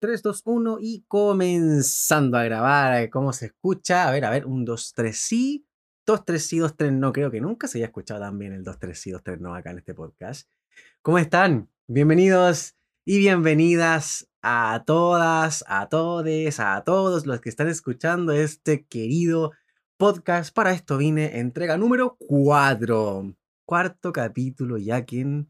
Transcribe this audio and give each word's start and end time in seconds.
3, 0.00 0.22
2, 0.22 0.42
1 0.46 0.78
y 0.80 1.04
comenzando 1.06 2.38
a 2.38 2.44
grabar. 2.44 3.10
¿Cómo 3.10 3.34
se 3.34 3.46
escucha? 3.46 4.08
A 4.08 4.10
ver, 4.10 4.24
a 4.24 4.30
ver, 4.30 4.46
1, 4.46 4.64
2, 4.64 4.94
3, 4.94 5.16
sí. 5.16 5.66
2, 6.06 6.24
3, 6.24 6.46
sí, 6.46 6.58
2, 6.58 6.76
3, 6.76 6.92
no. 6.92 7.12
Creo 7.12 7.30
que 7.30 7.40
nunca 7.42 7.68
se 7.68 7.78
haya 7.78 7.86
escuchado 7.86 8.20
tan 8.20 8.38
bien 8.38 8.54
el 8.54 8.64
2, 8.64 8.78
3, 8.78 8.98
sí, 8.98 9.10
2, 9.10 9.22
3, 9.22 9.40
no 9.40 9.54
acá 9.54 9.72
en 9.72 9.78
este 9.78 9.92
podcast. 9.92 10.48
¿Cómo 11.02 11.18
están? 11.18 11.68
Bienvenidos 11.86 12.76
y 13.04 13.18
bienvenidas 13.18 14.26
a 14.40 14.84
todas, 14.86 15.64
a 15.68 15.90
todes, 15.90 16.60
a 16.60 16.82
todos 16.82 17.26
los 17.26 17.42
que 17.42 17.50
están 17.50 17.68
escuchando 17.68 18.32
este 18.32 18.86
querido 18.86 19.52
podcast. 19.98 20.54
Para 20.54 20.72
esto 20.72 20.96
vine, 20.96 21.40
entrega 21.40 21.76
número 21.76 22.16
4. 22.20 23.36
Cuarto 23.66 24.12
capítulo, 24.14 24.78
ya 24.78 25.04
que... 25.04 25.44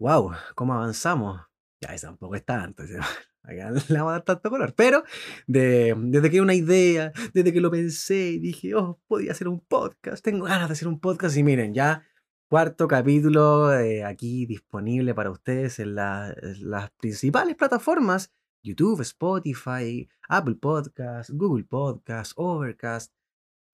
¡Wow! 0.00 0.32
¿Cómo 0.56 0.74
avanzamos? 0.74 1.42
Ya, 1.80 1.94
tampoco 1.96 2.34
es 2.34 2.44
tanto. 2.44 2.82
Acá 3.48 3.70
le 3.88 3.94
vamos 3.96 4.10
a 4.10 4.12
dar 4.12 4.22
tanto 4.22 4.50
color. 4.50 4.74
Pero 4.74 5.02
de, 5.46 5.94
desde 5.96 6.30
que 6.30 6.40
una 6.40 6.54
idea, 6.54 7.12
desde 7.32 7.52
que 7.52 7.60
lo 7.60 7.70
pensé 7.70 8.30
y 8.32 8.38
dije, 8.38 8.74
oh, 8.74 9.00
podía 9.08 9.32
hacer 9.32 9.48
un 9.48 9.60
podcast, 9.60 10.22
tengo 10.22 10.44
ganas 10.44 10.68
de 10.68 10.74
hacer 10.74 10.86
un 10.86 11.00
podcast. 11.00 11.36
Y 11.36 11.42
miren, 11.42 11.72
ya 11.72 12.04
cuarto 12.48 12.86
capítulo 12.86 13.72
eh, 13.74 14.04
aquí 14.04 14.46
disponible 14.46 15.14
para 15.14 15.30
ustedes 15.30 15.78
en, 15.78 15.94
las 15.94 16.90
principales 17.00 17.56
plataformas: 17.56 18.30
YouTube, 18.62 19.00
Spotify, 19.00 20.08
Apple 20.28 20.56
Podcasts, 20.56 21.32
Google 21.32 21.64
Podcasts, 21.64 22.34
Overcast. 22.36 23.17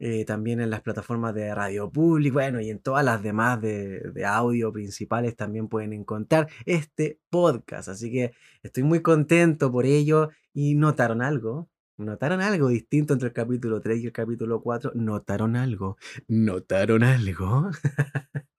Eh, 0.01 0.25
también 0.25 0.61
en 0.61 0.71
las 0.71 0.83
plataformas 0.83 1.35
de 1.35 1.55
radio 1.55 1.91
público, 1.91 2.35
bueno, 2.35 2.61
y 2.61 2.69
en 2.69 2.81
todas 2.81 3.05
las 3.05 3.23
demás 3.23 3.61
de, 3.61 4.25
audio 4.27 4.73
principales 4.73 5.37
también 5.37 5.69
pueden 5.69 5.93
encontrar 5.93 6.49
este 6.67 7.21
podcast. 7.31 7.89
Así 7.89 8.11
que 8.11 8.33
estoy 8.63 8.83
muy 8.83 9.03
contento 9.03 9.71
por 9.71 9.87
ello. 9.87 10.31
¿Y 10.53 10.75
notaron 10.75 11.23
algo? 11.23 11.69
¿Notaron 11.97 12.41
algo 12.41 12.69
distinto 12.69 13.13
entre 13.13 13.29
el 13.29 13.35
capítulo 13.35 13.81
3 13.81 14.03
y 14.03 14.07
el 14.07 14.13
capítulo 14.13 14.61
4? 14.61 14.93
¿Notaron 14.95 15.57
algo? 15.57 15.97
¿Notaron 16.29 17.05
algo? 17.05 17.71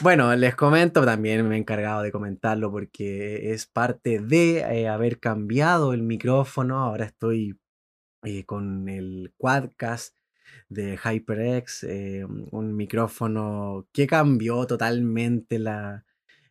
Bueno, 0.00 0.34
les 0.34 0.56
comento, 0.56 1.04
también 1.04 1.46
me 1.46 1.54
he 1.54 1.58
encargado 1.58 2.02
de 2.02 2.10
comentarlo 2.10 2.72
porque 2.72 3.52
es 3.52 3.66
parte 3.66 4.18
de 4.18 4.58
eh, 4.60 4.88
haber 4.88 5.20
cambiado 5.20 5.92
el 5.92 6.02
micrófono. 6.02 6.78
Ahora 6.78 7.04
estoy 7.04 7.56
eh, 8.24 8.44
con 8.44 8.88
el 8.88 9.32
Quadcast 9.36 10.16
de 10.72 10.98
HyperX, 10.98 11.84
eh, 11.84 12.24
un 12.50 12.76
micrófono 12.76 13.86
que 13.92 14.06
cambió 14.06 14.66
totalmente 14.66 15.58
la, 15.58 16.04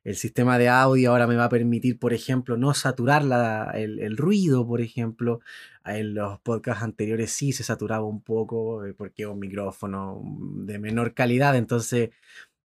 el 0.03 0.15
sistema 0.15 0.57
de 0.57 0.69
audio. 0.69 1.11
Ahora 1.11 1.27
me 1.27 1.35
va 1.35 1.45
a 1.45 1.49
permitir, 1.49 1.99
por 1.99 2.13
ejemplo, 2.13 2.57
no 2.57 2.73
saturar 2.73 3.23
la, 3.23 3.71
el, 3.75 4.17
ruido, 4.17 4.65
por 4.67 4.81
ejemplo. 4.81 5.39
En 5.85 6.13
los 6.15 6.39
podcasts 6.39 6.83
anteriores 6.83 7.31
sí 7.31 7.53
se 7.53 7.63
saturaba 7.63 8.05
un 8.05 8.21
poco 8.21 8.85
eh, 8.85 8.93
porque 8.93 9.23
es 9.23 9.29
un 9.29 9.39
micrófono 9.39 10.21
de 10.65 10.79
menor 10.79 11.13
calidad. 11.13 11.55
Entonces, 11.55 12.11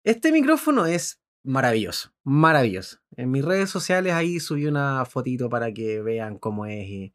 este 0.03 0.31
micrófono 0.31 0.85
es 0.85 1.21
maravilloso, 1.43 2.13
maravilloso. 2.23 2.99
En 3.17 3.31
mis 3.31 3.45
redes 3.45 3.69
sociales 3.69 4.13
ahí 4.13 4.39
subí 4.39 4.65
una 4.67 5.05
fotito 5.05 5.49
para 5.49 5.73
que 5.73 6.01
vean 6.01 6.37
cómo 6.39 6.65
es 6.65 6.87
y, 6.87 7.13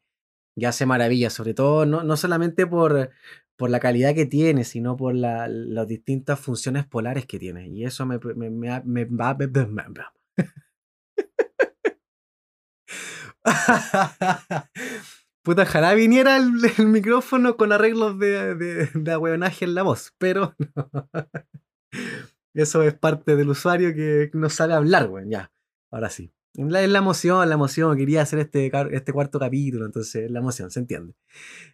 y 0.55 0.65
hace 0.65 0.85
maravillas, 0.85 1.33
sobre 1.33 1.53
todo 1.53 1.85
no, 1.85 2.03
no 2.03 2.17
solamente 2.17 2.67
por, 2.67 3.11
por 3.61 3.69
la 3.69 3.79
calidad 3.79 4.13
que 4.15 4.25
tiene, 4.25 4.63
sino 4.63 4.97
por 4.97 5.13
las 5.13 5.87
distintas 5.87 6.39
funciones 6.39 6.83
polares 6.83 7.27
que 7.27 7.37
tiene. 7.37 7.67
Y 7.67 7.85
eso 7.85 8.07
me, 8.07 8.17
me, 8.17 8.49
me, 8.49 9.05
va... 9.05 9.37
Puta, 15.43 15.61
ojalá 15.61 15.93
viniera 15.93 16.37
el, 16.37 16.87
micrófono 16.87 17.55
con 17.55 17.71
arreglos 17.71 18.17
de, 18.17 18.55
de, 18.55 18.89
de 18.95 19.51
en 19.61 19.75
la 19.75 19.83
voz, 19.83 20.11
pero 20.17 20.55
Eso 22.55 22.81
es 22.81 22.95
parte 22.95 23.35
del 23.35 23.49
usuario 23.49 23.93
que 23.93 24.31
no 24.33 24.49
sabe 24.49 24.73
hablar, 24.73 25.07
güey. 25.07 25.29
Ya, 25.29 25.51
ahora 25.91 26.09
sí. 26.09 26.33
La, 26.53 26.85
la 26.85 26.99
emoción, 26.99 27.47
la 27.47 27.55
emoción. 27.55 27.97
Quería 27.97 28.21
hacer 28.23 28.39
este, 28.39 28.71
este 28.91 29.13
cuarto 29.13 29.39
capítulo, 29.39 29.85
entonces 29.85 30.29
la 30.29 30.39
emoción, 30.39 30.69
se 30.69 30.79
entiende. 30.81 31.13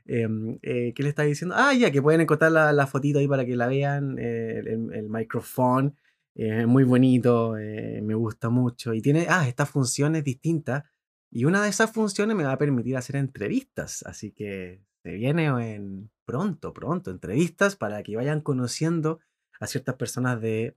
Em, 0.05 0.59
eh, 0.61 0.93
¿Qué 0.95 1.03
le 1.03 1.09
está 1.09 1.23
diciendo? 1.23 1.55
Ah, 1.57 1.73
ya, 1.73 1.91
que 1.91 2.01
pueden 2.01 2.21
encontrar 2.21 2.51
la, 2.51 2.71
la 2.73 2.85
fotito 2.87 3.19
ahí 3.19 3.27
para 3.27 3.45
que 3.45 3.55
la 3.55 3.67
vean. 3.67 4.17
Eh, 4.19 4.59
el, 4.59 4.93
el, 4.93 5.09
micrófono 5.09 5.95
es 6.35 6.67
muy 6.67 6.83
bonito, 6.83 7.57
eh, 7.57 8.01
me 8.03 8.13
gusta 8.15 8.49
mucho. 8.49 8.93
Y 8.93 9.01
tiene, 9.01 9.27
ah, 9.29 9.47
estas 9.47 9.69
funciones 9.69 10.23
distintas. 10.23 10.83
Y 11.31 11.45
una 11.45 11.63
de 11.63 11.69
esas 11.69 11.91
funciones 11.91 12.37
me 12.37 12.43
va 12.43 12.53
a 12.53 12.57
permitir 12.59 12.97
hacer 12.97 13.15
entrevistas. 13.15 14.03
Así 14.05 14.31
que 14.31 14.81
se 15.03 15.11
viene 15.13 15.45
en 15.47 16.11
pronto, 16.25 16.73
pronto, 16.73 17.11
entrevistas 17.11 17.75
para 17.75 18.03
que 18.03 18.15
vayan 18.15 18.41
conociendo 18.41 19.19
a 19.59 19.67
ciertas 19.67 19.95
personas 19.95 20.39
de, 20.41 20.75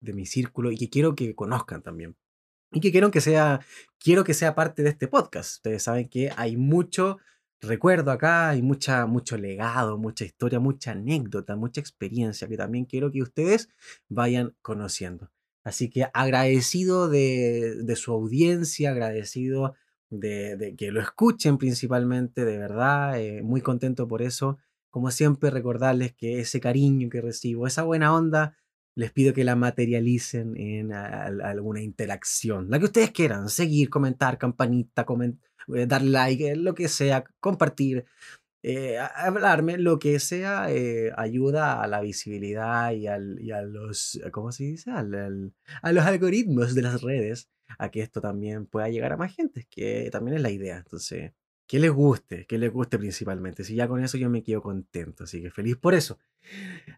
de 0.00 0.12
mi 0.14 0.26
círculo 0.26 0.70
y 0.72 0.78
que 0.78 0.90
quiero 0.90 1.14
que 1.14 1.34
conozcan 1.34 1.82
también 1.82 2.16
y 2.72 2.80
que 2.80 2.90
quiero 2.90 3.10
que 3.10 3.20
sea, 3.20 3.60
quiero 3.98 4.24
que 4.24 4.34
sea 4.34 4.54
parte 4.54 4.82
de 4.82 4.90
este 4.90 5.08
podcast. 5.08 5.56
Ustedes 5.56 5.82
saben 5.82 6.08
que 6.08 6.30
hay 6.36 6.56
mucho 6.56 7.18
recuerdo 7.60 8.10
acá, 8.10 8.50
hay 8.50 8.62
mucha, 8.62 9.06
mucho 9.06 9.38
legado, 9.38 9.96
mucha 9.96 10.24
historia, 10.24 10.58
mucha 10.58 10.92
anécdota, 10.92 11.56
mucha 11.56 11.80
experiencia 11.80 12.48
que 12.48 12.56
también 12.56 12.84
quiero 12.84 13.10
que 13.10 13.22
ustedes 13.22 13.68
vayan 14.08 14.54
conociendo. 14.62 15.30
Así 15.64 15.88
que 15.88 16.06
agradecido 16.12 17.08
de, 17.08 17.76
de 17.84 17.96
su 17.96 18.12
audiencia, 18.12 18.90
agradecido 18.90 19.74
de, 20.10 20.74
que 20.76 20.90
lo 20.90 21.00
escuchen 21.00 21.56
principalmente, 21.58 22.44
de 22.44 22.58
verdad, 22.58 23.20
eh, 23.20 23.42
muy 23.42 23.60
contento 23.60 24.06
por 24.08 24.22
eso. 24.22 24.58
Como 24.90 25.10
siempre, 25.10 25.50
recordarles 25.50 26.12
que 26.14 26.40
ese 26.40 26.60
cariño 26.60 27.08
que 27.08 27.20
recibo, 27.20 27.66
esa 27.66 27.82
buena 27.82 28.14
onda, 28.14 28.56
les 28.94 29.12
pido 29.12 29.32
que 29.32 29.44
la 29.44 29.56
materialicen 29.56 30.56
en 30.56 30.92
alguna 30.92 31.80
interacción, 31.80 32.68
la 32.70 32.78
que 32.78 32.86
ustedes 32.86 33.10
quieran, 33.10 33.48
seguir, 33.48 33.88
comentar, 33.90 34.38
campanita, 34.38 35.06
eh, 35.74 35.86
dar 35.86 36.02
like, 36.02 36.50
eh, 36.50 36.56
lo 36.56 36.74
que 36.74 36.88
sea, 36.88 37.24
compartir, 37.40 38.04
eh, 38.62 38.98
hablarme, 38.98 39.78
lo 39.78 39.98
que 39.98 40.20
sea, 40.20 40.66
ayuda 41.16 41.82
a 41.82 41.86
la 41.86 42.00
visibilidad 42.00 42.92
y, 42.92 43.06
al, 43.06 43.40
y, 43.40 43.50
a 43.50 43.62
los, 43.62 44.20
¿cómo 44.30 44.52
se 44.52 44.64
dice? 44.64 44.90
a 44.90 45.02
los 45.92 46.04
algoritmos 46.04 46.74
de 46.74 46.82
las 46.82 47.02
redes, 47.02 47.48
a 47.78 47.90
que 47.90 48.02
esto 48.02 48.20
también 48.20 48.66
pueda 48.66 48.88
llegar 48.88 49.12
a 49.12 49.16
más 49.16 49.34
gente, 49.34 49.66
que 49.70 50.10
también 50.12 50.36
es 50.36 50.42
la 50.42 50.50
idea. 50.50 50.76
Entonces, 50.78 51.32
que 51.66 51.78
les 51.78 51.90
guste, 51.90 52.46
que 52.46 52.58
les 52.58 52.70
guste 52.70 52.98
principalmente. 52.98 53.64
Si 53.64 53.74
ya 53.74 53.88
con 53.88 54.02
eso 54.02 54.18
yo 54.18 54.28
me 54.28 54.42
quedo 54.42 54.62
contento, 54.62 55.24
así 55.24 55.42
que 55.42 55.50
feliz 55.50 55.76
por 55.76 55.94
eso. 55.94 56.18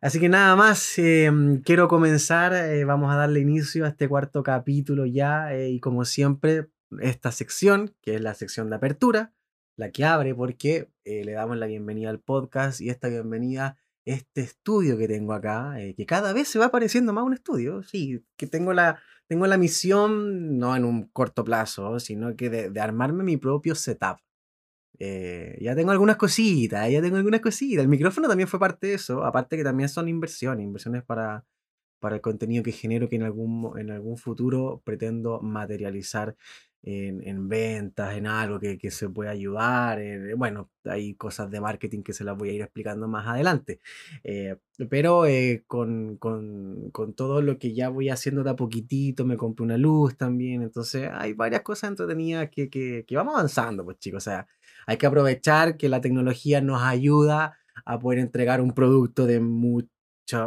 Así 0.01 0.21
que 0.21 0.29
nada 0.29 0.57
más, 0.57 0.99
em, 0.99 1.61
quiero 1.63 1.89
comenzar, 1.89 2.55
eh, 2.55 2.85
vamos 2.85 3.13
a 3.13 3.17
darle 3.17 3.41
inicio 3.41 3.85
a 3.85 3.89
este 3.89 4.09
cuarto 4.09 4.43
capítulo 4.43 5.07
ya 5.07 5.55
eh, 5.55 5.71
y 5.71 5.81
como 5.81 6.05
siempre, 6.05 6.71
esta 7.01 7.33
sección, 7.33 7.95
que 8.03 8.17
es 8.17 8.21
la 8.21 8.35
sección 8.35 8.71
de 8.71 8.77
apertura, 8.77 9.33
la 9.77 9.91
que 9.91 10.05
abre 10.05 10.35
porque 10.35 10.91
eh, 11.05 11.25
le 11.25 11.33
damos 11.33 11.57
la 11.57 11.67
bienvenida 11.67 12.11
al 12.11 12.21
podcast 12.21 12.81
y 12.81 12.91
esta 12.91 13.09
bienvenida, 13.09 13.77
este 14.07 14.43
estudio 14.43 14.99
que 14.99 15.09
tengo 15.09 15.33
acá, 15.33 15.77
que 15.97 16.07
cada 16.07 16.33
vez 16.33 16.49
se 16.49 16.59
va 16.59 16.71
pareciendo 16.71 17.13
más 17.13 17.25
un 17.25 17.35
estudio, 17.35 17.83
sí, 17.83 18.25
que 18.37 18.47
tengo 18.47 18.73
la, 18.73 19.01
tengo 19.29 19.47
la 19.47 19.57
misión, 19.57 20.59
no 20.59 20.77
en 20.77 20.85
un 20.85 21.09
corto 21.09 21.43
plazo, 21.45 21.99
sino 22.01 22.37
que 22.37 22.51
de 22.51 22.81
armarme 22.81 23.25
mi 23.25 23.37
propio 23.37 23.75
setup. 23.75 24.19
Eh, 24.99 25.59
ya 25.61 25.75
tengo 25.75 25.91
algunas 25.91 26.17
cositas, 26.17 26.91
ya 26.91 27.03
tengo 27.03 27.17
algunas 27.17 27.41
cositas. 27.41 27.83
El 27.83 27.89
micrófono 27.89 28.29
también 28.29 28.49
fue 28.49 28.61
parte 28.61 28.89
de 28.89 28.95
eso, 28.95 29.25
aparte 29.25 29.57
que 29.57 29.65
también 29.65 29.89
son 29.89 30.09
inversiones, 30.09 30.65
inversiones 30.65 31.03
para, 31.03 31.45
para 31.99 32.17
el 32.17 32.21
contenido 32.21 32.63
que 32.63 32.73
genero 32.73 33.09
que 33.09 33.17
en 33.17 33.25
algún, 33.25 33.79
en 33.79 33.91
algún 33.91 34.19
futuro 34.19 34.83
pretendo 34.85 35.41
materializar 35.41 36.37
en, 36.85 37.27
en 37.27 37.49
ventas, 37.49 38.15
en 38.15 38.27
algo 38.27 38.61
que, 38.61 38.79
que 38.79 38.91
se 38.91 39.09
pueda 39.09 39.31
ayudar. 39.31 40.01
Eh, 40.01 40.35
bueno, 40.35 40.71
hay 40.85 41.15
cosas 41.15 41.51
de 41.51 41.61
marketing 41.61 42.03
que 42.03 42.13
se 42.13 42.25
las 42.25 42.37
voy 42.37 42.51
a 42.51 42.53
ir 42.53 42.63
explicando 42.63 43.09
más 43.09 43.27
adelante. 43.27 43.81
Eh, 44.23 44.57
pero 44.91 45.25
con, 45.67 46.19
con, 46.19 46.91
con, 46.93 47.15
todo 47.15 47.41
lo 47.43 47.59
que 47.59 47.75
ya 47.75 47.89
voy 47.89 48.11
haciendo 48.11 48.45
de 48.45 48.51
a 48.51 48.57
poquitito, 48.57 49.25
me 49.25 49.37
compré 49.37 49.65
una 49.65 49.79
luz 49.79 50.17
también. 50.17 50.63
Entonces 50.63 51.09
hay 51.13 51.33
varias 51.33 51.63
cosas 51.63 51.91
entretenidas 51.91 52.51
que, 52.51 52.69
que, 52.69 53.05
que 53.07 53.17
vamos 53.17 53.35
avanzando, 53.35 53.85
pues 53.85 53.99
chicos. 53.99 54.23
O 54.23 54.31
sea, 54.31 54.47
hay 54.87 54.97
que 54.97 55.07
aprovechar 55.07 55.77
que 55.77 55.89
la 55.89 56.01
tecnología 56.01 56.61
nos 56.61 56.83
ayuda 56.83 57.59
a 57.85 57.99
poder 57.99 58.19
entregar 58.19 58.61
un 58.61 58.73
producto 58.73 59.27
de 59.27 59.41
mucho, 59.41 59.89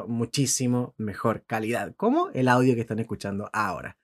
muchísimo 0.07 0.93
mejor 0.97 1.43
calidad, 1.45 1.93
como 1.95 2.29
el 2.33 2.47
audio 2.47 2.75
que 2.75 2.81
están 2.81 2.99
escuchando 2.99 3.49
ahora. 3.53 3.97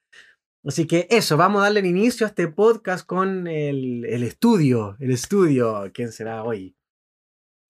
Así 0.66 0.88
que 0.88 1.08
eso, 1.10 1.36
vamos 1.36 1.60
a 1.60 1.64
darle 1.64 1.88
inicio 1.88 2.26
a 2.26 2.30
este 2.30 2.48
podcast 2.48 3.06
con 3.06 3.48
el, 3.48 4.06
el 4.06 4.24
estudio, 4.24 4.96
el 5.00 5.12
estudio, 5.12 5.92
¿quién 5.94 6.12
será 6.12 6.44
hoy? 6.44 6.76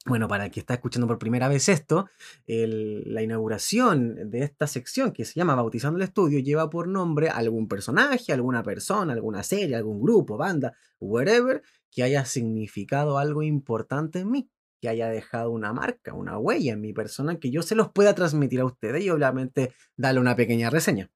Bueno, 0.06 0.28
para 0.28 0.46
el 0.46 0.52
que 0.52 0.60
está 0.60 0.74
escuchando 0.74 1.08
por 1.08 1.18
primera 1.18 1.48
vez 1.48 1.70
esto, 1.70 2.10
la 2.46 3.22
inauguración 3.22 4.30
de 4.30 4.44
esta 4.44 4.68
sección 4.68 5.14
que 5.14 5.24
se 5.24 5.36
llama 5.36 5.56
Bautizando 5.56 5.96
el 5.96 6.04
Estudio 6.04 6.40
lleva 6.40 6.70
por 6.70 6.90
nombre 6.90 7.30
algún 7.30 7.70
personaje, 7.70 8.34
alguna 8.34 8.64
persona, 8.64 9.14
alguna 9.14 9.44
serie, 9.44 9.78
algún 9.78 10.02
grupo, 10.02 10.36
banda, 10.36 10.74
whatever, 11.00 11.64
que 11.94 12.04
haya 12.04 12.26
significado 12.26 13.18
algo 13.18 13.44
importante 13.44 14.20
en 14.20 14.32
mí, 14.32 14.50
que 14.82 14.90
haya 14.90 15.10
dejado 15.10 15.52
una 15.52 15.74
marca, 15.74 16.14
una 16.14 16.38
huella 16.38 16.74
en 16.74 16.82
mi 16.82 16.94
persona, 16.94 17.40
que 17.40 17.52
yo 17.52 17.62
se 17.62 17.76
los 17.76 17.92
pueda 17.92 18.16
transmitir 18.16 18.60
a 18.60 18.66
ustedes 18.66 19.04
y 19.04 19.10
obviamente 19.10 19.74
darle 19.96 20.20
una 20.20 20.36
pequeña 20.36 20.70
reseña. 20.70 21.12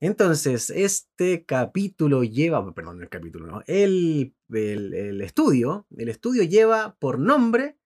Entonces, 0.00 0.70
este 0.70 1.44
capítulo 1.44 2.24
lleva, 2.24 2.74
perdón, 2.74 3.02
el 3.02 3.08
capítulo 3.08 3.46
no, 3.46 3.62
el, 3.66 4.34
el 4.52 5.20
estudio, 5.20 5.86
el 5.96 6.08
estudio 6.08 6.42
lleva 6.42 6.96
por 6.98 7.18
nombre 7.18 7.78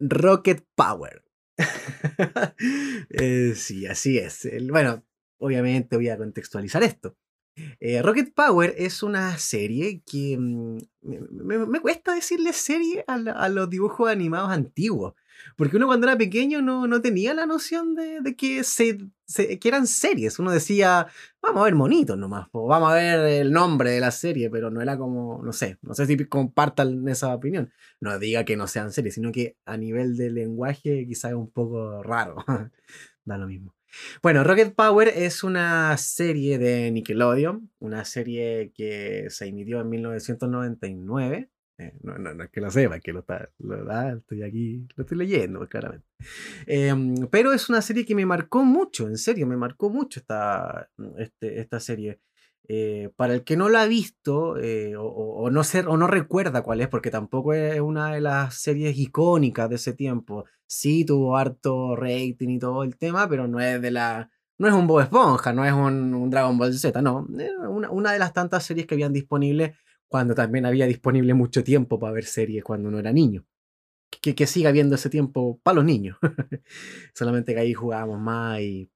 Rocket 0.00 0.66
Power. 0.74 1.24
Eh, 3.10 3.54
sí, 3.54 3.86
así 3.86 4.18
es. 4.18 4.48
bueno, 4.70 5.04
obviamente 5.38 5.96
voy 5.96 6.08
a 6.08 6.16
contextualizar 6.16 6.82
esto. 6.82 7.16
Eh, 7.80 8.02
Rocket 8.02 8.32
Power 8.34 8.74
es 8.76 9.02
una 9.02 9.38
serie 9.38 10.02
que 10.04 10.36
mm, 10.38 10.78
me, 11.02 11.80
cuesta 11.80 12.14
decirle 12.14 12.52
serie 12.52 13.04
a, 13.06 13.48
los 13.48 13.70
dibujos 13.70 14.10
animados 14.10 14.50
antiguos. 14.50 15.14
Porque 15.56 15.78
uno 15.78 15.86
cuando 15.86 16.06
era 16.06 16.18
pequeño 16.18 16.60
no, 16.60 16.86
no 16.86 17.00
tenía 17.00 17.32
la 17.32 17.46
noción 17.46 17.94
de, 17.94 18.36
que, 18.36 18.62
se, 18.62 18.98
que 19.58 19.68
eran 19.68 19.86
series. 19.86 20.38
Uno 20.38 20.50
decía, 20.50 21.06
vamos 21.40 21.62
a 21.62 21.64
ver 21.64 21.74
monitos 21.74 22.18
nomás, 22.18 22.48
o 22.52 22.66
vamos 22.66 22.92
a 22.92 22.94
ver 22.96 23.20
el 23.20 23.50
nombre 23.50 23.90
de 23.90 24.00
la 24.00 24.10
serie, 24.10 24.50
pero 24.50 24.70
no 24.70 24.82
era 24.82 24.98
como, 24.98 25.42
no 25.42 25.52
sé, 25.54 25.78
no 25.80 25.94
sé 25.94 26.06
si 26.06 26.16
compartan 26.26 27.08
esa 27.08 27.34
opinión. 27.34 27.72
No 28.00 28.18
diga 28.18 28.44
que 28.44 28.56
no 28.56 28.66
sean 28.66 28.92
series, 28.92 29.14
sino 29.14 29.32
que 29.32 29.56
a 29.64 29.76
nivel 29.78 30.16
de 30.16 30.30
lenguaje 30.30 31.06
quizás 31.06 31.30
es 31.30 31.36
un 31.36 31.50
poco 31.50 32.02
raro. 32.02 32.36
da 33.24 33.38
lo 33.38 33.46
mismo. 33.46 33.74
Bueno, 34.22 34.44
Rocket 34.44 34.74
Power 34.74 35.08
es 35.08 35.42
una 35.42 35.96
serie 35.96 36.58
de 36.58 36.90
Nickelodeon, 36.90 37.70
una 37.78 38.04
serie 38.04 38.72
que 38.74 39.26
se 39.30 39.46
emitió 39.46 39.80
en 39.80 39.88
1999. 39.88 41.50
Eh, 41.78 41.98
no, 42.02 42.18
no, 42.18 42.44
es 42.44 42.50
que 42.50 42.60
lo 42.60 42.70
sepa, 42.70 43.00
que 43.00 43.12
lo 43.12 43.20
está, 43.20 43.48
estoy 44.12 44.42
aquí, 44.42 44.86
lo 44.96 45.02
estoy 45.02 45.16
leyendo, 45.16 45.66
claramente. 45.66 46.06
Em, 46.66 47.26
pero 47.30 47.52
es 47.52 47.70
una 47.70 47.80
serie 47.80 48.04
que 48.04 48.14
me 48.14 48.26
marcó 48.26 48.64
mucho, 48.64 49.08
en 49.08 49.16
serio, 49.16 49.46
me 49.46 49.56
marcó 49.56 49.88
mucho 49.88 50.20
esta, 50.20 50.90
este, 51.16 51.60
esta 51.60 51.80
serie. 51.80 52.20
Eh, 52.72 53.10
para 53.16 53.34
el 53.34 53.42
que 53.42 53.56
no 53.56 53.68
la 53.68 53.82
ha 53.82 53.86
visto 53.88 54.56
eh, 54.56 54.94
o, 54.96 55.50
no 55.50 55.64
ser, 55.64 55.88
o 55.88 55.96
recuerda 56.06 56.62
cuál 56.62 56.80
es, 56.80 56.86
porque 56.86 57.10
tampoco 57.10 57.52
es 57.52 57.80
una 57.80 58.12
de 58.12 58.20
las 58.20 58.54
series 58.54 58.96
icónicas 58.96 59.68
de 59.68 59.74
ese 59.74 59.92
tiempo. 59.92 60.44
Sí 60.68 61.04
tuvo 61.04 61.36
harto 61.36 61.96
rating 61.96 62.48
y 62.48 62.58
todo 62.60 62.84
el 62.84 62.96
tema, 62.96 63.28
pero 63.28 63.48
no 63.48 63.58
es 63.60 63.82
de 63.82 63.90
la. 63.90 64.30
No 64.56 64.68
es 64.68 64.74
un 64.74 64.86
Bob 64.86 65.00
Esponja, 65.00 65.52
no 65.52 65.64
es 65.64 65.72
un, 65.72 66.30
Dragon 66.30 66.56
Ball 66.56 66.72
Z, 66.72 67.02
no. 67.02 67.26
Una, 67.68 67.90
una, 67.90 68.12
de 68.12 68.20
las 68.20 68.32
tantas 68.32 68.62
series 68.62 68.86
que 68.86 68.94
habían 68.94 69.12
disponible 69.12 69.74
cuando 70.06 70.36
también 70.36 70.64
había 70.64 70.86
disponible 70.86 71.34
mucho 71.34 71.64
tiempo 71.64 71.98
para 71.98 72.12
ver 72.12 72.24
series 72.24 72.62
cuando 72.62 72.88
uno 72.88 73.00
era 73.00 73.12
niño. 73.12 73.44
Que, 74.22 74.36
que 74.36 74.46
siga 74.46 74.68
habiendo 74.68 74.94
ese 74.94 75.10
tiempo 75.10 75.58
para 75.64 75.74
los 75.74 75.84
niños. 75.84 76.18
Solamente 77.14 77.52
que 77.52 77.60
ahí 77.60 77.74
jugábamos 77.74 78.20
más 78.20 78.60
y 78.60 78.88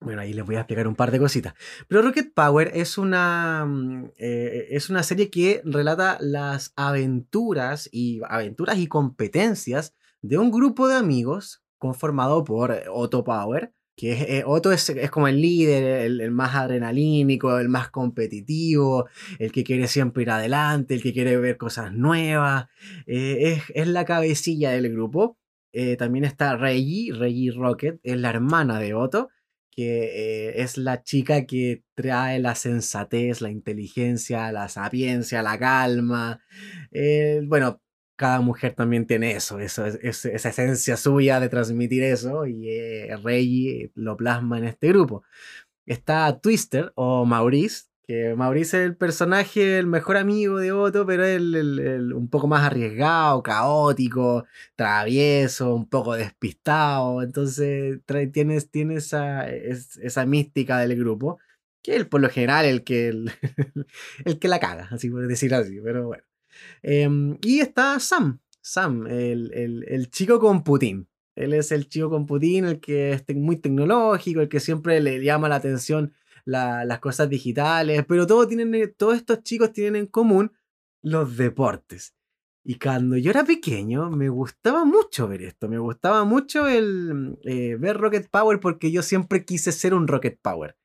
bueno, 0.00 0.22
ahí 0.22 0.32
les 0.32 0.46
voy 0.46 0.56
a 0.56 0.60
explicar 0.60 0.88
un 0.88 0.96
par 0.96 1.10
de 1.10 1.18
cositas. 1.18 1.54
Pero 1.86 2.02
Rocket 2.02 2.32
Power 2.32 2.70
es 2.74 2.96
una, 2.96 3.66
mm, 3.66 4.12
eh, 4.16 4.68
es 4.70 4.88
una 4.88 5.02
serie 5.02 5.30
que 5.30 5.60
relata 5.64 6.16
las 6.20 6.72
aventuras 6.76 7.88
y, 7.92 8.20
aventuras 8.28 8.78
y 8.78 8.86
competencias 8.86 9.94
de 10.22 10.38
un 10.38 10.50
grupo 10.50 10.88
de 10.88 10.96
amigos 10.96 11.62
conformado 11.78 12.44
por 12.44 12.74
Otto 12.90 13.24
Power, 13.24 13.74
que 13.94 14.12
es, 14.12 14.22
eh, 14.22 14.42
Otto 14.46 14.72
es, 14.72 14.90
como 15.10 15.28
el 15.28 15.40
líder, 15.42 15.82
el, 16.06 16.30
más 16.30 16.54
adrenalínico, 16.54 17.58
el 17.58 17.68
más 17.68 17.90
competitivo, 17.90 19.06
el 19.38 19.52
que 19.52 19.64
quiere 19.64 19.86
siempre 19.86 20.22
ir 20.22 20.30
adelante, 20.30 20.94
el 20.94 21.02
que 21.02 21.12
quiere 21.12 21.36
ver 21.36 21.58
cosas 21.58 21.92
nuevas, 21.92 22.68
eh, 23.06 23.58
es, 23.58 23.64
es, 23.74 23.86
la 23.88 24.06
cabecilla 24.06 24.70
del 24.70 24.90
grupo. 24.90 25.36
también 25.98 26.24
está 26.24 26.56
Reggie, 26.56 27.12
Reggie 27.12 27.52
Rocket, 27.52 28.00
es 28.02 28.16
la 28.16 28.30
hermana 28.30 28.80
de 28.80 28.94
Otto 28.94 29.28
eh, 29.84 30.62
es 30.62 30.76
la 30.76 31.02
chica 31.02 31.46
que 31.46 31.82
trae 31.94 32.38
la 32.40 32.54
sensatez, 32.54 33.40
la 33.40 33.50
inteligencia, 33.50 34.52
la 34.52 34.68
sapiencia, 34.68 35.42
la 35.42 35.58
calma. 35.58 36.40
Eh, 36.92 37.42
bueno, 37.46 37.80
cada 38.16 38.40
mujer 38.40 38.74
también 38.74 39.06
tiene 39.06 39.32
eso, 39.32 39.60
eso 39.60 39.86
es, 39.86 40.24
esa 40.26 40.48
esencia 40.50 40.96
suya 40.96 41.40
de 41.40 41.48
transmitir 41.48 42.02
eso 42.02 42.46
y 42.46 42.68
eh, 42.70 43.16
Reggie 43.22 43.92
lo 43.94 44.16
plasma 44.16 44.58
en 44.58 44.64
este 44.64 44.88
grupo. 44.88 45.22
Está 45.86 46.38
Twister 46.40 46.92
o 46.96 47.24
Maurice, 47.24 47.89
que 48.10 48.34
Maurice 48.34 48.82
es 48.82 48.86
el 48.86 48.96
personaje, 48.96 49.78
el 49.78 49.86
mejor 49.86 50.16
amigo 50.16 50.58
de 50.58 50.72
Otto, 50.72 51.06
pero 51.06 51.24
es 51.24 51.36
el, 51.36 52.12
un 52.12 52.28
poco 52.28 52.48
más 52.48 52.64
arriesgado, 52.64 53.40
caótico, 53.40 54.46
travieso, 54.74 55.72
un 55.76 55.88
poco 55.88 56.16
despistado. 56.16 57.22
Entonces 57.22 58.00
trae, 58.06 58.26
tiene, 58.26 58.56
esa, 58.96 59.48
esa 59.48 60.26
mística 60.26 60.80
del 60.80 60.96
grupo, 60.98 61.38
que 61.84 61.94
es 61.98 62.04
por 62.04 62.20
lo 62.20 62.28
general 62.28 62.64
el 62.64 62.82
que, 62.82 63.10
el, 64.24 64.38
que 64.40 64.48
la 64.48 64.58
caga, 64.58 64.88
así 64.90 65.08
por 65.08 65.28
decir 65.28 65.54
así, 65.54 65.78
pero 65.80 66.08
bueno. 66.08 66.24
Em, 66.82 67.38
y 67.42 67.60
está 67.60 68.00
Sam, 68.00 68.40
Sam, 68.60 69.06
el, 69.06 69.84
el 69.86 70.10
chico 70.10 70.40
con 70.40 70.64
Putin. 70.64 71.06
Él 71.36 71.54
es 71.54 71.70
el 71.70 71.88
chico 71.88 72.10
con 72.10 72.26
Putin, 72.26 72.64
el 72.64 72.80
que 72.80 73.12
es 73.12 73.24
muy 73.36 73.56
tecnológico, 73.56 74.40
el 74.40 74.48
que 74.48 74.58
siempre 74.58 75.00
le 75.00 75.22
llama 75.22 75.48
la 75.48 75.54
atención 75.54 76.12
las 76.50 76.98
cosas 77.00 77.28
digitales, 77.28 78.04
pero 78.06 78.26
todo 78.26 78.46
tienen, 78.46 78.74
eh, 78.74 78.88
todos 78.88 79.16
estos 79.16 79.42
chicos 79.42 79.72
tienen 79.72 79.96
en 79.96 80.06
común 80.06 80.52
los 81.02 81.36
deportes. 81.36 82.14
Y 82.62 82.78
cuando 82.78 83.16
yo 83.16 83.30
era 83.30 83.44
pequeño, 83.44 84.10
me 84.10 84.28
gustaba 84.28 84.84
mucho 84.84 85.28
ver 85.28 85.42
esto. 85.42 85.68
Me 85.68 85.78
gustaba 85.78 86.24
mucho 86.24 86.68
el 86.68 87.38
eh, 87.44 87.76
ver 87.76 87.96
Rocket 87.96 88.28
Power 88.30 88.60
porque 88.60 88.90
yo 88.92 89.02
siempre 89.02 89.44
quise 89.44 89.72
ser 89.72 89.94
un 89.94 90.06
Rocket 90.06 90.38
Power. 90.40 90.76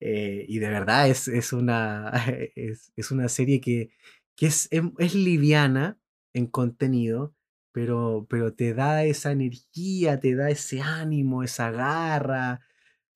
Eh, 0.00 0.44
y 0.48 0.58
de 0.58 0.68
verdad 0.68 1.08
es, 1.08 1.28
es 1.28 1.52
una, 1.52 2.10
es, 2.56 2.92
es, 2.96 3.10
una 3.10 3.28
serie 3.28 3.60
que, 3.60 3.90
que 4.36 4.46
es, 4.46 4.68
es, 4.70 4.82
es, 4.98 5.14
liviana 5.14 5.98
en 6.34 6.46
contenido, 6.46 7.34
pero, 7.72 8.26
pero 8.28 8.54
te 8.54 8.74
da 8.74 9.04
esa 9.04 9.32
energía, 9.32 10.20
te 10.20 10.34
da 10.34 10.50
ese 10.50 10.80
ánimo, 10.82 11.42
esa 11.42 11.70
garra, 11.70 12.60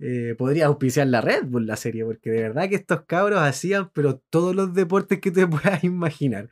eh, 0.03 0.35
podría 0.37 0.67
auspiciar 0.67 1.07
la 1.09 1.21
Red 1.21 1.45
Bull 1.45 1.67
la 1.67 1.77
serie, 1.77 2.05
porque 2.05 2.31
de 2.31 2.43
verdad 2.43 2.71
que 2.71 2.77
estos 2.77 3.03
cabros 3.03 3.41
hacían, 3.41 3.91
pero 3.93 4.19
todos 4.31 4.57
los 4.57 4.73
deportes 4.73 5.21
que 5.21 5.31
te 5.31 5.47
puedas 5.47 5.85
imaginar. 5.85 6.51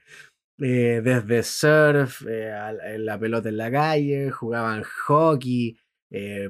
Eh, 0.60 1.00
desde 1.02 1.42
surf, 1.42 2.24
eh, 2.28 2.98
la 2.98 3.18
pelota 3.18 3.48
en 3.48 3.56
la 3.56 3.70
calle, 3.70 4.30
jugaban 4.30 4.82
hockey, 5.06 5.78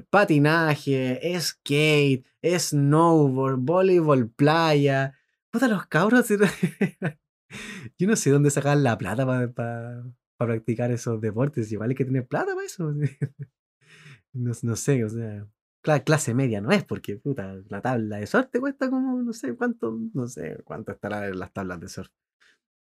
patinaje, 0.09 1.39
skate, 1.39 2.25
snowboard, 2.43 3.59
voleibol 3.59 4.29
playa. 4.29 5.15
Puta, 5.51 5.67
los 5.67 5.85
cabros. 5.87 6.27
Yo 7.97 8.07
no 8.07 8.15
sé 8.15 8.29
dónde 8.29 8.51
sacaban 8.51 8.83
la 8.83 8.97
plata 8.97 9.25
para 9.53 10.03
practicar 10.37 10.91
esos 10.91 11.21
deportes. 11.21 11.71
Igual 11.71 11.91
hay 11.91 11.95
que 11.95 12.05
tener 12.05 12.27
plata 12.27 12.53
para 12.55 12.65
eso. 12.65 12.91
no, 14.33 14.51
no 14.61 14.75
sé, 14.75 15.03
o 15.03 15.09
sea 15.09 15.47
clase 15.81 16.33
media 16.33 16.61
no 16.61 16.71
es, 16.71 16.83
porque 16.83 17.17
puta, 17.17 17.55
la 17.69 17.81
tabla 17.81 18.17
de 18.17 18.27
surf 18.27 18.47
cuesta 18.59 18.89
como, 18.89 19.21
no 19.21 19.33
sé 19.33 19.55
cuánto, 19.55 19.97
no 20.13 20.27
sé 20.27 20.57
cuánto 20.63 20.91
estará 20.91 21.27
en 21.27 21.39
las 21.39 21.53
tablas 21.53 21.79
de 21.79 21.89
surf. 21.89 22.11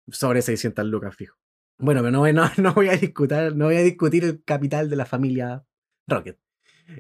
Sobre 0.08 0.42
600 0.42 0.86
lucas 0.86 1.14
fijo. 1.14 1.36
Bueno, 1.78 2.02
pero 2.02 2.10
no, 2.10 2.24
no, 2.58 2.74
voy 2.74 2.88
a 2.88 2.96
discutir, 2.96 3.54
no 3.54 3.66
voy 3.66 3.76
a 3.76 3.82
discutir 3.82 4.24
el 4.24 4.42
capital 4.44 4.90
de 4.90 4.96
la 4.96 5.06
familia 5.06 5.64
Rocket. 6.06 6.38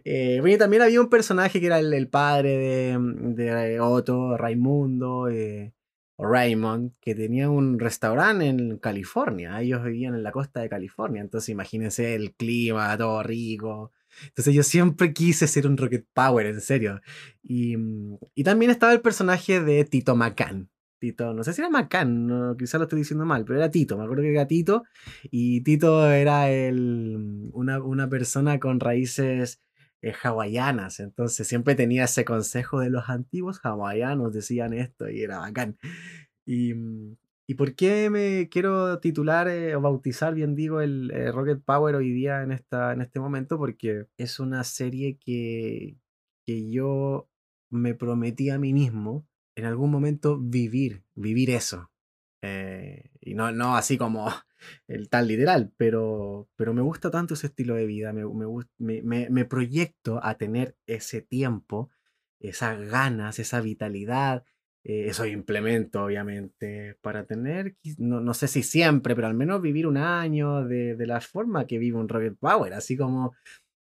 Eh, 0.04 0.56
también 0.58 0.82
había 0.82 1.00
un 1.00 1.08
personaje 1.08 1.60
que 1.60 1.66
era 1.66 1.78
el, 1.78 2.08
padre 2.08 2.58
de, 2.58 2.98
de, 3.34 3.80
Otto, 3.80 4.36
Raimundo, 4.36 5.28
eh, 5.28 5.72
o 6.16 6.26
Raymond, 6.26 6.92
que 7.00 7.14
tenía 7.14 7.48
un 7.48 7.78
restaurante 7.78 8.46
en 8.46 8.78
California. 8.78 9.60
Ellos 9.60 9.84
vivían 9.84 10.14
en 10.14 10.24
la 10.24 10.32
costa 10.32 10.60
de 10.60 10.68
California, 10.68 11.22
entonces 11.22 11.48
imagínense 11.50 12.14
el 12.14 12.34
clima, 12.34 12.96
todo 12.98 13.22
rico, 13.22 13.92
entonces 14.26 14.54
yo 14.54 14.62
siempre 14.62 15.12
quise 15.12 15.46
ser 15.46 15.66
un 15.66 15.76
Rocket 15.76 16.06
Power, 16.12 16.46
en 16.46 16.60
serio. 16.60 17.00
Y, 17.42 17.76
mm, 17.76 18.18
y 18.34 18.44
también 18.44 18.70
estaba 18.70 18.92
el 18.92 19.00
personaje 19.00 19.60
de 19.60 19.84
Tito 19.84 20.16
McCann. 20.16 20.70
Tito, 20.98 21.32
no 21.32 21.44
sé 21.44 21.52
si 21.52 21.60
era 21.60 21.70
McCann, 21.70 22.26
no, 22.26 22.56
quizá 22.56 22.78
lo 22.78 22.84
estoy 22.84 23.00
diciendo 23.00 23.24
mal, 23.24 23.44
pero 23.44 23.58
era 23.58 23.70
Tito, 23.70 23.96
me 23.96 24.04
acuerdo 24.04 24.22
que 24.22 24.32
era 24.32 24.46
Tito. 24.46 24.82
Y 25.30 25.62
Tito 25.62 26.10
era 26.10 26.50
el, 26.50 27.50
una, 27.52 27.82
una 27.82 28.08
persona 28.08 28.58
con 28.58 28.80
raíces 28.80 29.60
eh, 30.02 30.12
hawaianas, 30.22 31.00
entonces 31.00 31.46
siempre 31.46 31.74
tenía 31.74 32.04
ese 32.04 32.24
consejo 32.24 32.80
de 32.80 32.90
los 32.90 33.08
antiguos 33.08 33.60
hawaianos, 33.64 34.32
decían 34.32 34.72
esto 34.72 35.08
y 35.08 35.22
era 35.22 35.38
bacán. 35.38 35.78
Y, 36.44 36.74
mm, 36.74 37.16
¿Y 37.50 37.54
por 37.54 37.74
qué 37.74 38.10
me 38.10 38.50
quiero 38.50 39.00
titular 39.00 39.48
eh, 39.48 39.74
o 39.74 39.80
bautizar, 39.80 40.34
bien 40.34 40.54
digo, 40.54 40.82
el 40.82 41.10
eh, 41.12 41.32
Rocket 41.32 41.62
Power 41.64 41.94
hoy 41.94 42.12
día 42.12 42.42
en, 42.42 42.52
esta, 42.52 42.92
en 42.92 43.00
este 43.00 43.20
momento? 43.20 43.56
Porque 43.56 44.04
es 44.18 44.38
una 44.38 44.64
serie 44.64 45.16
que, 45.18 45.96
que 46.44 46.70
yo 46.70 47.30
me 47.70 47.94
prometí 47.94 48.50
a 48.50 48.58
mí 48.58 48.74
mismo 48.74 49.26
en 49.56 49.64
algún 49.64 49.90
momento 49.90 50.38
vivir, 50.38 51.04
vivir 51.14 51.48
eso. 51.48 51.90
Eh, 52.42 53.12
y 53.22 53.32
no, 53.32 53.50
no 53.50 53.76
así 53.76 53.96
como 53.96 54.28
el 54.86 55.08
tal 55.08 55.28
literal, 55.28 55.72
pero, 55.78 56.50
pero 56.54 56.74
me 56.74 56.82
gusta 56.82 57.10
tanto 57.10 57.32
ese 57.32 57.46
estilo 57.46 57.76
de 57.76 57.86
vida, 57.86 58.12
me, 58.12 58.24
me, 58.76 59.02
me, 59.02 59.30
me 59.30 59.44
proyecto 59.46 60.20
a 60.22 60.36
tener 60.36 60.76
ese 60.86 61.22
tiempo, 61.22 61.88
esas 62.40 62.78
ganas, 62.78 63.38
esa 63.38 63.62
vitalidad, 63.62 64.44
eh, 64.88 65.08
eso 65.08 65.26
implemento, 65.26 66.02
obviamente, 66.04 66.96
para 67.02 67.24
tener, 67.26 67.76
no, 67.98 68.20
no, 68.20 68.32
sé 68.32 68.48
si 68.48 68.62
siempre, 68.62 69.14
pero 69.14 69.26
al 69.26 69.34
menos 69.34 69.60
vivir 69.60 69.86
un 69.86 69.98
año 69.98 70.64
de, 70.64 70.96
de, 70.96 71.06
la 71.06 71.20
forma 71.20 71.66
que 71.66 71.78
vive 71.78 71.98
un 71.98 72.08
Rocket 72.08 72.38
Power, 72.38 72.72
así 72.72 72.96
como 72.96 73.34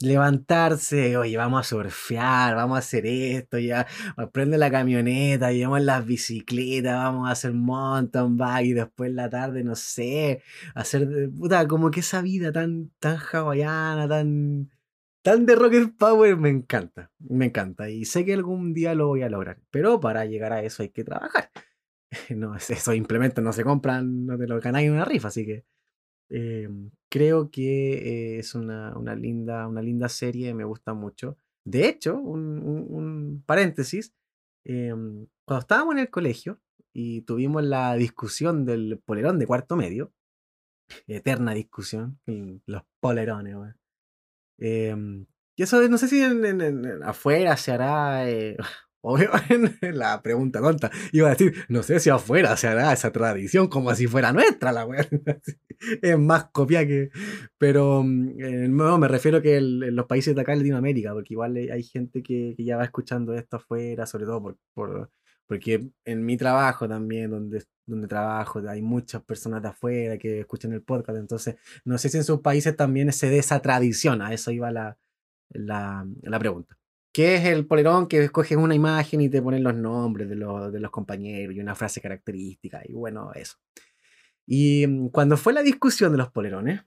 levantarse, 0.00 1.16
oye, 1.16 1.36
vamos 1.36 1.60
a 1.60 1.68
surfear, 1.68 2.54
vamos 2.54 2.76
a 2.76 2.78
hacer 2.78 3.06
esto, 3.06 3.58
ya, 3.58 3.86
prende 4.32 4.58
la 4.58 4.70
camioneta, 4.70 5.52
llevamos 5.52 5.82
las 5.82 6.06
bicicletas, 6.06 6.94
vamos 6.94 7.28
a 7.28 7.32
hacer 7.32 7.52
mountain 7.52 8.36
bike 8.36 8.66
y 8.66 8.72
después 8.74 9.10
en 9.10 9.16
la 9.16 9.28
tarde, 9.28 9.64
no 9.64 9.74
sé, 9.74 10.42
hacer, 10.74 11.30
puta, 11.36 11.66
como 11.66 11.90
que 11.90 12.00
esa 12.00 12.22
vida 12.22 12.52
tan, 12.52 12.92
tan 13.00 13.18
hawaiana, 13.18 14.08
tan 14.08 14.70
Tan 15.22 15.46
de 15.46 15.54
Rocket 15.54 15.96
Power 15.96 16.36
me 16.36 16.50
encanta, 16.50 17.12
me 17.20 17.46
encanta 17.46 17.88
y 17.88 18.04
sé 18.04 18.24
que 18.24 18.34
algún 18.34 18.74
día 18.74 18.94
lo 18.96 19.06
voy 19.06 19.22
a 19.22 19.28
lograr, 19.28 19.60
pero 19.70 20.00
para 20.00 20.24
llegar 20.24 20.52
a 20.52 20.62
eso 20.64 20.82
hay 20.82 20.90
que 20.90 21.04
trabajar. 21.04 21.50
No, 22.36 22.54
esos 22.56 22.94
implementos 22.94 23.42
no 23.42 23.54
se 23.54 23.64
compran, 23.64 24.26
no 24.26 24.36
te 24.36 24.46
lo 24.46 24.60
ganáis 24.60 24.88
en 24.88 24.92
una 24.92 25.06
rifa, 25.06 25.28
así 25.28 25.46
que 25.46 25.64
eh, 26.28 26.68
creo 27.08 27.50
que 27.50 28.38
es 28.38 28.54
una, 28.54 28.94
una, 28.98 29.14
linda, 29.14 29.66
una 29.66 29.80
linda 29.80 30.10
serie, 30.10 30.52
me 30.52 30.64
gusta 30.64 30.92
mucho. 30.92 31.38
De 31.64 31.88
hecho, 31.88 32.18
un, 32.18 32.58
un, 32.58 33.42
paréntesis, 33.46 34.14
eh, 34.64 34.92
cuando 35.46 35.60
estábamos 35.60 35.94
en 35.94 36.00
el 36.00 36.10
colegio 36.10 36.60
y 36.92 37.22
tuvimos 37.22 37.62
la 37.64 37.94
discusión 37.94 38.66
del 38.66 39.00
polerón 39.04 39.38
de 39.38 39.46
cuarto 39.46 39.76
medio, 39.76 40.12
eterna 41.06 41.54
discusión, 41.54 42.20
los 42.66 42.82
polerones, 43.00 43.56
Em, 44.62 45.26
y 45.56 45.62
eso 45.64 45.86
no 45.88 45.98
sé 45.98 46.08
si 46.08 46.22
en, 46.22 47.02
afuera 47.02 47.56
se 47.56 47.72
hará. 47.72 48.30
Eh, 48.30 48.56
obvio, 49.02 49.30
la 49.92 50.22
pregunta 50.22 50.60
tonta. 50.60 50.90
Iba 51.12 51.28
a 51.28 51.30
decir, 51.30 51.54
no 51.68 51.82
sé 51.82 52.00
si 52.00 52.10
afuera 52.10 52.56
se 52.56 52.68
hará 52.68 52.92
esa 52.92 53.12
tradición 53.12 53.68
como 53.68 53.94
si 53.94 54.06
fuera 54.06 54.32
nuestra, 54.32 54.72
la 54.72 54.86
wea. 54.86 55.06
es 56.02 56.18
más 56.18 56.44
copia 56.52 56.86
que. 56.86 57.10
Pero 57.58 58.02
mm, 58.04 58.74
no, 58.76 58.98
me 58.98 59.08
refiero 59.08 59.42
que 59.42 59.56
en 59.56 59.96
los 59.96 60.06
países 60.06 60.34
de 60.34 60.40
acá 60.42 60.52
en 60.52 60.60
Latinoamérica, 60.60 61.12
porque 61.12 61.34
igual 61.34 61.56
hay 61.56 61.82
gente 61.82 62.22
que, 62.22 62.54
que 62.56 62.64
ya 62.64 62.76
va 62.76 62.84
escuchando 62.84 63.34
esto 63.34 63.56
afuera, 63.56 64.06
sobre 64.06 64.26
todo 64.26 64.42
por, 64.42 64.58
por 64.74 65.10
porque 65.46 65.90
en 66.04 66.24
mi 66.24 66.36
trabajo 66.36 66.88
también, 66.88 67.30
donde, 67.30 67.64
donde 67.86 68.08
trabajo, 68.08 68.60
hay 68.68 68.82
muchas 68.82 69.22
personas 69.22 69.62
de 69.62 69.68
afuera 69.68 70.18
que 70.18 70.40
escuchan 70.40 70.72
el 70.72 70.82
podcast, 70.82 71.18
entonces 71.18 71.56
no 71.84 71.98
sé 71.98 72.08
si 72.08 72.18
en 72.18 72.24
sus 72.24 72.40
países 72.40 72.76
también 72.76 73.12
se 73.12 73.28
dé 73.28 73.38
esa 73.38 73.60
tradición, 73.60 74.22
a 74.22 74.32
eso 74.32 74.50
iba 74.50 74.70
la, 74.70 74.98
la, 75.50 76.06
la 76.22 76.38
pregunta. 76.38 76.78
¿Qué 77.12 77.34
es 77.34 77.44
el 77.44 77.66
polerón? 77.66 78.06
Que 78.06 78.24
escoges 78.24 78.56
una 78.56 78.74
imagen 78.74 79.20
y 79.20 79.28
te 79.28 79.42
ponen 79.42 79.62
los 79.62 79.74
nombres 79.74 80.30
de, 80.30 80.36
los, 80.36 80.72
de 80.72 80.80
los 80.80 80.90
compañeros 80.90 81.54
y 81.54 81.60
una 81.60 81.74
frase 81.74 82.00
característica, 82.00 82.80
y 82.84 82.94
bueno, 82.94 83.32
eso. 83.34 83.58
Y 84.46 84.86
mm, 84.86 85.08
cuando 85.08 85.36
fue 85.36 85.52
la 85.52 85.62
discusión 85.62 86.12
de 86.12 86.18
los 86.18 86.30
polerones, 86.30 86.82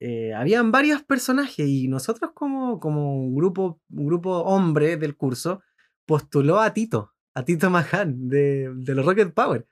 eh, 0.00 0.34
habían 0.34 0.72
varios 0.72 1.02
personajes 1.02 1.66
y 1.66 1.88
nosotros 1.88 2.32
como, 2.34 2.80
como 2.80 3.18
un, 3.18 3.34
grupo, 3.34 3.80
un 3.90 4.06
grupo 4.06 4.40
hombre 4.40 4.96
del 4.96 5.16
curso 5.16 5.62
postuló 6.04 6.60
a 6.60 6.74
Tito 6.74 7.15
a 7.36 7.44
Tito 7.44 7.68
Mahan 7.68 8.28
de, 8.30 8.72
de 8.74 8.94
los 8.94 9.04
Rocket 9.04 9.32
Power. 9.32 9.66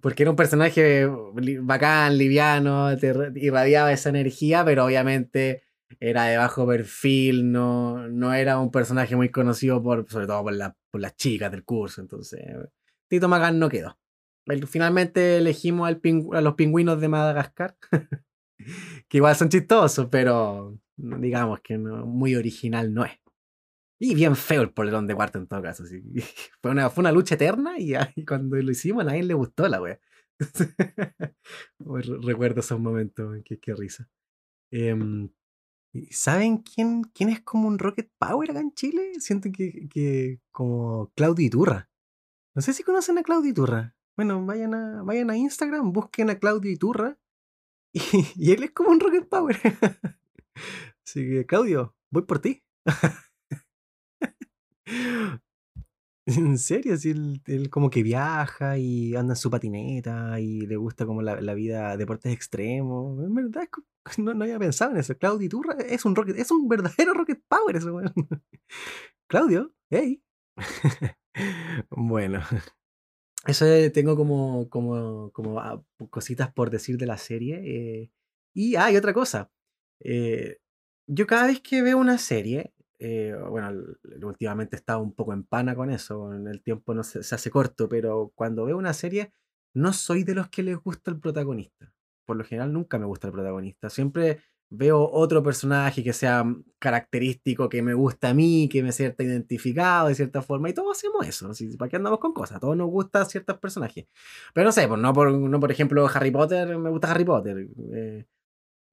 Porque 0.00 0.22
era 0.22 0.30
un 0.30 0.36
personaje 0.36 1.06
bacán, 1.60 2.16
liviano, 2.16 2.88
irradiaba 3.36 3.92
esa 3.92 4.08
energía, 4.08 4.64
pero 4.64 4.86
obviamente 4.86 5.62
era 6.00 6.24
de 6.24 6.38
bajo 6.38 6.66
perfil, 6.66 7.52
no, 7.52 8.08
no 8.08 8.32
era 8.32 8.58
un 8.58 8.70
personaje 8.72 9.14
muy 9.14 9.28
conocido 9.28 9.82
por, 9.82 10.08
sobre 10.10 10.26
todo 10.26 10.42
por, 10.42 10.54
la, 10.54 10.76
por 10.90 11.00
las 11.00 11.14
chicas 11.14 11.52
del 11.52 11.62
curso. 11.62 12.00
Entonces, 12.00 12.40
Tito 13.06 13.28
Magan 13.28 13.58
no 13.58 13.68
quedó. 13.68 13.98
Finalmente 14.66 15.36
elegimos 15.36 15.94
a 16.32 16.40
los 16.40 16.54
pingüinos 16.54 17.00
de 17.00 17.08
Madagascar, 17.08 17.76
que 19.08 19.18
igual 19.18 19.36
son 19.36 19.50
chistosos, 19.50 20.08
pero 20.10 20.78
digamos 20.96 21.60
que 21.60 21.76
muy 21.78 22.34
original 22.34 22.92
no 22.92 23.04
es. 23.04 23.12
Y 23.98 24.14
bien 24.14 24.36
feo 24.36 24.62
el 24.62 24.72
polerón 24.72 25.06
de 25.06 25.14
cuarto 25.14 25.38
en 25.38 25.46
todo 25.46 25.62
caso. 25.62 25.84
Fue, 26.60 26.70
una, 26.70 26.90
fue 26.90 27.02
una 27.02 27.12
lucha 27.12 27.36
eterna 27.36 27.78
y, 27.78 27.94
cuando 28.26 28.56
lo 28.56 28.70
hicimos 28.70 29.02
a 29.02 29.06
nadie 29.06 29.22
le 29.22 29.34
gustó 29.34 29.68
la 29.68 29.80
wea. 29.80 30.00
Recuerdo 31.78 32.60
esos 32.60 32.80
momentos, 32.80 33.36
qué, 33.44 33.58
qué 33.60 33.74
risa. 33.74 34.08
Em, 34.72 35.30
¿Saben 36.10 36.58
quién, 36.58 37.04
quién 37.04 37.28
es 37.28 37.40
como 37.42 37.68
un 37.68 37.78
Rocket 37.78 38.10
Power 38.18 38.50
acá 38.50 38.60
en 38.60 38.74
Chile? 38.74 39.12
Siento 39.20 39.50
que, 39.52 39.88
que 39.88 40.40
como 40.50 41.12
Claudio 41.14 41.46
Iturra. 41.46 41.88
No 42.54 42.62
sé 42.62 42.72
si 42.72 42.82
conocen 42.82 43.18
a 43.18 43.22
Claudio 43.22 43.50
Iturra. 43.50 43.94
Bueno, 44.16 44.44
vayan 44.44 44.74
a, 44.74 45.02
vayan 45.02 45.30
a 45.30 45.36
Instagram, 45.36 45.92
busquen 45.92 46.30
a 46.30 46.38
Claudio 46.38 46.70
Iturra. 46.70 47.18
Y, 47.96 48.00
y 48.34 48.50
él 48.50 48.64
es 48.64 48.72
como 48.72 48.90
un 48.90 48.98
Rocket 48.98 49.28
Power. 49.28 49.56
Así 51.06 51.30
que, 51.30 51.46
Claudio, 51.46 51.94
voy 52.10 52.22
por 52.22 52.40
ti. 52.40 52.64
En 56.26 56.56
serio, 56.56 56.96
si 56.96 57.10
él, 57.10 57.68
como 57.70 57.90
que 57.90 58.02
viaja 58.02 58.78
y 58.78 59.14
anda 59.14 59.34
en 59.34 59.36
su 59.36 59.50
patineta 59.50 60.40
y 60.40 60.66
le 60.66 60.76
gusta 60.76 61.04
como 61.04 61.20
la, 61.20 61.54
vida, 61.54 61.96
deportes 61.98 62.32
extremos. 62.32 63.22
En 63.22 63.34
verdad, 63.34 63.68
no, 64.18 64.32
no 64.32 64.44
había 64.44 64.58
pensado 64.58 64.92
en 64.92 64.98
eso. 64.98 65.16
Claudio 65.18 65.46
Iturra 65.46 65.76
es 65.86 66.04
un 66.06 66.16
rocket, 66.16 66.38
es 66.38 66.50
un 66.50 66.66
verdadero 66.66 67.12
rocket 67.12 67.42
power 67.46 67.76
eso, 67.76 68.00
Claudio, 69.28 69.74
hey. 69.90 70.22
Bueno, 71.90 72.40
eso 73.46 73.66
tengo 73.92 74.16
como, 74.16 74.68
como, 74.68 75.30
como 75.32 75.60
ah, 75.60 75.82
cositas 76.10 76.52
por 76.52 76.70
decir 76.70 76.96
de 76.96 77.06
la 77.06 77.18
serie. 77.18 77.60
Eh, 77.64 78.10
y 78.54 78.76
hay 78.76 78.96
otra 78.96 79.12
cosa. 79.12 79.50
Eh, 80.00 80.58
yo 81.06 81.26
cada 81.26 81.48
vez 81.48 81.60
que 81.60 81.82
veo 81.82 81.98
una 81.98 82.18
serie, 82.18 82.72
eh, 82.98 83.34
bueno, 83.48 83.70
últimamente 84.22 84.76
he 84.76 84.78
estado 84.78 85.00
un 85.00 85.14
poco 85.14 85.32
en 85.32 85.44
pana 85.44 85.74
con 85.74 85.90
eso, 85.90 86.32
en 86.34 86.46
el 86.48 86.62
tiempo 86.62 86.94
no 86.94 87.02
se, 87.02 87.20
hace 87.20 87.50
corto, 87.50 87.88
pero 87.88 88.32
cuando 88.34 88.64
veo 88.64 88.76
una 88.76 88.92
serie 88.92 89.32
no 89.74 89.92
soy 89.92 90.24
de 90.24 90.34
los 90.34 90.48
que 90.48 90.62
les 90.62 90.76
gusta 90.78 91.10
el 91.10 91.18
protagonista. 91.18 91.92
Por 92.26 92.36
lo 92.36 92.44
general 92.44 92.72
nunca 92.72 92.98
me 92.98 93.06
gusta 93.06 93.26
el 93.26 93.32
protagonista. 93.32 93.90
Siempre 93.90 94.40
veo 94.70 95.08
otro 95.10 95.42
personaje 95.42 96.02
que 96.02 96.12
sea 96.12 96.44
característico, 96.78 97.68
que 97.68 97.82
me 97.82 97.94
gusta 97.94 98.30
a 98.30 98.34
mí, 98.34 98.68
que 98.70 98.82
me 98.82 98.92
sienta 98.92 99.22
identificado 99.24 100.08
de 100.08 100.14
cierta 100.14 100.42
forma, 100.42 100.68
y 100.70 100.74
todos 100.74 100.96
hacemos 100.96 101.26
eso. 101.26 101.50
¿Para 101.78 101.88
qué 101.88 101.96
andamos 101.96 102.20
con 102.20 102.32
cosas? 102.32 102.60
Todos 102.60 102.76
nos 102.76 102.88
gustan 102.88 103.26
ciertos 103.26 103.58
personajes. 103.58 104.06
Pero 104.54 104.66
no 104.66 104.72
sé, 104.72 104.88
pues 104.88 105.00
no 105.00 105.12
por, 105.12 105.32
no 105.32 105.60
por 105.60 105.70
ejemplo 105.70 106.06
Harry 106.12 106.30
Potter, 106.30 106.76
me 106.78 106.90
gusta 106.90 107.10
Harry 107.10 107.24
Potter. 107.24 107.68
Eh, 107.94 108.24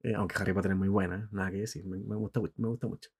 eh, 0.02 0.14
aunque 0.14 0.34
Harry 0.38 0.52
Potter 0.52 0.72
es 0.72 0.76
muy 0.76 0.88
buena, 0.88 1.28
nada 1.32 1.50
que 1.50 1.58
decir, 1.58 1.84
me, 1.86 1.98
gusta, 2.16 2.40
me 2.56 2.68
gusta 2.68 2.88
mucho. 2.88 3.10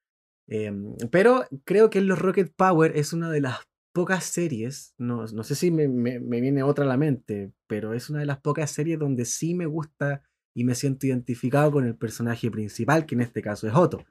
Em, 0.49 0.95
pero 1.11 1.45
creo 1.65 1.91
que 1.91 2.01
los 2.01 2.19
Rocket 2.19 2.53
Power 2.55 2.97
es 2.97 3.13
una 3.13 3.31
de 3.31 3.41
las 3.41 3.61
pocas 3.93 4.25
series, 4.25 4.95
no, 4.99 5.27
no 5.27 5.45
sé 5.45 5.55
si 5.55 5.71
me, 5.71 5.89
me, 5.89 6.19
viene 6.41 6.63
otra 6.63 6.85
a 6.85 6.89
la 6.89 6.97
mente, 6.97 7.53
pero 7.67 7.93
es 7.93 8.11
una 8.11 8.21
de 8.21 8.27
las 8.27 8.41
pocas 8.41 8.71
series 8.71 8.99
donde 8.99 9.25
sí 9.25 9.55
me 9.55 9.67
gusta 9.67 10.23
y 10.55 10.65
me 10.65 10.75
siento 10.75 11.07
identificado 11.07 11.71
con 11.73 11.87
el 11.87 11.97
personaje 11.97 12.51
principal, 12.51 13.07
que 13.07 13.15
en 13.15 13.23
este 13.23 13.43
caso 13.43 13.69
es 13.69 13.75
Otto. 13.75 14.05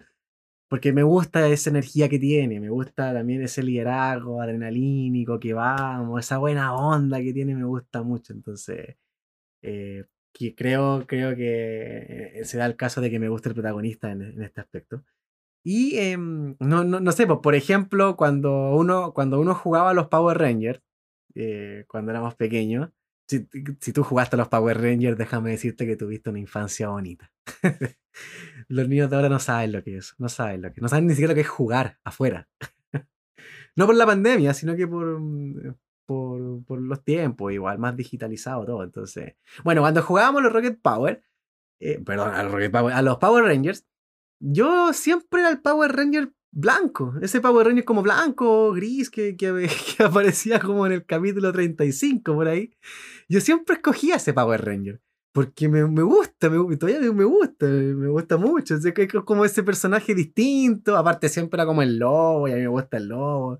Porque 0.69 0.93
me 0.93 1.03
gusta 1.03 1.47
esa 1.49 1.69
energía 1.69 2.09
que 2.09 2.19
tiene, 2.19 2.59
me 2.59 2.69
gusta 2.69 3.13
también 3.13 3.41
ese 3.43 3.63
liderazgo 3.63 4.41
adrenalínico 4.41 5.39
que 5.39 5.53
vamos, 5.53 6.21
esa 6.25 6.37
buena 6.37 6.73
onda 6.75 7.19
que 7.21 7.33
tiene, 7.33 7.55
me 7.55 7.65
gusta 7.65 8.03
mucho. 8.03 8.33
Entonces, 8.33 8.95
eh, 9.63 10.05
que 10.33 10.55
creo, 10.55 11.05
creo 11.07 11.35
que 11.35 12.39
eh, 12.41 12.45
se 12.45 12.57
da 12.57 12.65
el 12.65 12.77
caso 12.77 13.01
de 13.01 13.09
que 13.11 13.19
me 13.19 13.29
guste 13.29 13.49
el 13.49 13.55
protagonista 13.55 14.11
en 14.11 14.41
este 14.41 14.61
aspecto. 14.61 15.03
Y 15.63 15.97
em, 15.97 16.55
no, 16.59 16.83
no, 16.83 16.99
no, 16.99 17.11
sé, 17.11 17.27
por 17.27 17.55
ejemplo, 17.55 18.15
cuando 18.17 18.75
uno, 18.75 19.13
cuando 19.13 19.39
uno 19.39 19.53
jugaba 19.53 19.91
a 19.91 19.93
los 19.93 20.07
Power 20.07 20.37
Rangers, 20.37 20.81
eh, 21.35 21.85
cuando 21.87 22.11
éramos 22.11 22.35
pequeños, 22.35 22.89
si, 23.79 23.93
tú 23.93 24.03
jugaste 24.03 24.35
a 24.35 24.39
los 24.39 24.49
Power 24.49 24.81
Rangers, 24.81 25.17
déjame 25.17 25.51
decirte 25.51 25.85
que 25.85 25.95
tuviste 25.95 26.29
una 26.29 26.39
infancia 26.39 26.89
bonita. 26.89 27.31
los 28.67 28.87
niños 28.87 29.09
de 29.09 29.15
ahora 29.15 29.29
no 29.29 29.39
saben 29.39 29.71
lo 29.71 29.83
que 29.83 29.97
es, 29.97 30.15
no 30.17 30.27
saben 30.29 30.61
lo 30.61 30.73
que 30.73 30.81
no 30.81 30.89
saben 30.89 31.07
ni 31.07 31.13
siquiera 31.13 31.31
lo 31.31 31.35
que 31.35 31.41
es 31.41 31.49
jugar 31.49 31.99
afuera. 32.03 32.49
no 33.75 33.85
por 33.85 33.95
la 33.95 34.05
pandemia, 34.05 34.53
sino 34.53 34.75
que 34.75 34.87
por, 34.87 35.19
mm, 35.19 35.75
por, 36.05 36.65
por 36.65 36.81
los 36.81 37.03
tiempos, 37.03 37.53
igual, 37.53 37.79
más 37.79 37.95
digitalizado 37.95 38.65
todo. 38.65 38.83
Entonces, 38.83 39.35
bueno, 39.63 39.81
cuando 39.81 40.01
jugábamos 40.01 40.43
los 40.43 40.51
Rocket 40.51 40.81
Power, 40.81 41.23
eh, 41.79 42.01
perdón, 42.05 42.33
a 42.33 42.43
Rocket 42.43 42.71
Power, 42.71 42.93
a 42.93 43.01
los 43.01 43.17
Power 43.17 43.45
Rangers, 43.45 43.87
yo 44.41 44.91
siempre 44.91 45.41
era 45.41 45.49
el 45.49 45.61
Power 45.61 45.95
Ranger 45.95 46.33
blanco. 46.51 47.13
Ese 47.21 47.39
Power 47.41 47.67
Ranger 47.67 47.85
como 47.85 48.01
blanco, 48.01 48.73
gris, 48.73 49.09
que, 49.09 49.37
que, 49.37 49.67
aparecía 50.03 50.59
como 50.59 50.85
en 50.85 50.93
el 50.93 51.05
capítulo 51.05 51.51
35 51.51 52.33
por 52.33 52.47
ahí. 52.47 52.73
Yo 53.29 53.39
siempre 53.39 53.75
escogía 53.75 54.15
ese 54.15 54.33
Power 54.33 54.63
Ranger. 54.65 55.01
Porque 55.33 55.69
me, 55.69 55.87
me 55.87 56.01
gusta, 56.01 56.49
me, 56.49 56.75
todavía 56.75 56.99
me 57.13 57.23
gusta, 57.23 57.65
me 57.65 58.09
gusta 58.09 58.35
mucho. 58.35 58.75
Es, 58.75 59.13
como 59.23 59.45
ese 59.45 59.63
personaje 59.63 60.13
distinto. 60.13 60.97
Aparte, 60.97 61.29
siempre 61.29 61.57
era 61.57 61.65
como 61.65 61.81
el 61.81 61.97
lobo, 61.99 62.47
y 62.47 62.51
a 62.51 62.55
mí 62.55 62.61
me 62.61 62.67
gusta 62.67 62.97
el 62.97 63.07
lobo. 63.07 63.59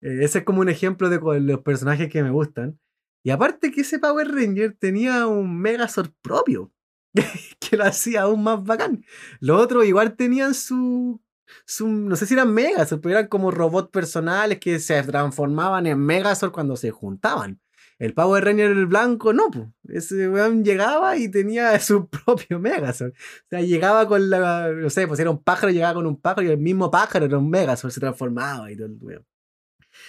Eh, 0.00 0.20
ese 0.22 0.38
es 0.38 0.44
como 0.44 0.60
un 0.60 0.70
ejemplo 0.70 1.10
de 1.10 1.20
los 1.40 1.60
personajes 1.60 2.08
que 2.08 2.22
me 2.22 2.30
gustan. 2.30 2.78
Y 3.22 3.30
aparte 3.30 3.70
que 3.72 3.82
ese 3.82 3.98
Power 3.98 4.28
Ranger 4.28 4.76
tenía 4.78 5.26
un 5.26 5.58
Megazord 5.60 6.12
propio, 6.22 6.72
que 7.60 7.76
lo 7.76 7.84
hacía 7.84 8.22
aún 8.22 8.42
más 8.42 8.62
bacán. 8.64 9.04
Los 9.40 9.60
otros 9.60 9.86
igual 9.86 10.16
tenían 10.16 10.54
su, 10.54 11.20
su 11.66 11.88
no 11.88 12.16
sé 12.16 12.26
si 12.26 12.34
eran 12.34 12.52
Megazord, 12.52 13.00
pero 13.00 13.18
eran 13.18 13.28
como 13.28 13.50
robots 13.50 13.90
personales 13.90 14.58
que 14.58 14.78
se 14.80 15.02
transformaban 15.02 15.86
en 15.86 15.98
Megazord 15.98 16.52
cuando 16.52 16.76
se 16.76 16.90
juntaban. 16.90 17.60
El 17.98 18.12
Power 18.12 18.44
Ranger 18.44 18.86
blanco 18.86 19.32
no, 19.32 19.50
pues. 19.50 19.68
Ese 19.88 20.28
weón 20.28 20.64
llegaba 20.64 21.16
y 21.16 21.30
tenía 21.30 21.78
su 21.80 22.08
propio 22.08 22.58
Megazord. 22.58 23.12
O 23.12 23.48
sea, 23.50 23.60
llegaba 23.60 24.08
con 24.08 24.30
la. 24.30 24.70
No 24.70 24.90
sé, 24.90 25.06
pues 25.06 25.20
era 25.20 25.30
un 25.30 25.42
pájaro, 25.42 25.72
llegaba 25.72 25.94
con 25.94 26.06
un 26.06 26.20
pájaro 26.20 26.42
y 26.42 26.50
el 26.50 26.58
mismo 26.58 26.90
pájaro 26.90 27.26
era 27.26 27.38
un 27.38 27.48
Megazord, 27.50 27.92
se 27.92 28.00
transformaba 28.00 28.70
y 28.70 28.76
todo 28.76 28.86
el 28.86 28.98
weón. 29.00 29.24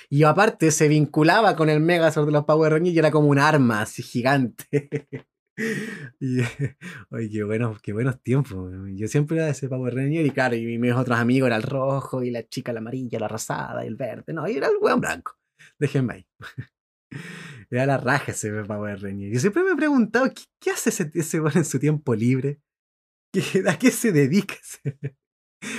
Y 0.10 0.24
aparte 0.24 0.72
se 0.72 0.88
vinculaba 0.88 1.56
con 1.56 1.70
el 1.70 1.80
Megazord 1.80 2.26
de 2.26 2.32
los 2.32 2.46
Power 2.46 2.74
Rangers 2.74 2.96
y 2.96 3.00
era 3.00 3.12
como 3.12 3.28
un 3.28 3.40
arma 3.40 3.86
gigante. 3.86 5.08
y, 6.20 6.40
oye, 7.10 7.30
qué 7.30 7.44
buenos, 7.44 7.82
qué 7.82 7.94
buenos 7.94 8.22
tiempos. 8.22 8.72
Yo 8.96 9.08
siempre 9.08 9.38
era 9.38 9.50
ese 9.50 9.70
Power 9.70 9.96
Ranger 9.96 10.26
y 10.26 10.32
claro, 10.32 10.56
y 10.56 10.78
mis 10.78 10.94
otros 10.94 11.18
amigos 11.18 11.48
era 11.48 11.56
el 11.56 11.64
rojo 11.64 12.24
y 12.24 12.32
la 12.32 12.48
chica 12.48 12.74
la 12.74 12.80
amarilla, 12.80 13.20
la 13.20 13.28
rosada 13.28 13.84
y 13.84 13.88
el 13.88 13.96
verde. 13.96 14.34
No, 14.34 14.48
y 14.48 14.58
era 14.58 14.68
el 14.68 14.78
weón 14.82 15.02
blanco. 15.02 15.38
Déjenme 15.80 16.14
ahí. 16.14 16.28
Era 17.72 17.86
la 17.86 17.98
raja 17.98 18.32
ese 18.32 18.52
Power 18.64 19.02
Ranger. 19.02 19.32
Yo 19.32 19.40
siempre 19.40 19.64
me 19.64 19.72
he 19.72 19.76
preguntado, 19.76 20.32
¿qué, 20.60 20.72
hace 20.72 20.90
ese, 20.90 21.10
ese 21.14 21.40
weón 21.40 21.58
en 21.58 21.66
su 21.66 21.80
tiempo 21.80 22.14
libre? 22.14 22.62
¿A 23.68 23.80
qué 23.80 23.90
se 23.90 24.12
dedica? 24.12 24.56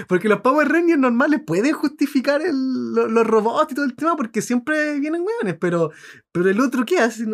Porque 0.08 0.28
los 0.28 0.40
Power 0.40 0.68
Rangers 0.68 0.98
normales 0.98 1.40
pueden 1.46 1.72
justificar 1.72 2.40
los 2.42 3.26
robots 3.26 3.72
y 3.72 3.74
todo 3.74 3.84
el 3.84 3.94
tema 3.94 4.16
porque 4.16 4.42
siempre 4.42 4.98
vienen 4.98 5.22
hueones, 5.22 5.56
pero, 5.60 5.90
pero 6.32 6.50
el 6.50 6.60
otro, 6.60 6.84
¿qué 6.84 6.98
hace? 6.98 7.24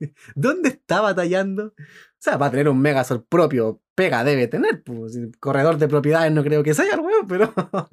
¿Dónde 0.34 0.70
está 0.70 1.00
batallando? 1.00 1.74
O 1.76 2.20
sea, 2.20 2.36
va 2.36 2.46
a 2.46 2.50
tener 2.50 2.68
un 2.68 2.80
Megazord 2.80 3.24
propio, 3.24 3.80
pega 3.94 4.24
debe 4.24 4.48
tener. 4.48 4.82
Pues, 4.82 5.18
corredor 5.40 5.78
de 5.78 5.88
propiedades 5.88 6.32
no 6.32 6.42
creo 6.42 6.62
que 6.62 6.74
sea 6.74 6.84
el 6.94 7.00
huevo, 7.00 7.26
pero 7.28 7.52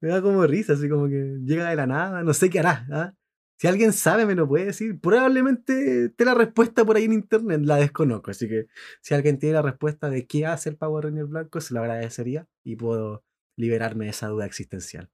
me 0.00 0.08
da 0.08 0.22
como 0.22 0.46
risa, 0.46 0.74
así 0.74 0.88
como 0.88 1.08
que 1.08 1.38
llega 1.44 1.70
de 1.70 1.76
la 1.76 1.86
nada, 1.86 2.22
no 2.22 2.34
sé 2.34 2.50
qué 2.50 2.60
hará. 2.60 2.86
¿ah? 2.90 3.14
Si 3.58 3.66
alguien 3.66 3.92
sabe, 3.92 4.26
me 4.26 4.34
lo 4.34 4.46
puede 4.46 4.66
decir. 4.66 5.00
Probablemente 5.00 6.06
esté 6.06 6.24
la 6.24 6.34
respuesta 6.34 6.84
por 6.84 6.96
ahí 6.96 7.04
en 7.04 7.14
internet, 7.14 7.62
la 7.64 7.76
desconozco. 7.76 8.30
Así 8.30 8.48
que 8.48 8.66
si 9.00 9.14
alguien 9.14 9.38
tiene 9.38 9.54
la 9.54 9.62
respuesta 9.62 10.10
de 10.10 10.26
qué 10.26 10.46
hace 10.46 10.68
el 10.68 10.76
Power 10.76 11.04
Ranger 11.04 11.24
blanco, 11.24 11.60
se 11.60 11.72
lo 11.72 11.80
agradecería 11.80 12.46
y 12.64 12.76
puedo 12.76 13.24
liberarme 13.56 14.04
de 14.04 14.10
esa 14.10 14.28
duda 14.28 14.44
existencial. 14.46 15.10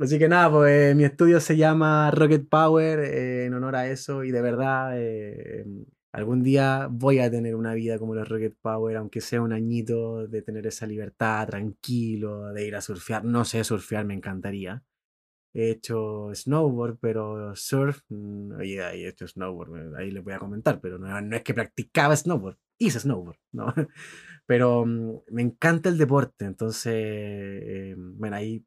Así 0.00 0.18
que 0.18 0.28
nada, 0.28 0.50
pues 0.50 0.94
mi 0.94 1.04
estudio 1.04 1.40
se 1.40 1.56
llama 1.56 2.10
Rocket 2.12 2.48
Power 2.48 3.00
eh, 3.00 3.46
en 3.46 3.54
honor 3.54 3.74
a 3.76 3.88
eso 3.88 4.22
y 4.22 4.30
de 4.30 4.40
verdad 4.40 4.92
eh, 4.94 5.64
algún 6.12 6.44
día 6.44 6.88
voy 6.90 7.18
a 7.18 7.30
tener 7.30 7.56
una 7.56 7.74
vida 7.74 7.98
como 7.98 8.14
los 8.14 8.28
Rocket 8.28 8.54
Power, 8.60 8.96
aunque 8.96 9.20
sea 9.20 9.42
un 9.42 9.52
añito 9.52 10.28
de 10.28 10.42
tener 10.42 10.66
esa 10.68 10.86
libertad, 10.86 11.48
tranquilo, 11.48 12.52
de 12.52 12.66
ir 12.66 12.76
a 12.76 12.80
surfear. 12.80 13.24
No 13.24 13.44
sé 13.44 13.64
surfear, 13.64 14.04
me 14.04 14.14
encantaría 14.14 14.82
he 15.54 15.70
hecho 15.70 16.30
snowboard, 16.34 16.98
pero 17.00 17.54
surf, 17.56 18.02
mm, 18.08 18.52
oye, 18.60 18.80
he 18.80 19.08
hecho 19.08 19.26
snowboard, 19.26 19.96
ahí 19.96 20.10
les 20.10 20.22
voy 20.22 20.34
a 20.34 20.38
comentar, 20.38 20.80
pero 20.80 20.98
no, 20.98 21.20
no 21.20 21.36
es 21.36 21.42
que 21.42 21.54
practicaba 21.54 22.14
snowboard, 22.16 22.58
hice 22.78 23.00
snowboard, 23.00 23.38
¿no? 23.52 23.66
Pero 24.46 24.84
mm, 24.86 25.20
me 25.30 25.42
encanta 25.42 25.88
el 25.88 25.98
deporte, 25.98 26.44
entonces, 26.46 26.94
eh, 26.96 27.94
bueno, 27.98 28.36
ahí 28.36 28.64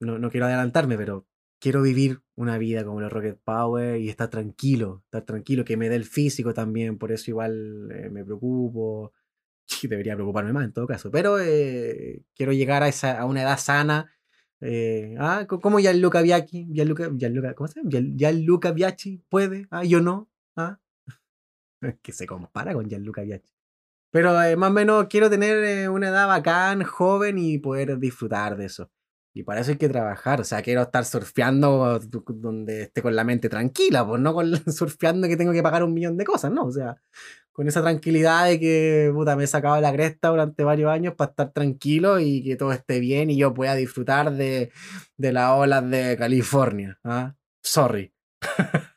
no, 0.00 0.18
no 0.18 0.30
quiero 0.30 0.46
adelantarme, 0.46 0.96
pero 0.96 1.26
quiero 1.60 1.82
vivir 1.82 2.22
una 2.36 2.58
vida 2.58 2.84
como 2.84 3.00
los 3.00 3.12
Rocket 3.12 3.38
Power 3.42 4.00
y 4.00 4.08
estar 4.08 4.28
tranquilo, 4.28 5.02
estar 5.06 5.22
tranquilo, 5.24 5.64
que 5.64 5.76
me 5.76 5.88
dé 5.88 5.96
el 5.96 6.04
físico 6.04 6.54
también, 6.54 6.98
por 6.98 7.12
eso 7.12 7.30
igual 7.30 7.90
eh, 7.92 8.10
me 8.10 8.24
preocupo, 8.24 9.12
debería 9.82 10.14
preocuparme 10.14 10.52
más 10.52 10.64
en 10.64 10.72
todo 10.72 10.86
caso, 10.86 11.10
pero 11.10 11.38
eh, 11.40 12.22
quiero 12.34 12.52
llegar 12.52 12.82
a, 12.82 12.88
esa, 12.88 13.18
a 13.20 13.26
una 13.26 13.42
edad 13.42 13.58
sana 13.58 14.12
eh, 14.60 15.14
ah, 15.18 15.46
como 15.46 15.78
Gianluca 15.78 16.20
Biacchi, 16.20 16.66
Gianluca, 16.72 17.10
Gianluca, 17.16 17.54
¿cómo 17.54 17.68
se 17.68 17.80
llama? 17.80 17.90
Gianluca 18.16 18.72
Biacchi 18.72 19.22
puede, 19.28 19.66
ah, 19.70 19.84
yo 19.84 20.00
no, 20.00 20.28
ah. 20.56 20.80
que 22.02 22.12
se 22.12 22.26
compara 22.26 22.74
con 22.74 22.88
Gianluca 22.88 23.22
Biacchi. 23.22 23.54
Pero 24.10 24.40
eh, 24.42 24.56
más 24.56 24.70
o 24.70 24.72
menos 24.72 25.06
quiero 25.08 25.30
tener 25.30 25.88
una 25.90 26.08
edad 26.08 26.26
bacán, 26.26 26.82
joven 26.82 27.38
y 27.38 27.58
poder 27.58 27.98
disfrutar 27.98 28.56
de 28.56 28.66
eso. 28.66 28.90
Y 29.38 29.44
para 29.44 29.60
eso 29.60 29.70
hay 29.70 29.76
que 29.76 29.88
trabajar, 29.88 30.40
o 30.40 30.44
sea, 30.44 30.62
quiero 30.62 30.82
estar 30.82 31.04
surfeando 31.04 32.00
donde 32.00 32.82
esté 32.82 33.02
con 33.02 33.14
la 33.14 33.22
mente 33.22 33.48
tranquila, 33.48 34.04
pues 34.04 34.20
no 34.20 34.34
con 34.34 34.50
surfeando 34.72 35.28
que 35.28 35.36
tengo 35.36 35.52
que 35.52 35.62
pagar 35.62 35.84
un 35.84 35.94
millón 35.94 36.16
de 36.16 36.24
cosas, 36.24 36.50
¿no? 36.50 36.64
O 36.64 36.72
sea, 36.72 36.96
con 37.52 37.68
esa 37.68 37.80
tranquilidad 37.82 38.46
de 38.46 38.58
que 38.58 39.12
puta, 39.14 39.36
me 39.36 39.44
he 39.44 39.46
sacado 39.46 39.80
la 39.80 39.92
cresta 39.92 40.30
durante 40.30 40.64
varios 40.64 40.90
años 40.90 41.14
para 41.14 41.30
estar 41.30 41.52
tranquilo 41.52 42.18
y 42.18 42.42
que 42.42 42.56
todo 42.56 42.72
esté 42.72 42.98
bien 42.98 43.30
y 43.30 43.36
yo 43.36 43.54
pueda 43.54 43.76
disfrutar 43.76 44.32
de, 44.32 44.72
de 45.16 45.32
las 45.32 45.52
olas 45.52 45.88
de 45.88 46.16
California. 46.16 46.98
¿ah? 47.04 47.36
Sorry. 47.62 48.12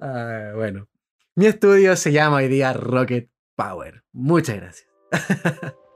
Ah, 0.00 0.52
bueno, 0.56 0.88
mi 1.36 1.46
estudio 1.46 1.94
se 1.94 2.10
llama 2.10 2.38
hoy 2.38 2.48
día 2.48 2.72
Rocket 2.72 3.30
Power. 3.54 4.02
Muchas 4.12 4.56
gracias. 4.56 4.88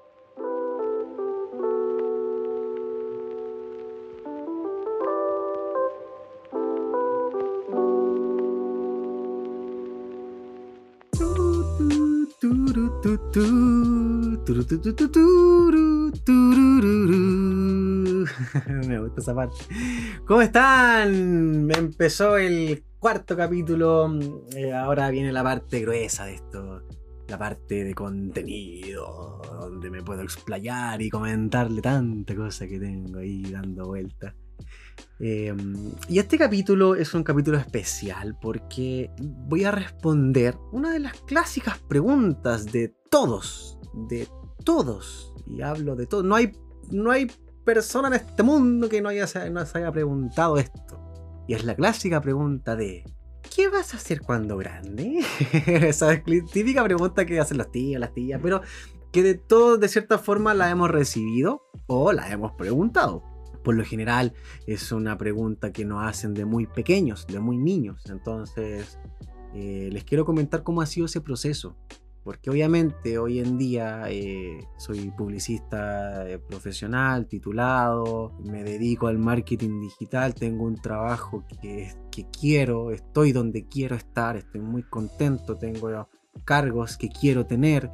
Me 18.87 19.00
gusta 19.00 19.20
esa 19.20 19.35
parte. 19.35 19.57
¿Cómo 20.26 20.42
están? 20.42 21.64
Me 21.64 21.74
empezó 21.74 22.37
el 22.37 22.85
cuarto 22.98 23.37
capítulo. 23.37 24.11
Ahora 24.74 25.09
viene 25.11 25.33
la 25.33 25.42
parte 25.42 25.80
gruesa 25.80 26.26
de 26.26 26.35
esto. 26.35 26.83
La 27.28 27.38
parte 27.38 27.85
de 27.85 27.94
contenido. 27.94 29.40
Donde 29.61 29.90
me 29.90 30.02
puedo 30.02 30.20
explayar 30.20 31.00
y 31.00 31.09
comentarle 31.09 31.80
tanta 31.80 32.35
cosa 32.35 32.66
que 32.66 32.78
tengo 32.78 33.20
ahí 33.20 33.42
dando 33.50 33.87
vueltas. 33.87 34.35
Em, 35.20 35.92
y 36.08 36.18
este 36.18 36.36
capítulo 36.36 36.96
es 36.96 37.14
un 37.14 37.22
capítulo 37.22 37.56
especial 37.56 38.36
porque 38.40 39.10
voy 39.20 39.64
a 39.64 39.70
responder 39.70 40.56
una 40.72 40.92
de 40.92 40.98
las 40.98 41.14
clásicas 41.20 41.78
preguntas 41.78 42.66
de 42.66 42.92
todos, 43.10 43.78
de 44.08 44.28
todos, 44.64 45.32
y 45.46 45.62
hablo 45.62 45.94
de 45.94 46.06
todos. 46.06 46.24
No 46.24 46.34
hay, 46.34 46.52
no 46.90 47.10
hay 47.10 47.30
persona 47.64 48.08
en 48.08 48.14
este 48.14 48.42
mundo 48.42 48.88
que 48.88 49.00
no, 49.00 49.08
haya, 49.08 49.26
no 49.50 49.64
se 49.64 49.78
haya 49.78 49.92
preguntado 49.92 50.58
esto. 50.58 51.00
Y 51.46 51.54
es 51.54 51.64
la 51.64 51.76
clásica 51.76 52.20
pregunta 52.20 52.74
de 52.74 53.04
¿qué 53.54 53.68
vas 53.68 53.94
a 53.94 53.98
hacer 53.98 54.20
cuando 54.20 54.56
grande? 54.56 55.20
Esa 55.66 56.12
es 56.12 56.24
típica 56.24 56.82
pregunta 56.82 57.24
que 57.24 57.38
hacen 57.38 57.58
los 57.58 57.70
tíos, 57.70 58.00
las 58.00 58.12
tías, 58.12 58.40
pero 58.42 58.62
que 59.12 59.22
de 59.22 59.34
todos 59.34 59.78
de 59.78 59.88
cierta 59.88 60.18
forma 60.18 60.54
la 60.54 60.70
hemos 60.70 60.90
recibido 60.90 61.62
o 61.86 62.12
la 62.12 62.30
hemos 62.32 62.52
preguntado 62.52 63.34
por 63.64 63.74
lo 63.74 63.85
general 63.85 64.35
es 64.66 64.92
una 64.92 65.18
pregunta 65.18 65.72
que 65.72 65.85
nos 65.85 66.05
hacen 66.05 66.35
de 66.35 66.44
muy 66.44 66.66
pequeños, 66.66 67.27
de 67.27 67.40
muy 67.40 67.57
niños. 67.57 68.05
Entonces, 68.09 68.98
eh, 69.55 69.88
les 69.90 70.05
quiero 70.05 70.24
comentar 70.24 70.62
cómo 70.62 70.83
ha 70.83 70.87
sido 70.87 71.07
ese 71.07 71.20
proceso. 71.20 71.74
Porque 72.22 72.48
obviamente 72.48 73.18
hoy 73.18 73.38
en 73.38 73.59
día 73.59 74.05
eh, 74.09 74.66
soy 74.79 75.11
publicista 75.11 76.27
eh, 76.27 76.38
profesional, 76.38 77.27
titulado, 77.27 78.33
me 78.42 78.64
dedico 78.64 79.09
al 79.09 79.18
marketing 79.18 79.83
digital, 79.83 80.35
tengo 80.35 80.64
un 80.64 80.77
trabajo 80.77 81.44
que, 81.61 81.92
que 82.11 82.27
quiero, 82.31 82.92
estoy 82.92 83.33
donde 83.33 83.66
quiero 83.68 83.94
estar, 83.94 84.38
estoy 84.38 84.62
muy 84.62 84.85
contento, 84.85 85.59
tengo 85.59 86.09
cargos 86.46 86.96
que 86.96 87.11
quiero 87.11 87.44
tener, 87.44 87.90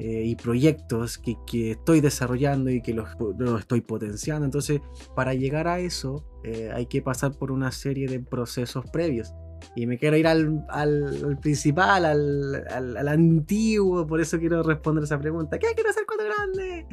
eh, 0.00 0.24
y 0.24 0.34
proyectos 0.34 1.18
que, 1.18 1.36
que, 1.46 1.72
estoy 1.72 2.00
desarrollando 2.00 2.70
y 2.70 2.80
que 2.80 2.94
los, 2.94 3.10
los, 3.38 3.60
estoy 3.60 3.82
potenciando. 3.82 4.46
Entonces, 4.46 4.80
para 5.14 5.34
llegar 5.34 5.68
a 5.68 5.78
eso, 5.78 6.24
eh, 6.42 6.70
hay 6.74 6.86
que 6.86 7.02
pasar 7.02 7.36
por 7.36 7.52
una 7.52 7.70
serie 7.70 8.08
de 8.08 8.18
procesos 8.18 8.86
previos. 8.90 9.34
Y 9.76 9.86
me 9.86 9.98
quiero 9.98 10.16
ir 10.16 10.26
al, 10.26 10.64
al, 10.70 11.38
principal, 11.42 12.06
al, 12.06 12.64
al, 12.96 13.08
antiguo, 13.08 14.06
por 14.06 14.22
eso 14.22 14.38
quiero 14.38 14.62
responder 14.62 15.04
esa 15.04 15.18
pregunta. 15.18 15.58
¿Qué 15.58 15.66
quiero 15.74 15.90
hacer 15.90 16.06
cuando 16.06 16.24
grande? 16.24 16.86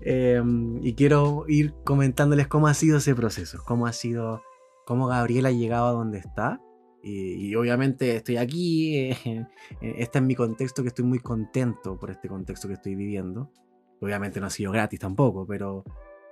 Em, 0.00 0.82
y 0.82 0.94
quiero 0.94 1.44
ir 1.46 1.74
comentándoles 1.84 2.48
cómo 2.48 2.68
ha 2.68 2.74
sido 2.74 2.96
ese 2.96 3.14
proceso, 3.14 3.58
cómo 3.66 3.86
ha 3.86 3.92
sido, 3.92 4.40
cómo 4.86 5.08
Gabriela 5.08 5.50
ha 5.50 5.52
llegado 5.52 5.88
a 5.88 5.92
donde 5.92 6.16
está. 6.16 6.58
Y, 7.02 7.54
obviamente 7.54 8.16
estoy 8.16 8.36
aquí, 8.36 8.96
eh, 9.24 9.46
este 9.80 10.18
es 10.18 10.24
mi 10.24 10.34
contexto 10.34 10.82
que 10.82 10.88
estoy 10.88 11.04
muy 11.04 11.18
contento 11.18 11.98
por 11.98 12.10
este 12.10 12.28
contexto 12.28 12.68
que 12.68 12.74
estoy 12.74 12.94
viviendo. 12.94 13.50
Obviamente 14.00 14.40
no 14.40 14.46
ha 14.46 14.50
sido 14.50 14.72
gratis 14.72 15.00
tampoco, 15.00 15.46
pero 15.46 15.84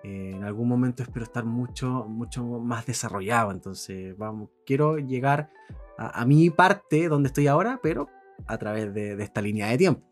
eh, 0.03 0.33
en 0.35 0.45
algún 0.45 0.69
momento 0.69 1.03
espero 1.03 1.25
estar 1.25 1.45
mucho, 1.45 2.07
mucho 2.09 2.45
más 2.45 2.87
desarrollado. 2.87 3.51
Entonces, 3.51 4.17
vamos, 4.17 4.51
quiero 4.65 4.99
llegar 4.99 5.51
a, 5.99 6.25
mi 6.25 6.51
parte 6.51 7.09
donde 7.09 7.29
estoy 7.29 7.47
ahora, 7.47 7.81
pero 7.83 8.09
a 8.47 8.57
través 8.59 8.95
de, 8.95 9.23
esta 9.23 9.43
línea 9.43 9.69
de 9.69 9.79
tiempo. 9.79 10.03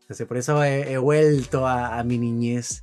Entonces, 0.00 0.26
por 0.26 0.36
eso 0.36 0.62
he, 0.62 0.98
vuelto 0.98 1.66
a, 1.66 2.02
mi 2.04 2.18
niñez. 2.18 2.82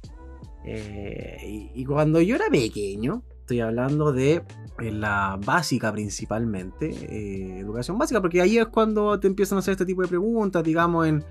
Eh, 0.65 1.71
y, 1.75 1.85
cuando 1.85 2.21
yo 2.21 2.35
era 2.35 2.49
pequeño, 2.49 3.23
hablando 3.59 4.11
de 4.11 4.43
eh, 4.79 4.91
la 4.91 5.39
básica 5.43 5.91
principalmente, 5.91 7.59
educación 7.59 7.97
básica, 7.97 8.21
porque 8.21 8.41
ahí 8.41 8.57
es 8.57 8.67
cuando 8.67 9.19
te 9.19 9.27
empiezan 9.27 9.57
a 9.57 9.59
hacer 9.59 9.73
este 9.73 9.85
tipo 9.85 10.01
de 10.01 10.07
preguntas, 10.07 10.63
digamos 10.63 11.07
en, 11.07 11.23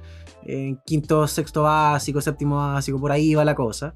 en 0.45 0.77
quinto, 0.85 1.27
sexto 1.27 1.63
básico, 1.63 2.21
séptimo 2.21 2.57
básico, 2.57 3.01
por 3.01 3.13
ahí 3.13 3.35
va 3.35 3.45
la 3.45 3.55
cosa. 3.55 3.93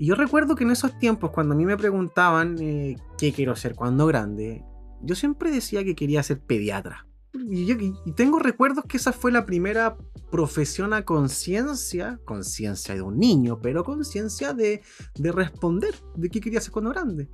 Y 0.00 0.06
yo 0.06 0.14
recuerdo 0.14 0.54
que 0.54 0.64
en 0.64 0.70
esos 0.70 0.98
tiempos, 0.98 1.30
cuando 1.30 1.54
a 1.54 1.56
mí 1.58 1.66
me 1.66 1.76
preguntaban 1.76 2.56
eh, 2.58 2.96
qué 3.18 3.32
quiero 3.32 3.54
ser 3.54 3.74
cuando 3.74 4.06
grande, 4.06 4.64
yo 5.02 5.14
siempre 5.14 5.50
decía 5.50 5.84
que 5.84 5.94
quería 5.94 6.22
ser 6.22 6.40
pediatra. 6.40 7.06
Y, 7.32 8.12
tengo 8.12 8.38
recuerdos 8.38 8.84
que 8.86 8.96
esa 8.96 9.12
fue 9.12 9.30
la 9.30 9.46
primera 9.46 9.96
profesión 10.30 10.92
a 10.92 11.04
conciencia, 11.04 12.20
conciencia 12.24 12.94
de 12.94 13.02
un 13.02 13.18
niño, 13.18 13.60
pero 13.60 13.84
conciencia 13.84 14.52
de, 14.52 14.82
de 15.16 15.32
responder 15.32 15.94
de 16.16 16.28
qué 16.28 16.40
quería 16.40 16.60
ser 16.60 16.72
cuando 16.72 16.90
grande. 16.90 17.28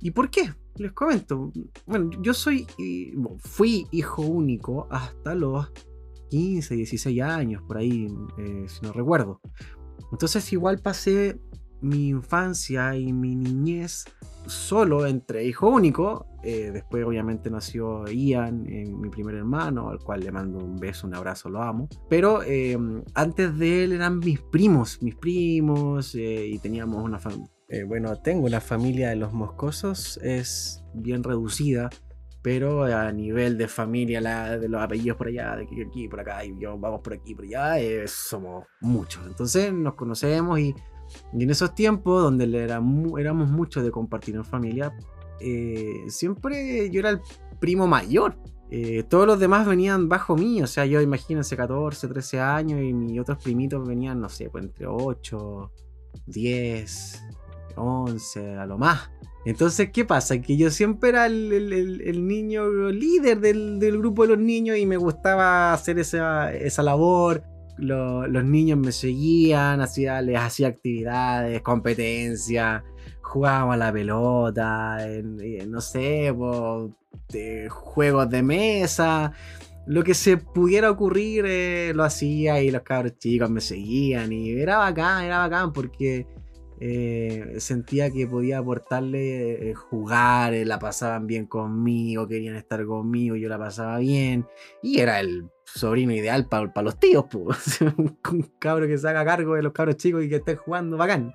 ¿Y 0.00 0.10
por 0.10 0.30
qué? 0.30 0.52
Les 0.76 0.92
comento. 0.92 1.52
Bueno, 1.86 2.10
yo 2.20 2.34
soy, 2.34 2.66
fui 3.38 3.86
hijo 3.90 4.22
único 4.22 4.86
hasta 4.90 5.34
los 5.34 5.70
15, 6.30 6.74
16 6.74 7.22
años, 7.22 7.62
por 7.62 7.78
ahí, 7.78 8.08
eh, 8.38 8.66
si 8.66 8.80
no 8.82 8.92
recuerdo. 8.92 9.40
Entonces 10.10 10.52
igual 10.52 10.80
pasé 10.80 11.40
mi 11.84 12.08
infancia 12.08 12.96
y 12.96 13.12
mi 13.12 13.36
niñez 13.36 14.04
solo 14.46 15.06
entre 15.06 15.44
hijo 15.44 15.68
único. 15.68 16.26
Eh, 16.42 16.70
después 16.72 17.04
obviamente 17.04 17.50
nació 17.50 18.06
Ian, 18.06 18.66
eh, 18.68 18.86
mi 18.86 19.08
primer 19.08 19.36
hermano, 19.36 19.90
al 19.90 19.98
cual 19.98 20.20
le 20.20 20.30
mando 20.30 20.58
un 20.58 20.78
beso, 20.78 21.06
un 21.06 21.14
abrazo, 21.14 21.48
lo 21.48 21.62
amo. 21.62 21.88
Pero 22.08 22.42
eh, 22.42 22.76
antes 23.14 23.56
de 23.58 23.84
él 23.84 23.92
eran 23.92 24.18
mis 24.18 24.40
primos, 24.40 25.02
mis 25.02 25.14
primos, 25.16 26.14
y 26.14 26.58
teníamos 26.58 27.02
una 27.02 27.18
familia. 27.18 27.48
bueno, 27.86 28.16
tengo 28.16 28.46
una 28.46 28.60
familia 28.60 29.10
de 29.10 29.16
los 29.16 29.32
moscosos, 29.32 30.18
es 30.22 30.84
bien 30.94 31.22
reducida. 31.22 31.90
Pero 32.42 32.84
a 32.84 33.10
nivel 33.10 33.56
de 33.56 33.68
familia, 33.68 34.20
la, 34.20 34.58
de 34.58 34.68
los 34.68 34.82
apellidos 34.82 35.16
por 35.16 35.28
allá, 35.28 35.56
de 35.56 35.62
aquí, 35.62 36.08
por 36.08 36.20
acá, 36.20 36.44
y 36.44 36.54
yo 36.60 36.78
vamos 36.78 37.00
por 37.00 37.14
aquí, 37.14 37.34
por 37.34 37.46
allá, 37.46 37.76
somos 38.06 38.66
muchos. 38.82 39.26
Entonces 39.26 39.72
nos 39.72 39.94
conocemos 39.94 40.60
y 40.60 40.74
y 41.32 41.42
en 41.42 41.50
esos 41.50 41.74
tiempos, 41.74 42.22
donde 42.22 42.44
era 42.44 42.80
éramos 43.18 43.48
muchos 43.48 43.82
de 43.82 43.90
compartir 43.90 44.34
en 44.36 44.44
familia, 44.44 44.94
eh, 45.40 46.04
siempre 46.08 46.90
yo 46.90 47.00
era 47.00 47.10
el 47.10 47.20
primo 47.60 47.86
mayor. 47.86 48.36
Eh, 48.70 49.04
todos 49.04 49.26
los 49.26 49.38
demás 49.38 49.66
venían 49.66 50.08
bajo 50.08 50.36
mí, 50.36 50.62
o 50.62 50.66
sea, 50.66 50.84
yo 50.86 51.00
imagínense 51.00 51.56
14, 51.56 52.08
13 52.08 52.40
años 52.40 52.80
y 52.82 52.92
mis 52.92 53.20
otros 53.20 53.42
primitos 53.42 53.86
venían, 53.86 54.20
no 54.20 54.28
sé, 54.28 54.48
pues 54.50 54.64
entre 54.64 54.86
8, 54.86 55.70
10, 56.26 57.22
11, 57.76 58.54
a 58.56 58.66
lo 58.66 58.78
más. 58.78 59.10
Entonces, 59.44 59.90
¿qué 59.92 60.04
pasa? 60.04 60.40
Que 60.40 60.56
yo 60.56 60.70
siempre 60.70 61.10
era 61.10 61.26
el, 61.26 62.26
niño 62.26 62.90
líder 62.90 63.40
del, 63.40 63.78
del, 63.78 63.98
grupo 63.98 64.22
de 64.22 64.28
los 64.30 64.38
niños 64.38 64.78
y 64.78 64.86
me 64.86 64.96
gustaba 64.96 65.74
hacer 65.74 65.98
esa, 65.98 66.52
esa 66.54 66.82
labor 66.82 67.44
los 67.78 68.44
niños 68.44 68.78
me 68.78 68.92
seguían, 68.92 69.80
hacía, 69.80 70.22
les 70.22 70.38
hacía 70.38 70.68
actividades, 70.68 71.60
competencias, 71.62 72.82
jugábamos 73.20 73.74
a 73.74 73.78
la 73.78 73.92
pelota, 73.92 74.98
no 75.66 75.80
sé, 75.80 76.34
juegos 77.68 78.30
de 78.30 78.42
mesa, 78.42 79.32
lo 79.86 80.02
que 80.02 80.14
se 80.14 80.38
pudiera 80.38 80.90
ocurrir 80.90 81.44
eh, 81.46 81.92
lo 81.94 82.04
hacía 82.04 82.62
y 82.62 82.70
los 82.70 82.82
cabros 82.82 83.18
chicos 83.18 83.50
me 83.50 83.60
seguían 83.60 84.32
y 84.32 84.50
era 84.52 84.78
bacán, 84.78 85.24
era 85.24 85.38
bacán 85.38 85.72
porque 85.72 86.26
eh, 86.80 87.56
sentía 87.58 88.10
que 88.10 88.26
podía 88.26 88.58
aportarle 88.58 89.70
eh, 89.70 89.74
jugar, 89.74 90.54
la 90.54 90.78
pasaban 90.78 91.26
bien 91.26 91.46
conmigo, 91.46 92.26
querían 92.26 92.56
estar 92.56 92.84
conmigo, 92.86 93.36
yo 93.36 93.48
la 93.48 93.58
pasaba 93.58 93.98
bien 93.98 94.46
y 94.82 95.00
era 95.00 95.20
el 95.20 95.50
sobrino 95.64 96.12
ideal 96.12 96.48
para 96.48 96.82
los 96.82 96.98
tíos, 96.98 97.26
un 97.98 98.50
cabro 98.58 98.86
que 98.86 98.98
se 98.98 99.08
haga 99.08 99.24
cargo 99.24 99.54
de 99.54 99.62
los 99.62 99.72
cabros 99.72 99.96
chicos 99.96 100.24
y 100.24 100.28
que 100.28 100.36
esté 100.36 100.56
jugando 100.56 100.96
bacán. 100.96 101.34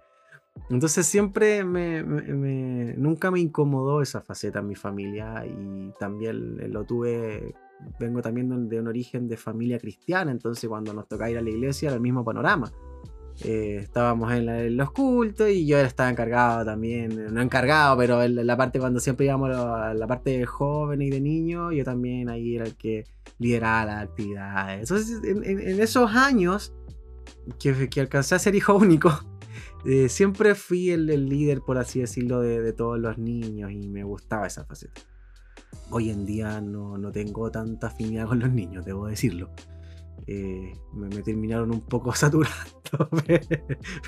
Entonces 0.70 1.06
siempre 1.06 1.64
me, 1.64 2.04
nunca 2.04 3.32
me 3.32 3.40
incomodó 3.40 4.02
esa 4.02 4.22
faceta 4.22 4.60
en 4.60 4.68
mi 4.68 4.76
familia 4.76 5.46
y 5.46 5.92
también 6.00 6.72
lo 6.72 6.84
tuve, 6.86 7.56
vengo 8.00 8.22
también 8.22 8.68
de 8.68 8.80
un 8.80 8.88
origen 8.88 9.28
de 9.28 9.38
familia 9.38 9.80
cristiana, 9.80 10.32
entonces 10.32 10.70
cuando 10.70 10.94
nos 10.94 11.08
tocaba 11.08 11.32
ir 11.32 11.38
a 11.38 11.42
la 11.42 11.50
iglesia 11.50 11.88
era 11.88 11.96
el 11.96 12.02
mismo 12.02 12.24
panorama. 12.24 12.72
Eh, 13.46 13.80
estábamos 13.82 14.34
en, 14.34 14.76
los 14.76 14.92
cultos 14.92 15.50
y 15.50 15.66
yo 15.66 15.78
estaba 15.80 16.10
encargado 16.10 16.66
también, 16.66 17.34
no 17.34 17.42
encargado, 17.42 17.98
pero 17.98 18.22
en 18.22 18.46
la 18.46 18.58
parte 18.58 18.80
cuando 18.80 19.00
siempre 19.00 19.28
íbamos 19.28 19.56
a 19.56 19.94
la 19.94 20.08
parte 20.08 20.38
de 20.40 20.46
jóvenes 20.46 21.08
y 21.08 21.12
de 21.12 21.22
niños, 21.22 21.74
yo 21.74 21.86
también 21.86 22.30
ahí 22.30 22.56
era 22.58 22.66
el 22.66 22.76
que 22.76 23.06
lideraba 23.38 23.86
las 23.86 24.04
actividades. 24.04 24.82
Entonces, 24.82 25.22
en, 25.24 25.80
esos 25.80 26.14
años 26.14 26.74
que, 27.60 27.90
que, 27.90 28.02
alcancé 28.02 28.36
a 28.36 28.40
ser 28.40 28.56
hijo 28.56 28.76
único, 28.76 29.10
eh, 29.86 30.10
siempre 30.10 30.54
fui 30.54 30.90
el, 30.90 31.06
líder, 31.30 31.62
por 31.62 31.78
así 31.78 32.02
decirlo, 32.02 32.42
de, 32.42 32.74
todos 32.74 33.00
los 33.00 33.18
niños 33.18 33.72
y 33.72 33.88
me 33.88 34.04
gustaba 34.04 34.48
esa 34.48 34.66
faceta. 34.66 35.02
Hoy 35.92 36.10
en 36.10 36.26
día 36.26 36.60
no, 36.60 36.98
no 36.98 37.12
tengo 37.12 37.50
tanta 37.52 37.88
afinidad 37.88 38.28
con 38.28 38.40
los 38.40 38.52
niños, 38.52 38.84
debo 38.84 39.08
decirlo. 39.08 39.50
Eh, 40.28 40.74
me, 40.94 41.10
terminaron 41.22 41.72
un 41.72 41.82
poco 41.82 42.14
saturando, 42.16 42.56
pero 43.26 43.44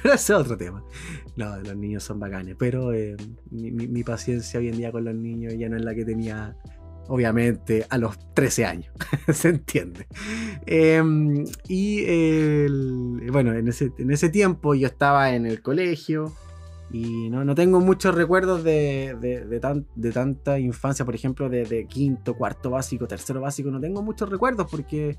ese 0.04 0.14
es 0.14 0.30
otro 0.32 0.58
tema. 0.58 0.84
No, 1.36 1.58
los 1.60 1.76
niños 1.76 2.04
son 2.04 2.20
bacanes, 2.20 2.56
pero 2.58 2.94
eh, 2.94 3.16
mi, 3.50 4.04
paciencia 4.04 4.60
hoy 4.60 4.70
en 4.70 4.78
día 4.78 4.92
con 4.92 5.06
los 5.06 5.16
niños 5.16 5.54
ya 5.58 5.70
no 5.70 5.78
es 5.78 5.84
la 5.84 5.96
que 5.96 6.06
tenía, 6.06 6.56
obviamente, 7.08 7.86
a 7.90 7.98
los 7.98 8.18
13 8.34 8.66
años, 8.66 8.94
se 9.34 9.50
entiende. 9.50 10.08
Em, 10.66 11.46
y 11.68 12.06
bueno, 13.30 13.54
en 13.54 13.68
ese, 13.68 13.92
en 13.98 14.12
ese 14.12 14.30
tiempo 14.30 14.76
yo 14.76 14.88
estaba 14.88 15.34
en 15.36 15.46
el 15.46 15.62
colegio. 15.62 16.34
Y 16.94 17.30
no, 17.30 17.46
no 17.46 17.56
tengo 17.56 17.80
muchos 17.80 18.14
recuerdos 18.16 18.66
de, 18.66 19.16
de, 19.22 19.46
de, 19.46 20.12
tanta 20.12 20.60
infancia, 20.60 21.06
por 21.06 21.16
ejemplo, 21.16 21.50
de, 21.50 21.88
quinto, 21.88 22.36
cuarto 22.36 22.70
básico, 22.70 23.08
tercero 23.08 23.40
básico. 23.40 23.72
No 23.72 23.80
tengo 23.80 24.02
muchos 24.02 24.30
recuerdos 24.30 24.68
porque 24.70 25.18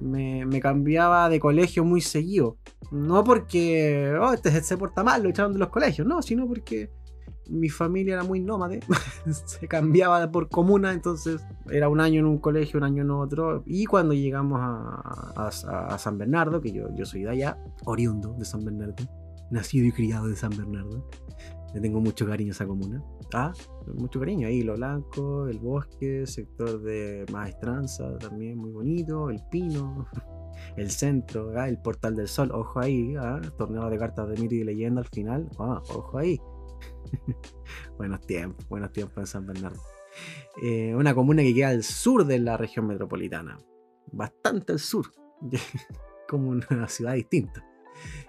me, 0.00 0.60
cambiaba 0.60 1.28
de 1.28 1.40
colegio 1.40 1.84
muy 1.84 2.00
seguido. 2.00 2.56
No 2.90 3.24
porque, 3.24 4.14
oh, 4.20 4.32
este 4.32 4.50
se 4.62 4.76
porta 4.76 5.02
mal, 5.02 5.22
lo 5.22 5.30
echaron 5.30 5.52
de 5.52 5.58
los 5.58 5.68
colegios, 5.68 6.06
no, 6.06 6.22
sino 6.22 6.46
porque 6.46 6.90
mi 7.48 7.68
familia 7.68 8.14
era 8.14 8.24
muy 8.24 8.40
nómade, 8.40 8.80
se 9.46 9.68
cambiaba 9.68 10.30
por 10.30 10.48
comuna, 10.48 10.92
entonces 10.92 11.44
era 11.70 11.88
un 11.88 12.00
año 12.00 12.20
en 12.20 12.26
un 12.26 12.38
colegio, 12.38 12.78
un 12.78 12.84
año 12.84 13.02
en 13.02 13.10
otro. 13.10 13.62
Y 13.66 13.86
cuando 13.86 14.14
llegamos 14.14 14.60
a, 14.62 15.50
a, 15.88 15.98
San 15.98 16.18
Bernardo, 16.18 16.60
que 16.60 16.72
yo, 16.72 16.88
yo 16.94 17.06
soy 17.06 17.22
de 17.22 17.30
allá, 17.30 17.58
oriundo 17.84 18.34
de 18.38 18.44
San 18.44 18.64
Bernardo, 18.64 19.04
nacido 19.50 19.86
y 19.86 19.92
criado 19.92 20.28
de 20.28 20.36
San 20.36 20.50
Bernardo, 20.50 21.08
tengo 21.80 22.00
mucho 22.00 22.26
cariño 22.26 22.50
a 22.50 22.54
esa 22.54 22.66
comuna. 22.66 23.02
Ah, 23.32 23.52
mucho 23.94 24.20
cariño. 24.20 24.48
Ahí 24.48 24.62
Lo 24.62 24.74
Blanco, 24.74 25.48
el 25.48 25.58
bosque, 25.58 26.26
sector 26.26 26.80
de 26.82 27.24
Maestranza 27.32 28.16
también 28.18 28.58
muy 28.58 28.70
bonito, 28.70 29.30
el 29.30 29.40
Pino, 29.50 30.06
el 30.76 30.90
centro, 30.90 31.52
ah, 31.56 31.68
el 31.68 31.78
Portal 31.78 32.16
del 32.16 32.28
Sol, 32.28 32.50
ojo 32.52 32.80
ahí, 32.80 33.14
ah, 33.18 33.40
torneo 33.58 33.88
de 33.90 33.98
cartas 33.98 34.28
de 34.28 34.40
mito 34.40 34.54
y 34.54 34.64
leyenda 34.64 35.00
al 35.00 35.08
final, 35.08 35.48
ah, 35.58 35.82
ojo 35.90 36.18
ahí. 36.18 36.40
buenos 37.98 38.20
tiempos, 38.22 38.68
buenos 38.68 38.92
tiempos 38.92 39.18
en 39.18 39.26
San 39.26 39.46
Bernardo. 39.46 39.80
Eh, 40.62 40.94
una 40.94 41.14
comuna 41.14 41.42
que 41.42 41.54
queda 41.54 41.68
al 41.68 41.82
sur 41.82 42.24
de 42.24 42.38
la 42.38 42.56
región 42.56 42.86
metropolitana, 42.86 43.58
bastante 44.12 44.72
al 44.72 44.78
sur. 44.78 45.06
como 46.28 46.50
una 46.50 46.88
ciudad 46.88 47.14
distinta. 47.14 47.64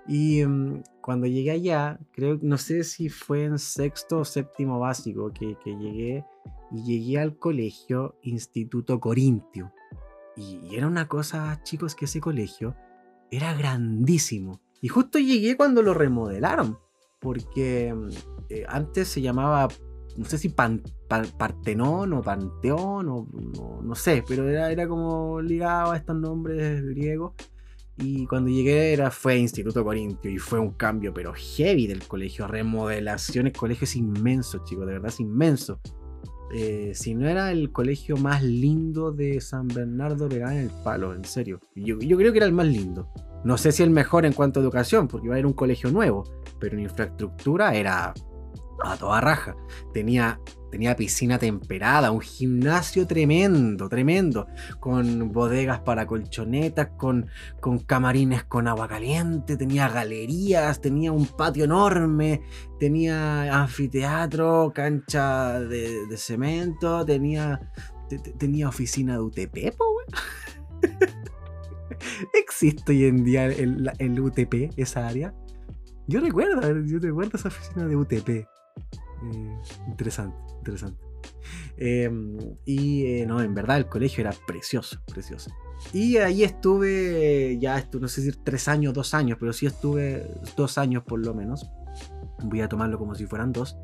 Y 0.08 0.46
mm, 0.46 0.84
cuando 1.02 1.28
llegué 1.28 1.52
allá, 1.52 2.00
creo, 2.12 2.40
no 2.42 2.58
sé 2.58 2.84
si 2.84 3.10
fue 3.10 3.44
en 3.44 3.60
sexto 3.60 4.20
o 4.20 4.26
séptimo 4.26 4.80
básico 4.80 5.32
que, 5.32 5.58
llegué, 5.66 6.26
y 6.72 6.84
llegué 6.84 7.20
al 7.20 7.38
colegio 7.38 8.16
Instituto 8.22 9.00
Corintio. 9.00 9.72
Y, 10.36 10.76
era 10.76 10.88
una 10.88 11.08
cosa, 11.08 11.62
chicos, 11.64 11.96
que 11.96 12.06
ese 12.06 12.22
colegio 12.22 12.76
era 13.32 13.54
grandísimo. 13.54 14.62
Y 14.82 14.88
justo 14.88 15.20
llegué 15.20 15.58
cuando 15.58 15.82
lo 15.82 15.94
remodelaron, 15.94 16.78
porque 17.20 17.94
mm, 17.94 18.10
eh, 18.50 18.66
antes 18.68 19.08
se 19.08 19.22
llamaba, 19.22 19.68
no 20.16 20.26
sé 20.26 20.38
si 20.38 20.50
Partenón 20.50 22.14
o 22.14 22.22
Panteón, 22.22 23.10
o 23.10 23.28
no, 23.84 23.96
sé, 23.96 24.24
pero 24.28 24.48
era, 24.48 24.72
era 24.72 24.88
como 24.88 25.42
ligado 25.42 25.92
a 25.92 25.98
estos 25.98 26.16
nombres 26.16 26.84
griegos. 26.86 27.34
Y 28.00 28.28
cuando 28.28 28.50
llegué 28.50 28.94
era, 28.94 29.10
fue 29.10 29.38
Instituto 29.38 29.84
Corintio 29.84 30.30
y 30.30 30.38
fue 30.38 30.60
un 30.60 30.72
cambio, 30.72 31.14
pero 31.14 31.34
heavy 31.34 31.88
del 31.88 32.08
colegio. 32.08 32.48
Remodelaciones, 32.48 33.54
colegio 33.54 33.86
es 33.86 33.96
inmenso, 33.96 34.64
chicos, 34.64 34.86
de 34.86 34.94
verdad 34.94 35.10
es 35.10 35.20
inmenso. 35.20 35.80
Eh, 36.54 36.92
si 36.94 37.14
no 37.14 37.28
era 37.28 37.52
el 37.52 37.72
colegio 37.72 38.16
más 38.16 38.42
lindo 38.44 39.12
de 39.12 39.42
San 39.42 39.68
Bernardo 39.68 40.30
pegado 40.30 40.54
en 40.54 40.60
el 40.60 40.72
palo, 40.84 41.14
en 41.14 41.26
serio. 41.26 41.60
Yo, 41.76 42.00
yo, 42.00 42.18
creo 42.18 42.32
que 42.32 42.38
era 42.38 42.46
el 42.46 42.54
más 42.54 42.68
lindo. 42.68 43.10
No 43.44 43.58
sé 43.58 43.72
si 43.72 43.84
el 43.84 43.90
mejor 43.90 44.26
en 44.26 44.34
cuanto 44.34 44.60
a 44.60 44.64
educación, 44.64 45.08
porque 45.08 45.28
iba 45.28 45.36
a 45.36 45.40
ir 45.40 45.46
un 45.46 45.54
colegio 45.54 45.92
nuevo, 45.92 46.24
pero 46.60 46.78
en 46.78 46.84
infraestructura 46.84 47.76
era 47.76 48.14
a 48.84 48.98
toda 48.98 49.22
raja. 49.22 49.56
Tenía, 49.94 50.40
tenía 50.72 50.96
piscina 50.96 51.38
temperada, 51.38 52.12
un 52.12 52.22
gimnasio 52.22 53.08
tremendo, 53.08 53.90
tremendo, 53.90 54.48
con 54.80 55.32
bodegas 55.32 55.80
para 55.80 56.06
colchonetas, 56.06 56.90
con, 56.98 57.28
con 57.60 57.80
camarines 57.80 58.44
con 58.44 58.68
agua 58.68 58.88
caliente, 58.88 59.58
tenía 59.58 59.90
galerías, 59.90 60.82
tenía 60.82 61.12
un 61.12 61.26
patio 61.28 61.66
enorme, 61.66 62.42
tenía 62.80 63.62
anfiteatro, 63.62 64.72
cancha 64.74 65.60
de, 65.60 66.06
cemento, 66.18 67.06
tenía, 67.06 67.72
tenía 68.38 68.70
oficina 68.70 69.14
de 69.14 69.20
UTP, 69.20 69.58
¿Existe 72.34 72.92
hoy 72.92 73.06
en 73.06 73.24
día 73.24 73.46
el, 73.46 73.92
el 73.98 74.20
UTP, 74.20 74.72
esa 74.78 75.08
área? 75.08 75.34
Yo 76.08 76.22
recuerdo, 76.22 76.62
yo 76.86 77.00
recuerdo 77.00 77.38
esa 77.38 77.50
oficina 77.50 77.86
de 77.86 77.96
UTP. 77.96 78.30
Eh, 78.30 78.48
interesante, 79.88 80.38
interesante. 80.68 81.02
Em, 81.78 82.38
y 82.66 83.06
eh, 83.06 83.26
no, 83.26 83.42
en 83.42 83.54
verdad 83.54 83.78
el 83.78 83.88
colegio 83.88 84.22
era 84.22 84.34
precioso, 84.46 85.00
precioso. 85.06 85.52
Y 85.94 86.18
ahí 86.18 86.44
estuve, 86.44 87.58
ya 87.60 87.78
estuve, 87.78 88.02
no 88.02 88.08
sé 88.08 88.22
si 88.22 88.32
tres 88.44 88.68
años, 88.68 88.94
dos 88.94 89.14
años, 89.14 89.38
pero 89.40 89.54
sí 89.54 89.66
estuve 89.66 90.28
dos 90.56 90.78
años 90.78 91.04
por 91.04 91.24
lo 91.24 91.34
menos. 91.34 91.70
Voy 92.44 92.62
a 92.62 92.68
tomarlo 92.68 92.98
como 92.98 93.16
si 93.16 93.26
fueran 93.26 93.52
dos. 93.52 93.78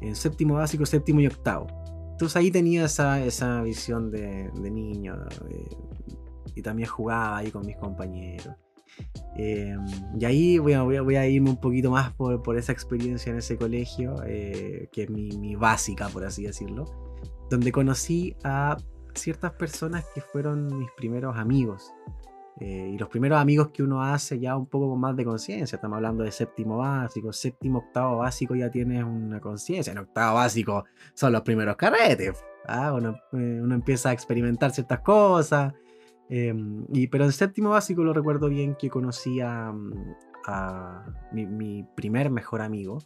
En 0.00 0.14
séptimo 0.14 0.54
básico, 0.54 0.84
séptimo 0.84 1.20
y 1.20 1.26
octavo. 1.26 1.66
Entonces 2.12 2.36
ahí 2.36 2.50
tenía 2.50 2.84
esa, 2.84 3.24
esa 3.24 3.62
visión 3.62 4.10
de, 4.10 4.50
de 4.60 4.70
niño. 4.70 5.16
y 6.54 6.62
también 6.62 6.88
jugaba 6.88 7.38
ahí 7.38 7.50
con 7.50 7.64
mis 7.64 7.76
compañeros. 7.76 8.54
Em, 9.36 9.84
y 10.18 10.24
ahí 10.24 10.58
voy 10.58 10.72
a, 10.72 10.82
voy, 10.82 11.16
a, 11.16 11.26
irme 11.28 11.50
un 11.50 11.60
poquito 11.60 11.90
más 11.90 12.12
por, 12.12 12.42
por 12.42 12.58
esa 12.58 12.72
experiencia 12.72 13.30
en 13.30 13.38
ese 13.38 13.56
colegio, 13.56 14.16
eh, 14.26 14.88
que 14.92 15.04
es 15.04 15.10
mi, 15.10 15.30
mi, 15.38 15.54
básica, 15.54 16.08
por 16.08 16.24
así 16.24 16.44
decirlo, 16.44 16.84
donde 17.48 17.70
conocí 17.70 18.36
a 18.44 18.76
ciertas 19.14 19.52
personas 19.52 20.04
que 20.14 20.20
fueron 20.20 20.78
mis 20.78 20.90
primeros 20.96 21.36
amigos. 21.36 21.92
Eh, 22.60 22.90
y 22.94 22.98
los 22.98 23.08
primeros 23.08 23.38
amigos 23.38 23.68
que 23.68 23.84
uno 23.84 24.02
hace 24.02 24.40
ya 24.40 24.56
un 24.56 24.66
poco 24.66 24.90
con 24.90 25.00
más 25.00 25.14
de 25.16 25.24
conciencia. 25.24 25.76
Estamos 25.76 25.96
hablando 25.96 26.24
de 26.24 26.32
séptimo 26.32 26.78
básico, 26.78 27.32
séptimo, 27.32 27.78
octavo 27.78 28.18
básico 28.18 28.56
ya 28.56 28.70
tienes 28.70 29.04
una 29.04 29.40
conciencia. 29.40 29.92
En 29.92 29.98
octavo 29.98 30.36
básico 30.36 30.84
son 31.14 31.32
los 31.32 31.42
primeros 31.42 31.76
carretes. 31.76 32.44
¿ah? 32.66 32.92
Uno, 32.92 33.16
eh, 33.32 33.60
uno 33.62 33.74
empieza 33.74 34.10
a 34.10 34.12
experimentar 34.12 34.72
ciertas 34.72 35.00
cosas. 35.00 35.72
Em, 36.30 36.84
y, 36.92 37.06
pero 37.06 37.24
en 37.24 37.32
séptimo 37.32 37.70
básico 37.70 38.04
lo 38.04 38.12
recuerdo 38.12 38.48
bien 38.48 38.74
que 38.74 38.90
conocí 38.90 39.40
a, 39.40 39.72
mm, 39.72 40.14
mi, 41.32 41.82
primer 41.94 42.30
mejor 42.30 42.60
amigo 42.62 42.98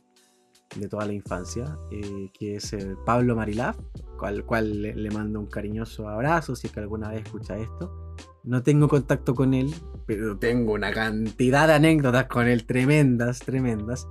de 0.76 0.88
toda 0.88 1.06
la 1.06 1.12
infancia, 1.12 1.76
eh, 1.90 2.30
que 2.32 2.56
es 2.56 2.72
el 2.72 2.96
Pablo 3.04 3.36
Marilaf, 3.36 3.76
al 4.20 4.44
cual 4.44 4.82
le, 4.82 5.10
mando 5.10 5.40
un 5.40 5.46
cariñoso 5.46 6.08
abrazo 6.08 6.54
si 6.54 6.68
es 6.68 6.72
que 6.72 6.80
alguna 6.80 7.10
vez 7.10 7.24
escucha 7.24 7.58
esto. 7.58 8.14
No 8.44 8.62
tengo 8.62 8.88
contacto 8.88 9.34
con 9.34 9.54
él, 9.54 9.74
pero 10.06 10.38
tengo 10.38 10.72
una 10.72 10.92
cantidad 10.92 11.66
de 11.66 11.74
anécdotas 11.74 12.26
con 12.26 12.46
él 12.46 12.64
tremendas, 12.64 13.40
tremendas 13.40 14.08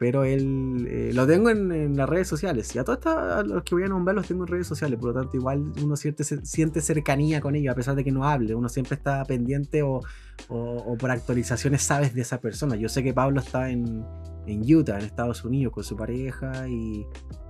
pero 0.00 0.24
él 0.24 0.88
eh, 0.88 1.10
lo 1.12 1.26
tengo 1.26 1.50
en, 1.50 1.94
las 1.94 2.08
redes 2.08 2.26
sociales. 2.26 2.74
Y 2.74 2.78
a 2.78 2.84
todos 2.84 3.46
los 3.46 3.62
que 3.62 3.74
voy 3.74 3.84
a 3.84 3.88
nombrar 3.88 4.16
los 4.16 4.26
tengo 4.26 4.44
en 4.44 4.48
redes 4.48 4.66
sociales, 4.66 4.98
por 4.98 5.14
lo 5.14 5.20
tanto, 5.20 5.36
igual 5.36 5.74
uno 5.84 5.94
siente, 5.94 6.24
siente 6.24 6.80
cercanía 6.80 7.42
con 7.42 7.54
ellos, 7.54 7.70
a 7.70 7.74
pesar 7.74 7.94
de 7.96 8.02
que 8.02 8.10
no 8.10 8.24
hable. 8.24 8.54
Uno 8.54 8.70
siempre 8.70 8.94
está 8.94 9.22
pendiente 9.26 9.82
o, 9.82 10.00
o, 10.48 10.96
por 10.96 11.10
actualizaciones 11.10 11.82
sabes 11.82 12.14
de 12.14 12.22
esa 12.22 12.40
persona. 12.40 12.76
Yo 12.76 12.88
sé 12.88 13.02
que 13.02 13.12
Pablo 13.12 13.40
está 13.40 13.68
en, 13.68 14.02
en 14.46 14.74
Utah, 14.74 14.98
en 14.98 15.04
Estados 15.04 15.44
Unidos, 15.44 15.74
con 15.74 15.84
su 15.84 15.96
pareja 15.96 16.66
y, 16.66 17.04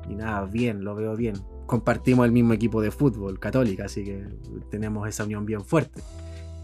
y 0.09 0.17
nada, 0.17 0.45
bien, 0.47 0.83
lo 0.83 0.97
veo 0.97 1.15
bien. 1.15 1.37
Compartimos 1.67 2.27
el 2.27 2.33
mismo 2.33 2.53
equipo 2.53 2.83
de 2.83 2.91
fútbol, 2.91 3.39
Católica, 3.39 3.85
así 3.85 4.03
que 4.03 4.27
tenemos 4.73 5.09
esa 5.09 5.23
unión 5.23 5.47
bien 5.47 5.65
fuerte. 5.65 6.03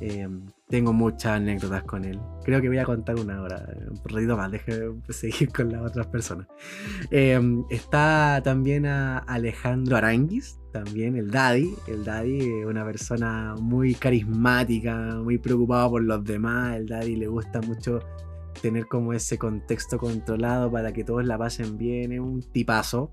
Em, 0.01 0.47
tengo 0.69 0.93
muchas 0.93 1.33
anécdotas 1.33 1.83
con 1.85 2.05
él. 2.05 2.21
Creo 2.45 2.61
que 2.61 2.69
voy 2.69 2.79
a 2.79 2.85
contar 2.85 3.17
una 3.17 3.41
hora. 3.41 3.67
Un 3.89 4.01
ratito 4.05 4.37
más, 4.37 4.51
déjeme 4.51 5.01
seguir 5.09 5.51
con 5.51 5.73
las 5.73 5.83
otras 5.83 6.07
personas. 6.09 6.47
Em, 7.11 7.65
está 7.71 8.41
también 8.45 8.87
a 8.87 9.19
Alejandro 9.19 9.97
Aranguis, 9.97 10.59
también 10.73 11.17
el 11.17 11.31
Daddy. 11.31 11.75
El 11.87 12.05
Daddy, 12.05 12.65
una 12.65 12.85
persona 12.85 13.55
muy 13.59 13.95
carismática, 13.95 15.17
muy 15.23 15.39
preocupado 15.39 15.91
por 15.91 16.03
los 16.03 16.23
demás. 16.25 16.77
El 16.77 16.87
Daddy 16.87 17.17
le 17.17 17.29
gusta 17.29 17.61
mucho 17.63 18.01
tener 18.61 18.87
como 18.87 19.13
ese 19.13 19.39
contexto 19.39 19.99
controlado 19.99 20.71
para 20.71 20.93
que 20.93 21.05
todos 21.05 21.25
la 21.25 21.39
pasen 21.39 21.79
bien. 21.79 22.13
Es 22.13 22.21
un 22.21 22.43
tipazo 22.43 23.13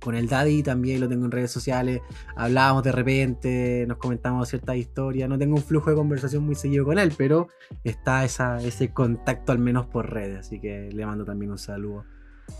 con 0.00 0.14
el 0.14 0.28
Daddy 0.28 0.62
también 0.62 1.00
lo 1.00 1.08
tengo 1.08 1.26
en 1.26 1.30
redes 1.30 1.50
sociales, 1.50 2.00
hablábamos 2.36 2.82
de 2.82 2.92
repente, 2.92 3.84
nos 3.86 3.98
comentamos 3.98 4.48
ciertas 4.48 4.76
historias, 4.76 5.28
no 5.28 5.38
tengo 5.38 5.56
un 5.56 5.62
flujo 5.62 5.90
de 5.90 5.96
conversación 5.96 6.44
muy 6.44 6.54
seguido 6.54 6.84
con 6.84 6.98
él, 6.98 7.12
pero 7.16 7.48
está 7.84 8.24
esa, 8.24 8.58
ese 8.58 8.92
contacto 8.92 9.52
al 9.52 9.58
menos 9.58 9.86
por 9.86 10.10
redes, 10.10 10.40
así 10.40 10.60
que 10.60 10.90
le 10.90 11.06
mando 11.06 11.24
también 11.24 11.50
un 11.50 11.58
saludo 11.58 12.04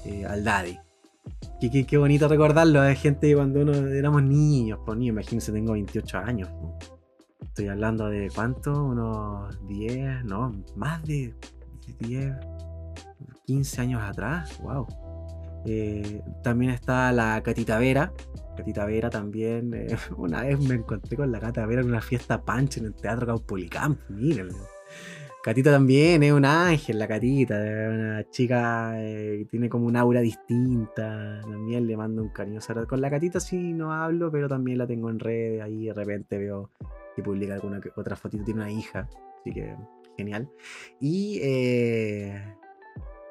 eh, 0.04 0.24
al 0.26 0.44
Daddy. 0.44 0.78
Qué, 1.60 1.86
qué, 1.86 1.96
bonito 1.98 2.28
recordarlo, 2.28 2.80
hay 2.80 2.96
gente 2.96 3.34
cuando 3.34 3.60
uno 3.60 3.72
éramos 3.72 4.22
niños, 4.22 4.80
pues 4.84 4.98
niños, 4.98 5.14
imagínense, 5.14 5.52
tengo 5.52 5.72
28 5.72 6.18
años. 6.18 6.48
Estoy 7.42 7.68
hablando 7.68 8.08
de 8.08 8.30
cuánto, 8.34 8.84
unos 8.84 9.66
10, 9.66 10.24
no, 10.24 10.52
más 10.76 11.02
de 11.04 11.34
10, 12.00 12.34
15 13.46 13.80
años 13.80 14.02
atrás, 14.02 14.58
wow 14.62 14.86
eh, 15.66 16.22
también 16.42 16.72
está 16.72 17.12
la 17.12 17.42
Catita 17.42 17.78
Vera. 17.78 18.12
Catita 18.56 18.84
Vera 18.84 19.10
también. 19.10 19.72
Eh, 19.74 19.96
una 20.16 20.42
vez 20.42 20.58
me 20.60 20.74
encontré 20.76 21.16
con 21.16 21.30
la 21.30 21.40
Catita 21.40 21.66
Vera 21.66 21.82
en 21.82 21.88
una 21.88 22.00
fiesta 22.00 22.42
punch 22.42 22.78
en 22.78 22.86
el 22.86 22.94
Teatro 22.94 23.26
Caupolicán. 23.26 23.98
Miren. 24.08 24.48
Catita 25.42 25.70
también 25.70 26.22
es 26.22 26.32
un 26.32 26.44
ángel, 26.44 26.98
la 26.98 27.08
Catita, 27.08 27.54
una 27.54 28.28
chica 28.28 28.92
eh, 29.02 29.38
que 29.38 29.44
tiene 29.46 29.70
como 29.70 29.86
un 29.86 29.96
aura 29.96 30.20
distinta. 30.20 31.40
También 31.40 31.86
le 31.86 31.96
mando 31.96 32.22
un 32.22 32.28
cariño. 32.28 32.60
Con 32.86 33.00
la 33.00 33.08
Catita 33.10 33.40
sí 33.40 33.72
no 33.72 33.92
hablo, 33.92 34.30
pero 34.30 34.48
también 34.48 34.76
la 34.76 34.86
tengo 34.86 35.08
en 35.08 35.18
redes. 35.18 35.62
Ahí 35.62 35.86
de 35.86 35.94
repente 35.94 36.36
veo 36.36 36.70
que 37.16 37.22
publica 37.22 37.54
alguna 37.54 37.80
otra 37.96 38.16
fotito. 38.16 38.44
Tiene 38.44 38.60
una 38.60 38.70
hija, 38.70 39.08
así 39.40 39.52
que 39.52 39.74
genial. 40.18 40.50
Y 41.00 41.40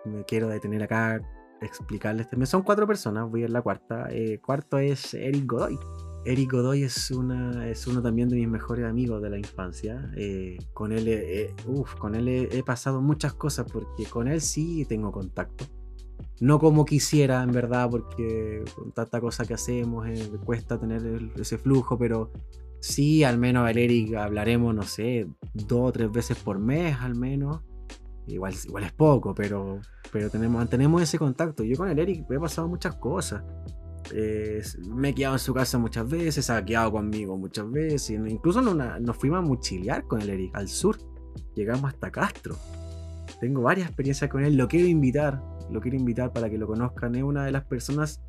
me 0.05 0.23
quiero 0.25 0.49
detener 0.49 0.81
acá 0.81 1.21
explicarles. 1.61 2.27
Son 2.45 2.63
cuatro 2.63 2.87
personas, 2.87 3.29
voy 3.29 3.43
a 3.43 3.47
la 3.47 3.61
cuarta. 3.61 4.07
Eh, 4.11 4.39
cuarto 4.39 4.77
es 4.77 5.13
Eric 5.13 5.45
Godoy. 5.45 5.77
Eric 6.25 6.51
Godoy 6.51 6.83
es, 6.83 7.11
una, 7.11 7.69
es 7.69 7.87
uno 7.87 8.01
también 8.01 8.29
de 8.29 8.35
mis 8.35 8.47
mejores 8.47 8.85
amigos 8.85 9.21
de 9.21 9.29
la 9.29 9.37
infancia. 9.37 10.11
Eh, 10.17 10.57
con 10.73 10.91
él, 10.91 11.07
eh, 11.07 11.53
con 11.97 12.15
él 12.15 12.27
he, 12.27 12.63
pasado 12.63 13.01
muchas 13.01 13.33
cosas 13.33 13.67
porque 13.71 14.05
con 14.05 14.27
él 14.27 14.41
sí 14.41 14.85
tengo 14.85 15.11
contacto. 15.11 15.65
No 16.41 16.59
como 16.59 16.85
quisiera, 16.85 17.43
en 17.43 17.51
verdad, 17.51 17.89
porque 17.89 18.63
con 18.75 18.91
tanta 18.91 19.19
cosa 19.19 19.45
que 19.45 19.53
hacemos 19.53 20.07
cuesta 20.45 20.79
tener 20.79 21.31
ese 21.35 21.57
flujo, 21.57 21.97
pero 21.97 22.31
sí, 22.79 23.23
al 23.23 23.37
menos 23.37 23.69
el 23.69 23.77
Eric 23.77 24.15
hablaremos, 24.15 24.73
no 24.73 24.83
sé, 24.83 25.27
dos 25.53 25.89
o 25.89 25.91
tres 25.91 26.11
veces 26.11 26.37
por 26.37 26.59
mes 26.59 26.95
al 27.01 27.15
menos. 27.15 27.61
Igual, 28.29 28.53
igual 28.65 28.83
es 28.83 28.91
poco, 28.93 29.33
pero, 29.33 29.81
pero 30.11 30.29
tenemos, 30.29 30.57
mantenemos 30.57 31.01
ese 31.01 31.17
contacto. 31.17 31.63
Yo 31.63 31.75
con 31.75 31.89
el 31.89 31.99
Eric 31.99 32.25
he 32.29 32.39
pasado 32.39 32.67
muchas 32.67 32.95
cosas. 32.95 33.43
me 34.87 35.09
he 35.09 35.15
quedado 35.15 35.35
en 35.35 35.39
su 35.39 35.53
casa 35.53 35.77
muchas 35.77 36.07
veces, 36.07 36.45
se 36.45 36.53
ha 36.53 36.63
quedado 36.63 36.91
conmigo 36.91 37.37
muchas 37.37 37.69
veces. 37.69 38.11
Incluso 38.11 38.61
nos 38.61 39.17
fuimos 39.17 39.39
a 39.39 39.41
mochilear 39.41 40.03
con 40.03 40.21
el 40.21 40.29
Eric 40.29 40.55
al 40.55 40.67
sur. 40.67 40.97
llegamos 41.55 41.85
hasta 41.85 42.11
Castro. 42.11 42.55
Tengo 43.39 43.61
varias 43.61 43.87
experiencias 43.87 44.29
con 44.29 44.43
él, 44.43 44.57
lo 44.57 44.67
quiero 44.67 44.87
invitar, 44.87 45.41
lo 45.71 45.79
quiero 45.79 45.97
invitar 45.97 46.33
para 46.33 46.49
que 46.49 46.57
lo 46.57 46.67
conozcan. 46.67 47.15
Es 47.15 47.23
una 47.23 47.45
de 47.45 47.51
las 47.51 47.65
personas, 47.65 48.21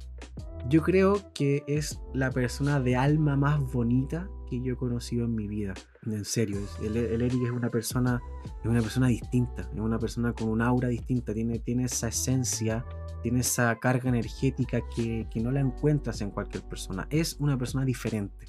yo 0.69 0.83
creo 0.83 1.33
que 1.35 1.65
es 1.67 2.01
la 2.15 2.31
persona 2.31 2.81
de 2.81 2.97
alma 2.97 3.37
más 3.37 3.61
bonita 3.73 4.29
que 4.49 4.61
yo 4.61 4.75
he 4.75 4.77
conocido 4.77 5.25
en 5.25 5.35
mi 5.35 5.49
vida. 5.49 5.75
En 6.07 6.25
serio, 6.25 6.59
el, 6.83 6.97
Eric 6.97 7.43
es 7.45 7.51
una 7.51 7.71
persona, 7.71 8.21
es 8.63 8.67
una 8.67 8.81
persona 8.81 9.09
distinta, 9.09 9.63
es 9.63 9.81
una 9.81 9.99
persona 9.99 10.33
con 10.33 10.49
un 10.49 10.61
aura 10.61 10.89
distinta, 10.89 11.33
tiene, 11.33 11.59
tiene 11.61 11.85
esa 11.85 12.09
esencia, 12.09 12.85
tiene 13.23 13.41
esa 13.41 13.75
carga 13.77 14.09
energética 14.09 14.81
que, 14.95 15.29
que 15.31 15.41
no 15.41 15.51
la 15.51 15.61
encuentras 15.61 16.21
en 16.21 16.31
cualquier 16.31 16.65
persona. 16.65 17.07
Es 17.11 17.37
una 17.39 17.57
persona 17.57 17.85
diferente. 17.85 18.47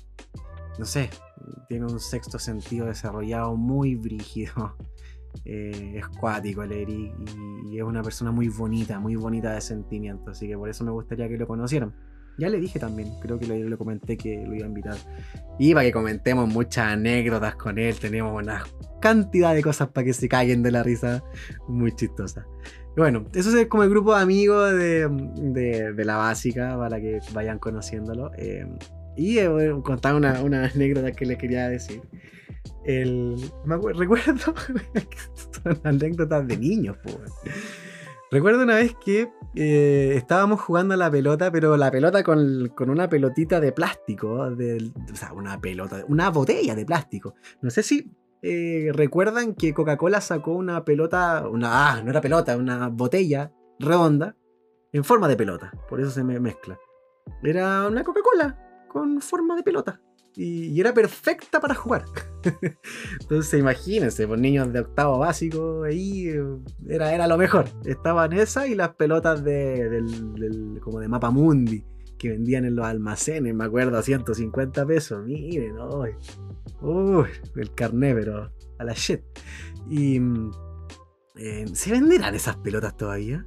No 0.79 0.86
sé, 0.86 1.10
tiene 1.67 1.86
un 1.86 1.99
sexto 1.99 2.39
sentido 2.39 2.88
desarrollado 2.88 3.55
muy 3.55 3.95
brígido. 3.95 4.75
Eh, 5.45 5.93
es 5.97 6.07
cuático 6.07 6.63
el 6.63 6.89
y, 6.89 7.77
es 7.77 7.83
una 7.83 8.03
persona 8.03 8.31
muy 8.31 8.49
bonita, 8.49 8.99
muy 8.99 9.15
bonita 9.15 9.53
de 9.53 9.61
sentimiento. 9.61 10.31
Así 10.31 10.47
que 10.47 10.57
por 10.57 10.69
eso 10.69 10.83
me 10.83 10.91
gustaría 10.91 11.27
que 11.27 11.37
lo 11.37 11.47
conocieran. 11.47 11.93
Ya 12.37 12.49
le 12.49 12.59
dije 12.59 12.79
también, 12.79 13.09
creo 13.21 13.37
que 13.37 13.45
le, 13.45 13.77
comenté 13.77 14.17
que 14.17 14.43
lo 14.45 14.55
iba 14.55 14.65
a 14.65 14.67
invitar. 14.67 14.97
Y 15.59 15.73
para 15.73 15.85
que 15.85 15.91
comentemos 15.91 16.47
muchas 16.47 16.93
anécdotas 16.93 17.55
con 17.55 17.77
él, 17.77 17.95
tenemos 17.99 18.33
una 18.33 18.63
cantidad 19.01 19.53
de 19.53 19.61
cosas 19.61 19.89
para 19.89 20.05
que 20.05 20.13
se 20.13 20.27
caigan 20.27 20.63
de 20.63 20.71
la 20.71 20.83
risa 20.83 21.23
muy 21.67 21.91
chistosa. 21.93 22.45
bueno, 22.95 23.25
eso 23.33 23.55
es 23.57 23.67
como 23.67 23.83
el 23.83 23.89
grupo 23.89 24.15
de 24.15 24.21
amigos 24.21 24.73
de, 24.73 25.93
la 25.97 26.17
básica 26.17 26.77
para 26.77 26.99
que 26.99 27.19
vayan 27.33 27.59
conociéndolo. 27.59 28.31
Eh, 28.37 28.65
y 29.17 29.37
eh, 29.39 29.49
contar 29.83 30.15
una, 30.15 30.41
una 30.41 30.65
anécdota 30.65 31.11
que 31.11 31.25
le 31.25 31.37
quería 31.37 31.67
decir. 31.67 32.01
El, 32.83 33.51
me 33.65 33.77
recuerdo, 33.93 34.53
anécdotas 35.83 36.47
de 36.47 36.57
niños, 36.57 36.97
Recuerdo 38.31 38.63
una 38.63 38.75
vez 38.75 38.95
que 38.95 39.29
eh, 39.55 40.13
estábamos 40.15 40.61
jugando 40.61 40.93
a 40.93 40.97
la 40.97 41.11
pelota, 41.11 41.51
pero 41.51 41.75
la 41.75 41.91
pelota 41.91 42.23
con, 42.23 42.71
una 42.79 43.09
pelotita 43.09 43.59
de 43.59 43.73
plástico, 43.73 44.31
o 44.31 44.55
sea, 45.13 45.33
una 45.33 45.59
pelota, 45.59 46.05
una 46.07 46.29
botella 46.29 46.73
de 46.73 46.85
plástico. 46.85 47.35
No 47.61 47.69
sé 47.69 47.83
si 47.83 48.09
eh, 48.41 48.89
recuerdan 48.93 49.53
que 49.53 49.73
Coca-Cola 49.73 50.21
sacó 50.21 50.53
una 50.53 50.85
pelota, 50.85 51.45
una, 51.49 51.91
ah, 51.91 52.01
no 52.01 52.09
era 52.09 52.21
pelota, 52.21 52.55
una 52.55 52.87
botella 52.87 53.51
redonda 53.79 54.37
en 54.93 55.03
forma 55.03 55.27
de 55.27 55.35
pelota, 55.35 55.73
por 55.89 55.99
eso 55.99 56.09
se 56.09 56.23
me 56.23 56.39
mezcla. 56.39 56.79
Era 57.43 57.85
una 57.85 58.05
Coca-Cola 58.05 58.85
con 58.87 59.19
forma 59.19 59.57
de 59.57 59.63
pelota 59.63 60.01
y, 60.35 60.79
era 60.79 60.93
perfecta 60.93 61.59
para 61.59 61.75
jugar. 61.75 62.05
Entonces 63.21 63.59
imagínense, 63.59 64.27
por 64.27 64.39
niños 64.39 64.71
de 64.71 64.79
octavo 64.79 65.19
básico, 65.19 65.83
ahí 65.83 66.29
eh, 66.29 66.43
era, 66.87 67.13
era 67.13 67.27
lo 67.27 67.37
mejor. 67.37 67.65
Estaban 67.85 68.33
esas 68.33 68.67
y 68.67 68.75
las 68.75 68.95
pelotas 68.95 69.43
de, 69.43 69.89
del, 69.89 70.79
como 70.81 70.99
de 70.99 71.07
Mapa 71.07 71.31
Mundi 71.31 71.83
que 72.17 72.29
vendían 72.29 72.65
en 72.65 72.75
los 72.75 72.85
almacenes, 72.85 73.55
me 73.55 73.63
acuerdo, 73.63 73.97
a 73.97 74.03
150 74.03 74.85
pesos. 74.85 75.25
Miren, 75.25 75.75
uy, 76.81 77.25
el 77.55 77.73
carné, 77.73 78.13
pero 78.13 78.51
a 78.77 78.83
la 78.83 78.93
shit. 78.93 79.21
Y 79.89 80.21
eh, 81.35 81.65
¿se 81.73 81.91
venderán 81.91 82.35
esas 82.35 82.57
pelotas 82.57 82.95
todavía? 82.95 83.43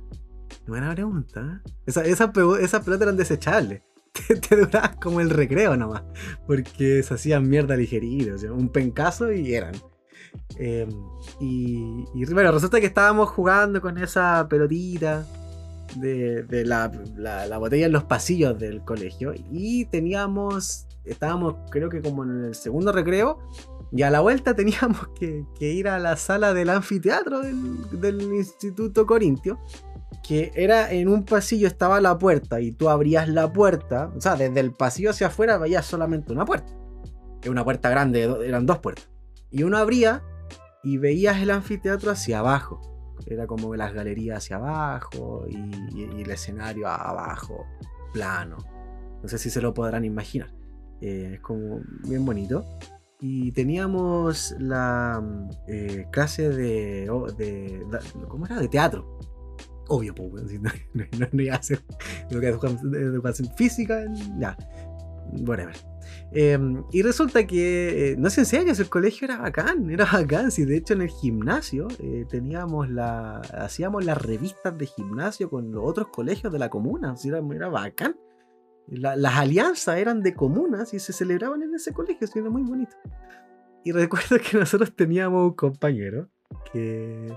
Buena 0.66 0.92
pregunta. 0.92 1.62
¿eh? 1.64 1.70
esas 1.86 2.30
pelotas 2.32 3.00
eran 3.00 3.16
desechables. 3.16 3.82
te, 4.48 4.56
duraba 4.56 4.92
como 5.00 5.20
el 5.20 5.30
recreo 5.30 5.76
nomás, 5.76 6.02
porque 6.46 7.02
se 7.02 7.14
hacían 7.14 7.48
mierda 7.48 7.76
ligerita, 7.76 8.34
o 8.34 8.38
sea, 8.38 8.52
un 8.52 8.68
pencazo 8.68 9.32
y 9.32 9.54
eran. 9.54 9.74
Em, 10.56 10.88
y, 11.40 12.24
bueno, 12.32 12.52
resulta 12.52 12.80
que 12.80 12.86
estábamos 12.86 13.28
jugando 13.30 13.80
con 13.80 13.98
esa 13.98 14.46
pelotita 14.48 15.26
de, 15.96 16.64
la, 16.64 17.58
botella 17.58 17.86
en 17.86 17.92
los 17.92 18.04
pasillos 18.04 18.58
del 18.58 18.82
colegio 18.82 19.32
y 19.50 19.84
teníamos, 19.86 20.86
estábamos 21.04 21.56
creo 21.70 21.88
que 21.88 22.02
como 22.02 22.24
en 22.24 22.44
el 22.46 22.54
segundo 22.54 22.92
recreo 22.92 23.38
y 23.92 24.02
a 24.02 24.10
la 24.10 24.20
vuelta 24.20 24.54
teníamos 24.56 25.08
que, 25.18 25.44
ir 25.60 25.88
a 25.88 25.98
la 25.98 26.16
sala 26.16 26.54
del 26.54 26.70
anfiteatro 26.70 27.40
del, 27.40 28.00
del 28.00 28.22
Instituto 28.22 29.06
Corintio 29.06 29.60
que 30.22 30.52
era 30.54 30.92
en 30.92 31.08
un 31.08 31.24
pasillo 31.24 31.66
estaba 31.66 32.00
la 32.00 32.18
puerta 32.18 32.60
y 32.60 32.72
tú 32.72 32.88
abrías 32.88 33.28
la 33.28 33.52
puerta, 33.52 34.12
o 34.16 34.20
sea, 34.20 34.36
desde 34.36 34.60
el 34.60 34.72
pasillo 34.72 35.10
hacia 35.10 35.28
afuera 35.28 35.58
veías 35.58 35.84
solamente 35.84 36.32
una 36.32 36.44
puerta. 36.44 36.72
Era 37.42 37.50
una 37.50 37.64
puerta 37.64 37.90
grande, 37.90 38.22
eran 38.46 38.66
dos 38.66 38.78
puertas. 38.78 39.10
Y 39.50 39.62
uno 39.62 39.76
abría 39.76 40.22
y 40.82 40.98
veías 40.98 41.40
el 41.40 41.50
anfiteatro 41.50 42.10
hacia 42.10 42.38
abajo. 42.38 42.80
Era 43.26 43.46
como 43.46 43.74
las 43.76 43.92
galerías 43.92 44.38
hacia 44.38 44.56
abajo 44.56 45.46
y, 45.48 46.02
el 46.20 46.30
escenario 46.30 46.88
abajo, 46.88 47.66
plano. 48.12 48.58
No 49.22 49.28
sé 49.28 49.38
si 49.38 49.50
se 49.50 49.60
lo 49.60 49.72
podrán 49.72 50.04
imaginar. 50.04 50.52
Eh, 51.00 51.32
es 51.34 51.40
como 51.40 51.80
bien 52.06 52.24
bonito. 52.24 52.64
Y 53.20 53.52
teníamos 53.52 54.54
la 54.58 55.22
eh, 55.68 56.06
clase 56.10 56.50
de, 56.50 57.10
de, 57.38 57.86
¿Cómo 58.28 58.44
era? 58.44 58.58
De 58.58 58.68
teatro 58.68 59.18
Obvio, 59.88 60.14
pues, 60.14 60.44
no, 60.60 60.70
no, 60.94 61.04
no, 61.32 61.42
iba 61.42 61.54
a 61.54 61.58
hacer 61.58 61.82
educación 62.30 63.48
física, 63.56 64.04
ya, 64.38 64.56
whatever. 65.46 65.74
Em, 66.32 66.82
y 66.92 67.02
resulta 67.02 67.46
que, 67.46 68.12
eh, 68.12 68.16
no 68.18 68.28
sé 68.30 68.40
en 68.40 68.46
serio, 68.46 68.72
el 68.76 68.88
colegio 68.88 69.26
era 69.26 69.38
bacán, 69.38 69.90
era 69.90 70.04
bacán. 70.04 70.50
Si 70.50 70.64
de 70.64 70.76
hecho 70.76 70.94
en 70.94 71.02
el 71.02 71.10
gimnasio 71.10 71.88
eh, 72.00 72.26
teníamos 72.28 72.90
la, 72.90 73.40
hacíamos 73.40 74.04
las 74.04 74.20
revistas 74.20 74.76
de 74.76 74.86
gimnasio 74.86 75.48
con 75.48 75.70
los 75.70 75.84
otros 75.84 76.08
colegios 76.08 76.52
de 76.52 76.58
la 76.58 76.70
comuna, 76.70 77.14
era, 77.24 77.40
era 77.54 77.68
bacán. 77.68 78.16
las 78.88 79.34
alianzas 79.34 79.98
eran 79.98 80.22
de 80.22 80.34
comunas 80.34 80.92
y 80.92 80.98
se 80.98 81.12
celebraban 81.12 81.62
en 81.62 81.74
ese 81.74 81.92
colegio, 81.92 82.26
era 82.34 82.50
muy 82.50 82.62
bonito. 82.62 82.96
Y 83.84 83.92
recuerdo 83.92 84.38
que 84.38 84.58
nosotros 84.58 84.94
teníamos 84.96 85.44
un 85.44 85.54
compañero 85.54 86.28
que 86.72 87.32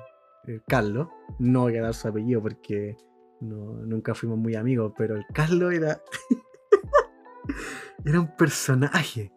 eh, 0.48 0.62
Carlos, 0.68 1.08
no 1.40 1.62
voy 1.62 1.78
a 1.78 1.84
dar 1.84 1.94
su 1.94 2.08
apellido 2.08 2.42
porque 2.42 2.96
nunca 3.42 4.16
fuimos 4.16 4.38
muy 4.38 4.56
amigos, 4.56 4.94
pero 4.98 5.16
el 5.16 5.26
Carlos 5.34 5.74
era. 5.74 6.02
era 8.06 8.20
un 8.20 8.36
personaje. 8.36 9.32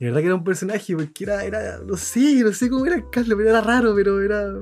De 0.00 0.06
verdad 0.06 0.20
que 0.20 0.26
era 0.26 0.34
un 0.34 0.44
personaje, 0.44 0.94
porque 0.96 1.24
era, 1.24 1.44
era, 1.44 1.78
no 1.78 1.96
sé, 1.96 2.42
no 2.44 2.52
sé 2.52 2.70
cómo 2.70 2.86
era 2.86 2.96
el 2.96 3.10
Carlos, 3.10 3.36
pero 3.36 3.50
era 3.50 3.60
raro, 3.60 3.94
pero 3.94 4.22
era... 4.22 4.52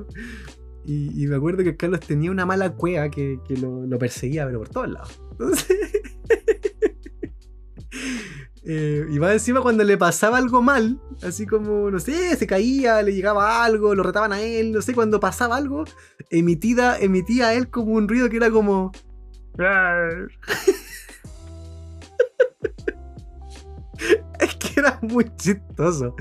Y, 0.85 1.27
me 1.27 1.35
acuerdo 1.35 1.63
que 1.65 1.75
Carlos 1.75 1.99
tenía 1.99 2.31
una 2.31 2.45
mala 2.45 2.73
cueva 2.73 3.09
que, 3.09 3.37
lo, 3.59 3.85
lo, 3.85 3.99
perseguía, 3.99 4.45
pero 4.45 4.59
por 4.59 4.69
todos 4.69 4.89
lados. 4.89 5.21
Entonces, 5.31 5.77
Eh, 8.69 9.05
y 9.09 9.17
más 9.17 9.31
encima 9.31 9.61
cuando 9.61 9.85
le 9.85 9.97
pasaba 9.97 10.37
algo 10.37 10.61
mal, 10.61 10.99
así 11.23 11.47
como, 11.47 11.89
no 11.89 11.99
sé, 11.99 12.35
se 12.35 12.45
caía, 12.45 13.01
le 13.01 13.13
llegaba 13.13 13.63
algo, 13.63 13.95
lo 13.95 14.03
retaban 14.03 14.33
a 14.33 14.41
él, 14.41 14.73
no 14.73 14.81
sé, 14.81 14.93
cuando 14.93 15.21
pasaba 15.21 15.55
algo, 15.55 15.85
emitida, 16.29 16.99
emitía 16.99 17.47
a 17.47 17.53
él 17.53 17.69
como 17.69 17.93
un 17.93 18.09
ruido 18.09 18.27
que 18.29 18.35
era 18.35 18.51
como... 18.51 18.91
es 24.41 24.55
que 24.57 24.81
era 24.81 24.99
muy 25.01 25.33
chistoso. 25.37 26.13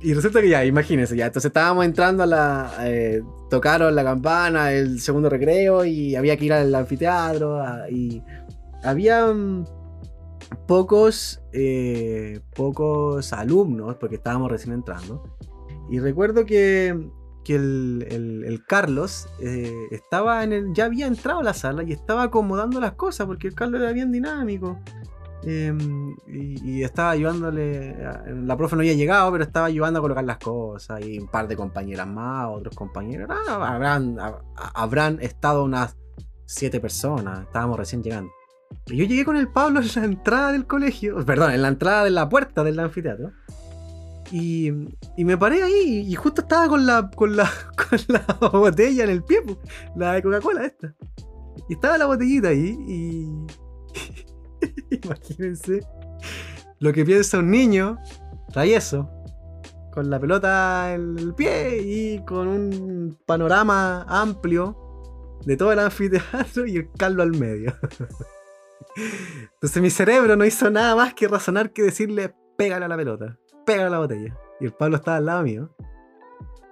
Y 0.00 0.14
resulta 0.14 0.40
que 0.40 0.48
ya, 0.48 0.64
imagínense, 0.64 1.14
ya, 1.16 1.26
entonces 1.26 1.50
estábamos 1.50 1.84
entrando 1.84 2.22
a 2.22 2.26
la... 2.26 2.72
Eh, 2.80 3.20
tocaron 3.50 3.94
la 3.94 4.04
campana, 4.04 4.72
el 4.72 5.00
segundo 5.00 5.28
recreo, 5.28 5.84
y 5.84 6.16
había 6.16 6.34
que 6.38 6.46
ir 6.46 6.54
al 6.54 6.74
anfiteatro, 6.74 7.62
y 7.90 8.22
había 8.82 9.26
mm, 9.26 9.66
pocos, 10.66 11.40
eh, 11.52 12.40
pocos 12.54 13.32
alumnos, 13.32 13.96
porque 13.96 14.16
estábamos 14.16 14.50
recién 14.50 14.74
entrando. 14.74 15.22
Y 15.90 16.00
recuerdo 16.00 16.44
que, 16.44 17.10
que 17.44 17.54
el, 17.54 18.62
Carlos 18.66 19.28
eh, 19.40 19.88
estaba 19.90 20.44
en 20.44 20.52
el, 20.52 20.74
ya 20.74 20.84
había 20.84 21.06
entrado 21.06 21.40
a 21.40 21.42
la 21.42 21.54
sala 21.54 21.82
y 21.82 21.92
estaba 21.92 22.24
acomodando 22.24 22.80
las 22.80 22.92
cosas, 22.92 23.26
porque 23.26 23.48
el 23.48 23.54
Carlos 23.54 23.80
era 23.80 23.92
bien 23.92 24.12
dinámico. 24.12 24.78
Em, 25.44 26.16
y, 26.26 26.82
estaba 26.82 27.10
ayudándole. 27.10 27.96
la 28.44 28.56
profe 28.56 28.74
no 28.76 28.80
había 28.80 28.94
llegado, 28.94 29.30
pero 29.30 29.44
estaba 29.44 29.66
ayudando 29.66 30.00
a 30.00 30.02
colocar 30.02 30.24
las 30.24 30.38
cosas. 30.38 31.00
Y 31.04 31.18
un 31.18 31.28
par 31.28 31.48
de 31.48 31.56
compañeras 31.56 32.06
más, 32.06 32.48
otros 32.50 32.74
compañeros. 32.74 33.30
Ah, 33.30 33.74
habrán, 33.74 34.18
habrán 34.74 35.18
estado 35.22 35.64
unas 35.64 35.96
siete 36.44 36.80
personas. 36.80 37.42
Estábamos 37.42 37.78
recién 37.78 38.02
llegando. 38.02 38.32
Yo 38.86 39.04
llegué 39.04 39.24
con 39.24 39.36
el 39.36 39.48
Pablo 39.48 39.80
en 39.82 39.88
la 39.94 40.04
entrada 40.04 40.52
del 40.52 40.66
colegio, 40.66 41.24
perdón, 41.24 41.52
en 41.52 41.62
la 41.62 41.68
entrada 41.68 42.04
de 42.04 42.10
la 42.10 42.28
puerta 42.28 42.64
del 42.64 42.78
anfiteatro. 42.78 43.32
Y, 44.30 44.70
y 45.16 45.24
me 45.24 45.38
paré 45.38 45.62
ahí 45.62 46.06
y 46.06 46.14
justo 46.14 46.42
estaba 46.42 46.68
con 46.68 46.84
la, 46.84 47.10
con 47.10 47.34
la, 47.34 47.50
con 47.76 47.98
la 48.08 48.48
botella 48.50 49.04
en 49.04 49.10
el 49.10 49.24
pie, 49.24 49.42
la 49.96 50.12
de 50.14 50.22
Coca-Cola 50.22 50.66
esta. 50.66 50.94
Y 51.68 51.74
estaba 51.74 51.98
la 51.98 52.06
botellita 52.06 52.48
ahí 52.48 52.76
y... 52.86 53.46
Imagínense 55.04 55.80
lo 56.80 56.92
que 56.92 57.04
piensa 57.04 57.38
un 57.38 57.50
niño 57.50 57.98
travieso 58.52 59.10
con 59.92 60.10
la 60.10 60.20
pelota 60.20 60.94
en 60.94 61.18
el 61.18 61.34
pie 61.34 61.82
y 61.82 62.24
con 62.24 62.48
un 62.48 63.18
panorama 63.26 64.04
amplio 64.08 64.76
de 65.44 65.56
todo 65.56 65.72
el 65.72 65.78
anfiteatro 65.78 66.66
y 66.66 66.76
el 66.76 66.90
Carlos 66.92 67.26
al 67.26 67.38
medio. 67.38 67.74
Entonces 69.54 69.82
mi 69.82 69.90
cerebro 69.90 70.36
no 70.36 70.44
hizo 70.44 70.70
nada 70.70 70.94
más 70.96 71.14
que 71.14 71.28
razonar 71.28 71.72
que 71.72 71.82
decirle, 71.82 72.34
pégale 72.56 72.84
a 72.84 72.88
la 72.88 72.96
pelota, 72.96 73.38
pégale 73.64 73.86
a 73.86 73.90
la 73.90 73.98
botella. 73.98 74.36
Y 74.60 74.66
el 74.66 74.72
Pablo 74.72 74.96
estaba 74.96 75.18
al 75.18 75.26
lado 75.26 75.42
mío. 75.42 75.74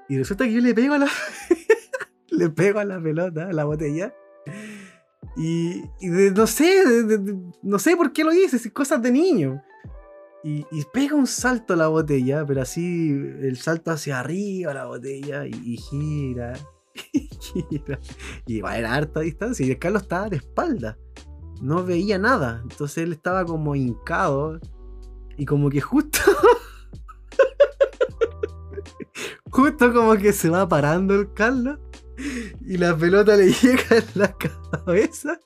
Y 0.09 0.19
resulta 0.19 0.45
que 0.45 0.53
yo 0.53 0.61
le 0.61 0.75
pego 0.75 0.95
a 0.95 0.99
la. 0.99 1.09
le 2.31 2.51
pego 2.51 2.79
a 2.79 2.85
la 2.85 3.01
pelota, 3.01 3.49
a 3.49 3.53
la 3.53 3.65
botella. 3.65 4.15
Y, 5.37 5.83
no 6.35 6.47
sé, 6.47 6.83
no 7.63 7.79
sé 7.79 7.97
por 7.97 8.13
qué 8.13 8.25
lo 8.25 8.33
hice, 8.33 8.73
cosas 8.73 9.03
de 9.03 9.11
niño. 9.13 9.63
Y, 10.43 10.65
pega 10.93 11.17
un 11.17 11.27
salto 11.27 11.75
a 11.75 11.77
la 11.77 11.89
botella, 11.89 12.45
pero 12.47 12.63
así 12.63 13.11
el 13.11 13.57
salto 13.57 13.91
hacia 13.91 14.21
arriba 14.21 14.73
la 14.73 14.87
botella 14.87 15.45
y, 15.47 15.77
gira. 15.77 16.55
Y 17.13 17.29
gira. 17.41 17.99
Y 18.47 18.61
va 18.61 18.73
a 18.73 18.95
harta 18.95 19.21
distancia. 19.21 19.67
Y 19.67 19.73
el 19.73 19.79
Carlos 19.79 20.03
estaba 20.03 20.31
de 20.31 20.37
espalda. 20.37 20.97
No 21.61 21.85
veía 21.85 22.19
nada. 22.19 22.61
Entonces 22.63 22.99
él 22.99 23.13
estaba 23.13 23.45
como 23.45 23.75
hincado. 23.75 24.61
Y 25.37 25.45
como 25.45 25.69
que 25.69 25.81
justo 25.81 26.21
Justo 29.51 29.93
como 29.93 30.17
que 30.17 30.33
se 30.33 30.51
va 30.51 30.69
parando 30.69 31.15
el 31.15 31.33
Carlos 31.33 31.79
y 32.61 32.79
la 32.79 32.97
pelota 32.97 33.37
le 33.37 33.53
llega 33.53 33.97
en 33.97 34.05
la 34.15 34.37
cabeza. 34.37 35.39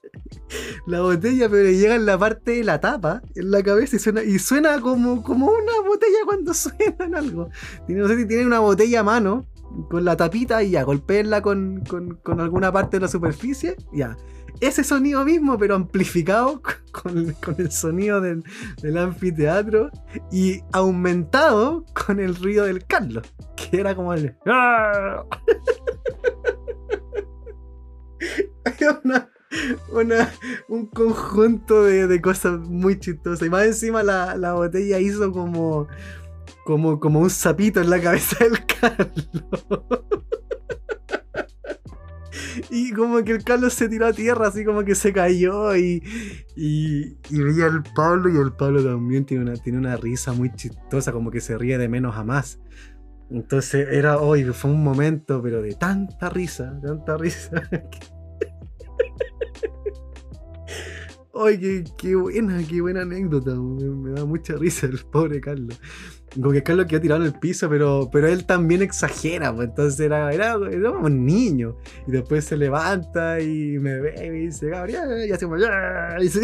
La 0.87 1.01
botella, 1.01 1.49
pero 1.49 1.65
le 1.65 1.77
llega 1.77 1.95
en 1.95 2.07
la 2.07 2.19
parte 2.19 2.53
de 2.53 2.65
la 2.65 2.81
tapa, 2.81 3.23
en 3.35 3.51
la 3.51 3.63
cabeza, 3.63 3.97
y 3.97 3.99
suena, 3.99 4.23
y 4.23 4.39
suena 4.39 4.81
como, 4.81 5.23
como 5.23 5.47
una 5.47 5.81
botella 5.87 6.19
cuando 6.25 6.55
suena 6.55 7.05
en 7.05 7.15
algo. 7.15 7.49
No 7.89 8.09
sé 8.09 8.17
si 8.17 8.27
tiene 8.27 8.47
una 8.47 8.61
botella 8.61 9.01
a 9.01 9.05
mano, 9.05 9.47
con 9.89 10.05
la 10.05 10.17
tapita 10.17 10.63
y 10.63 10.71
ya, 10.71 10.83
golpeenla 10.83 11.43
con, 11.43 11.85
con, 11.85 12.41
alguna 12.41 12.73
parte 12.73 12.97
de 12.97 13.03
la 13.03 13.09
superficie, 13.09 13.77
ya. 13.93 14.17
Ese 14.61 14.85
sonido 14.85 15.25
mismo, 15.25 15.59
pero 15.59 15.75
amplificado 15.75 16.63
con, 16.93 17.35
el 17.59 17.71
sonido 17.71 18.21
del, 18.21 18.43
anfiteatro 18.97 19.91
y 20.31 20.61
aumentado 20.73 21.85
con 22.07 22.21
el 22.21 22.35
ruido 22.37 22.65
del 22.65 22.85
Carlos, 22.87 23.27
que 23.57 23.81
era 23.81 23.95
como 23.95 24.13
el. 24.15 24.37
Una, 29.93 30.31
un 30.69 30.87
conjunto 30.87 31.83
de, 31.83 32.21
cosas 32.21 32.61
muy 32.61 32.99
chistosas. 32.99 33.47
Y 33.47 33.51
más 33.51 33.65
encima 33.65 34.03
la, 34.03 34.37
la 34.37 34.53
botella 34.53 34.99
hizo 35.01 35.33
como 35.33 35.89
como, 36.65 37.01
como 37.01 37.21
un 37.21 37.31
sapito 37.31 37.81
en 37.81 37.91
la 37.91 38.01
cabeza 38.01 38.37
del 38.45 38.65
Carlos. 38.67 39.29
y 42.71 42.93
como 42.93 43.23
que 43.25 43.33
el 43.33 43.45
Carlos 43.45 43.75
se 43.75 43.89
tiró 43.89 44.07
a 44.07 44.13
tierra, 44.13 44.49
así 44.49 44.65
como 44.65 44.85
que 44.85 44.95
se 44.95 45.13
cayó 45.13 45.75
y, 45.77 46.03
y, 46.57 47.17
veía 47.31 47.67
al 47.67 47.83
Pablo 47.95 48.31
y 48.31 48.37
el 48.37 48.53
Pablo 48.53 48.85
también 48.85 49.25
tiene 49.25 49.45
una, 49.45 49.55
tiene 49.55 49.79
una 49.79 49.97
risa 49.97 50.33
muy 50.33 50.53
chistosa, 50.55 51.13
como 51.13 51.31
que 51.31 51.41
se 51.41 51.59
ríe 51.59 51.79
de 51.79 51.89
menos 51.89 52.17
a 52.17 52.25
más. 52.25 52.61
Entonces 53.31 53.89
era 53.91 54.19
hoy, 54.19 54.45
fue 54.45 54.71
un 54.71 54.83
momento, 54.83 55.41
pero 55.43 55.63
de 55.63 55.75
tanta 55.75 56.31
risa, 56.31 56.79
tanta 56.81 57.17
risa. 57.17 57.63
Ay, 61.33 61.85
qué, 61.97 62.17
buena, 62.17 62.63
qué 62.69 62.81
buena 62.81 63.03
anécdota. 63.03 63.55
Me, 63.55 64.11
da 64.13 64.25
mucha 64.25 64.57
risa 64.57 64.87
el 64.87 64.99
pobre 64.99 65.41
Carlos. 65.41 65.81
Como 66.35 66.53
que 66.53 66.63
Carlos 66.63 66.87
quedó 66.87 67.01
tirado 67.01 67.21
en 67.23 67.27
el 67.27 67.39
piso, 67.39 67.69
pero, 67.69 68.09
pero 68.13 68.29
él 68.29 68.47
también 68.47 68.83
exagera. 68.83 69.55
Pues, 69.55 69.69
entonces 69.69 69.99
era, 70.01 70.33
era, 70.33 70.57
era 70.71 70.91
un 70.91 71.27
niño. 71.27 71.77
Y 72.07 72.13
después 72.13 72.45
se 72.45 72.57
levanta 72.57 73.41
y 73.41 73.79
me 73.79 73.99
ve 73.99 74.27
y 74.27 74.31
dice, 74.47 74.69
Gabriel, 74.69 75.27
y 75.29 75.33
hacemos, 75.33 75.61
y 76.21 76.29
sí. 76.29 76.41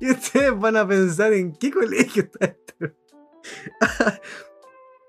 y 0.00 0.10
ustedes 0.10 0.58
van 0.58 0.76
a 0.76 0.86
pensar 0.86 1.32
en 1.32 1.52
qué 1.52 1.70
colegio 1.70 2.24
está 2.24 2.46
esto. 2.46 2.96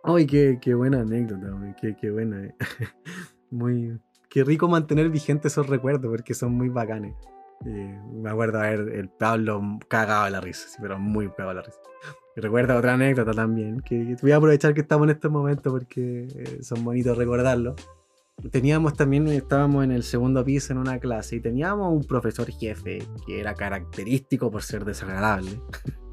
Ay, 0.04 0.28
qué, 0.28 0.60
qué 0.62 0.74
buena 0.74 1.02
anécdota, 1.02 1.48
qué, 1.80 1.96
qué 2.00 2.12
buena. 2.12 2.44
Eh. 2.44 2.56
Muy, 3.50 4.00
qué 4.30 4.44
rico 4.44 4.68
mantener 4.68 5.10
vigentes 5.10 5.54
esos 5.54 5.68
recuerdos 5.68 6.10
porque 6.10 6.34
son 6.34 6.54
muy 6.54 6.70
bacanes. 6.70 7.14
Eh, 7.66 8.00
me 8.12 8.30
acuerdo 8.30 8.60
ver 8.60 8.80
el 8.94 9.10
Pablo 9.10 9.62
cagado 9.88 10.26
de 10.26 10.32
la 10.32 10.42
risa, 10.42 10.68
pero 10.82 11.00
muy 11.00 11.30
cagado 11.30 11.50
de 11.50 11.56
la 11.56 11.62
risa. 11.62 11.80
Y 12.36 12.42
recuerdo 12.42 12.78
otra 12.78 12.94
anécdota 12.94 13.32
también, 13.32 13.80
que, 13.82 14.16
voy 14.22 14.32
a 14.32 14.38
aprovechar 14.38 14.74
que 14.74 14.82
estamos 14.82 15.06
en 15.06 15.12
este 15.12 15.30
momento 15.30 15.72
porque 15.72 16.28
eh, 16.36 16.64
son 16.64 16.84
bonitos 16.84 17.18
recordarlo. 17.18 17.76
Teníamos 18.52 18.96
también, 18.96 19.28
estábamos 19.28 19.84
en 19.84 19.92
el 19.92 20.04
segundo 20.04 20.44
piso 20.44 20.74
en 20.74 20.80
una 20.80 21.00
clase 21.00 21.36
y 21.36 21.40
teníamos 21.40 21.94
un 21.94 22.04
profesor 22.04 22.50
jefe 22.52 23.04
que 23.26 23.40
era 23.40 23.54
característico 23.54 24.50
por 24.52 24.64
ser 24.64 24.84
desagradable. 24.86 25.60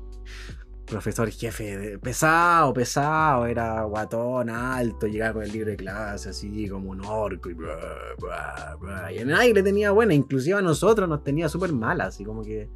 profesor 0.90 1.30
jefe 1.30 1.98
pesado, 1.98 2.74
pesado, 2.74 3.46
era 3.46 3.82
guatón, 3.84 4.50
alto, 4.50 5.06
llegaba 5.06 5.34
con 5.34 5.42
el 5.44 5.52
libro 5.52 5.70
de 5.70 5.76
clase 5.76 6.30
así 6.30 6.68
como 6.68 6.90
un 6.90 7.04
orco 7.04 7.48
y 7.48 7.54
bla, 7.54 9.08
Y 9.14 9.24
nadie 9.24 9.54
le 9.54 9.62
tenía 9.62 9.92
buena, 9.92 10.12
inclusive 10.12 10.58
a 10.58 10.62
nosotros 10.62 11.08
nos 11.08 11.22
tenía 11.22 11.48
súper 11.48 11.72
mal, 11.72 12.00
así 12.00 12.24
como 12.24 12.42
que 12.42 12.68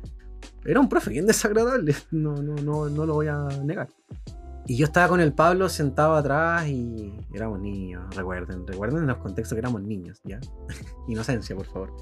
era 0.64 0.80
un 0.80 0.88
profe 0.88 1.10
bien 1.10 1.26
desagradable, 1.26 1.94
no, 2.12 2.36
no, 2.36 2.54
no, 2.54 2.88
no 2.88 3.04
lo 3.04 3.14
voy 3.14 3.26
a 3.26 3.48
negar. 3.64 3.88
Y 4.66 4.76
yo 4.76 4.86
estaba 4.86 5.08
con 5.08 5.20
el 5.20 5.34
Pablo 5.34 5.68
sentado 5.68 6.14
atrás 6.14 6.66
y 6.68 7.12
éramos 7.34 7.60
niños, 7.60 8.14
recuerden, 8.16 8.66
recuerden 8.66 9.00
en 9.00 9.08
los 9.08 9.18
contextos 9.18 9.54
que 9.54 9.60
éramos 9.60 9.82
niños, 9.82 10.22
¿ya? 10.24 10.40
Inocencia, 11.08 11.54
por 11.54 11.66
favor. 11.66 11.92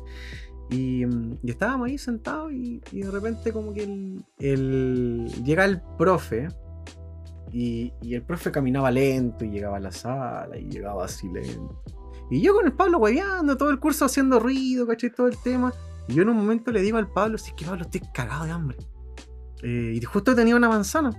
Y, 0.72 1.04
estábamos 1.44 1.88
ahí 1.88 1.98
sentados 1.98 2.52
y, 2.52 2.80
de 2.92 3.10
repente 3.10 3.52
como 3.52 3.72
que 3.72 3.84
el, 4.38 5.28
llega 5.44 5.64
el 5.64 5.82
profe 5.98 6.48
y, 7.52 7.92
el 8.02 8.22
profe 8.22 8.50
caminaba 8.50 8.90
lento 8.90 9.44
y 9.44 9.50
llegaba 9.50 9.76
a 9.76 9.80
la 9.80 9.92
sala 9.92 10.56
y 10.56 10.68
llegaba 10.68 11.04
así 11.04 11.28
lento. 11.28 11.82
Y 12.30 12.40
yo 12.40 12.54
con 12.54 12.64
el 12.64 12.72
Pablo 12.72 12.98
hueveando, 12.98 13.56
todo 13.56 13.70
el 13.70 13.78
curso 13.78 14.06
haciendo 14.06 14.40
ruido, 14.40 14.86
¿cachai? 14.86 15.10
Todo 15.10 15.26
el 15.26 15.36
tema. 15.36 15.72
Y 16.08 16.14
yo 16.14 16.22
en 16.22 16.30
un 16.30 16.36
momento 16.36 16.70
le 16.70 16.80
digo 16.80 16.96
al 16.96 17.10
Pablo, 17.12 17.36
si 17.36 17.50
es 17.50 17.54
que 17.54 17.66
Pablo 17.66 17.82
estoy 17.82 18.00
cagado 18.14 18.46
de 18.46 18.52
hambre. 18.52 18.78
Eh, 19.62 19.92
y 19.94 20.00
justo 20.00 20.34
tenía 20.34 20.56
una 20.56 20.70
manzana. 20.70 21.10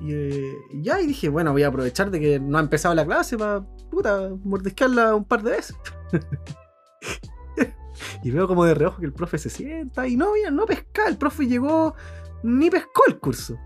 Eh, 0.00 0.54
y, 0.72 0.82
ya, 0.82 1.00
y 1.00 1.08
dije, 1.08 1.28
bueno, 1.28 1.50
voy 1.50 1.64
a 1.64 1.68
aprovechar 1.68 2.10
de 2.12 2.20
que 2.20 2.38
no 2.38 2.58
ha 2.58 2.60
empezado 2.60 2.94
la 2.94 3.04
clase 3.04 3.36
para, 3.36 3.62
puta, 3.90 4.30
mordisquearla 4.44 5.16
un 5.16 5.24
par 5.24 5.42
de 5.42 5.50
veces. 5.50 5.76
Y 8.22 8.30
veo 8.30 8.46
como 8.46 8.64
de 8.64 8.74
reojo 8.74 9.00
que 9.00 9.06
el 9.06 9.12
profe 9.12 9.38
se 9.38 9.50
sienta 9.50 10.06
y 10.06 10.16
no, 10.16 10.32
mira, 10.32 10.50
no 10.50 10.66
pesca, 10.66 11.06
el 11.08 11.16
profe 11.16 11.46
llegó, 11.46 11.94
ni 12.42 12.70
pescó 12.70 13.02
el 13.06 13.18
curso. 13.18 13.56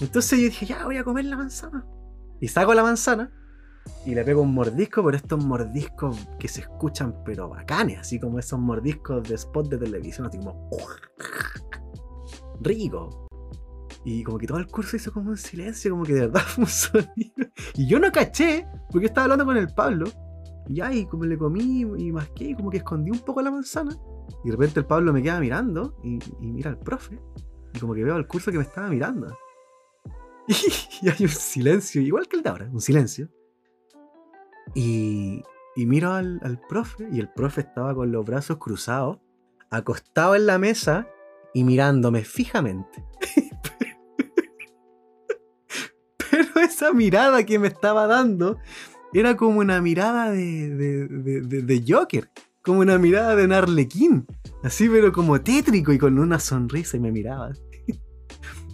Entonces 0.00 0.38
yo 0.38 0.44
dije, 0.46 0.66
ya 0.66 0.84
voy 0.84 0.96
a 0.96 1.04
comer 1.04 1.24
la 1.26 1.36
manzana. 1.36 1.86
Y 2.40 2.48
saco 2.48 2.74
la 2.74 2.82
manzana 2.82 3.32
y 4.04 4.14
le 4.14 4.24
pego 4.24 4.42
un 4.42 4.54
mordisco, 4.54 5.02
pero 5.04 5.16
estos 5.16 5.44
mordiscos 5.44 6.16
que 6.38 6.48
se 6.48 6.62
escuchan 6.62 7.14
pero 7.24 7.48
bacanes, 7.48 8.00
así 8.00 8.18
como 8.18 8.38
esos 8.38 8.58
mordiscos 8.58 9.28
de 9.28 9.34
spot 9.34 9.68
de 9.68 9.78
televisión, 9.78 10.26
así 10.26 10.38
como 10.38 10.68
rico. 12.60 13.26
Y 14.06 14.22
como 14.22 14.36
que 14.36 14.46
todo 14.46 14.58
el 14.58 14.66
curso 14.66 14.96
hizo 14.96 15.12
como 15.12 15.30
un 15.30 15.38
silencio, 15.38 15.92
como 15.92 16.04
que 16.04 16.12
de 16.12 16.20
verdad 16.22 16.42
fue 16.42 16.64
un 16.64 16.70
sonido. 16.70 17.48
Y 17.74 17.86
yo 17.86 17.98
no 17.98 18.12
caché, 18.12 18.66
porque 18.90 19.06
estaba 19.06 19.24
hablando 19.24 19.46
con 19.46 19.56
el 19.56 19.72
Pablo. 19.72 20.06
Y 20.68 20.80
ahí 20.80 21.06
como 21.06 21.24
le 21.24 21.36
comí 21.36 21.82
y 21.82 22.12
masqué 22.12 22.44
y 22.44 22.54
como 22.54 22.70
que 22.70 22.78
escondí 22.78 23.10
un 23.10 23.20
poco 23.20 23.42
la 23.42 23.50
manzana. 23.50 23.96
Y 24.42 24.48
de 24.48 24.52
repente 24.52 24.80
el 24.80 24.86
Pablo 24.86 25.12
me 25.12 25.22
queda 25.22 25.40
mirando 25.40 25.96
y, 26.02 26.18
mira 26.40 26.70
al 26.70 26.78
profe. 26.78 27.20
Y 27.74 27.78
como 27.78 27.94
que 27.94 28.04
veo 28.04 28.14
al 28.14 28.26
curso 28.26 28.50
que 28.50 28.58
me 28.58 28.64
estaba 28.64 28.88
mirando. 28.88 29.36
Y, 31.02 31.08
hay 31.08 31.22
un 31.22 31.28
silencio, 31.28 32.02
igual 32.02 32.28
que 32.28 32.36
el 32.36 32.42
de 32.42 32.50
ahora, 32.50 32.68
un 32.70 32.80
silencio. 32.80 33.28
Y, 34.74 35.42
y 35.74 35.86
miro 35.86 36.12
al, 36.12 36.38
al 36.42 36.60
profe 36.60 37.08
y 37.10 37.18
el 37.18 37.32
profe 37.32 37.62
estaba 37.62 37.94
con 37.94 38.12
los 38.12 38.24
brazos 38.24 38.58
cruzados, 38.58 39.18
acostado 39.70 40.34
en 40.34 40.46
la 40.46 40.58
mesa 40.58 41.08
y 41.54 41.64
mirándome 41.64 42.24
fijamente. 42.24 43.04
Pero 46.30 46.60
esa 46.60 46.92
mirada 46.92 47.44
que 47.44 47.58
me 47.58 47.68
estaba 47.68 48.06
dando 48.06 48.58
era 49.14 49.36
como 49.36 49.60
una 49.60 49.80
mirada 49.80 50.30
de, 50.30 50.70
de, 51.08 51.84
Joker, 51.86 52.28
como 52.62 52.80
una 52.80 52.98
mirada 52.98 53.36
de 53.36 53.44
un 53.44 53.52
arlequín, 53.52 54.26
así 54.62 54.88
pero 54.88 55.12
como 55.12 55.40
tétrico 55.40 55.92
y 55.92 55.98
con 55.98 56.18
una 56.18 56.40
sonrisa 56.40 56.96
y 56.96 57.00
me 57.00 57.12
miraba. 57.12 57.52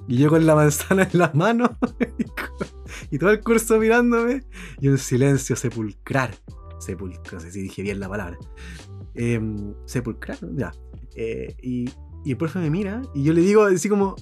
Y 0.08 0.16
yo 0.16 0.28
con 0.28 0.44
la 0.44 0.56
manzana 0.56 1.08
en 1.12 1.18
las 1.20 1.34
manos 1.36 1.70
y 3.12 3.18
todo 3.18 3.30
el 3.30 3.40
curso 3.40 3.78
mirándome 3.78 4.42
y 4.80 4.88
un 4.88 4.98
silencio 4.98 5.54
sepulcral. 5.54 6.30
Sepulcral, 6.80 7.34
no 7.34 7.40
sé 7.40 7.52
si 7.52 7.62
dije 7.62 7.82
bien 7.82 8.00
la 8.00 8.08
palabra. 8.08 8.36
Em, 9.14 9.74
sepulcral, 9.84 10.38
ya. 10.56 10.72
Eh, 11.14 11.54
y, 11.62 11.84
y 12.24 12.30
el 12.30 12.36
profe 12.36 12.58
me 12.58 12.70
mira 12.70 13.02
y 13.14 13.22
yo 13.22 13.32
le 13.32 13.42
digo 13.42 13.64
así 13.64 13.88
como, 13.88 14.16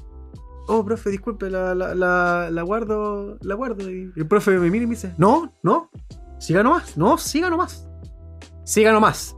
oh, 0.68 0.84
profe, 0.84 1.10
disculpe, 1.10 1.50
la, 1.50 1.74
la, 1.74 2.50
la, 2.50 2.62
guardo, 2.62 3.38
la 3.40 3.54
guardo. 3.54 3.90
Y 3.90 4.12
el 4.14 4.28
profe 4.28 4.58
me 4.58 4.70
mira 4.70 4.84
y 4.84 4.86
me 4.86 4.94
dice, 4.94 5.14
no, 5.18 5.52
no, 5.62 5.90
siga 6.38 6.62
nomás, 6.62 6.96
no, 6.96 7.18
siga 7.18 7.50
nomás. 7.50 7.88
Siga 8.64 8.92
nomás. 8.92 9.36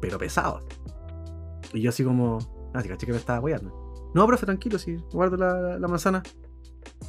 Pero 0.00 0.18
pesado. 0.18 0.60
Y 1.72 1.80
yo 1.80 1.90
así 1.90 2.04
como, 2.04 2.38
ah, 2.74 2.82
caché 2.82 3.06
que 3.06 3.12
me 3.12 3.18
estaba 3.18 3.38
apoyando. 3.38 4.10
No, 4.14 4.26
profe, 4.26 4.44
tranquilo, 4.44 4.78
sí, 4.78 4.96
guardo 5.12 5.36
la, 5.36 5.78
la 5.78 5.88
manzana. 5.88 6.22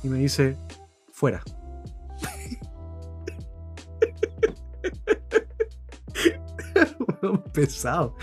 Y 0.03 0.07
me 0.07 0.19
dice, 0.19 0.55
fuera. 1.11 1.43
pesado. 7.53 8.15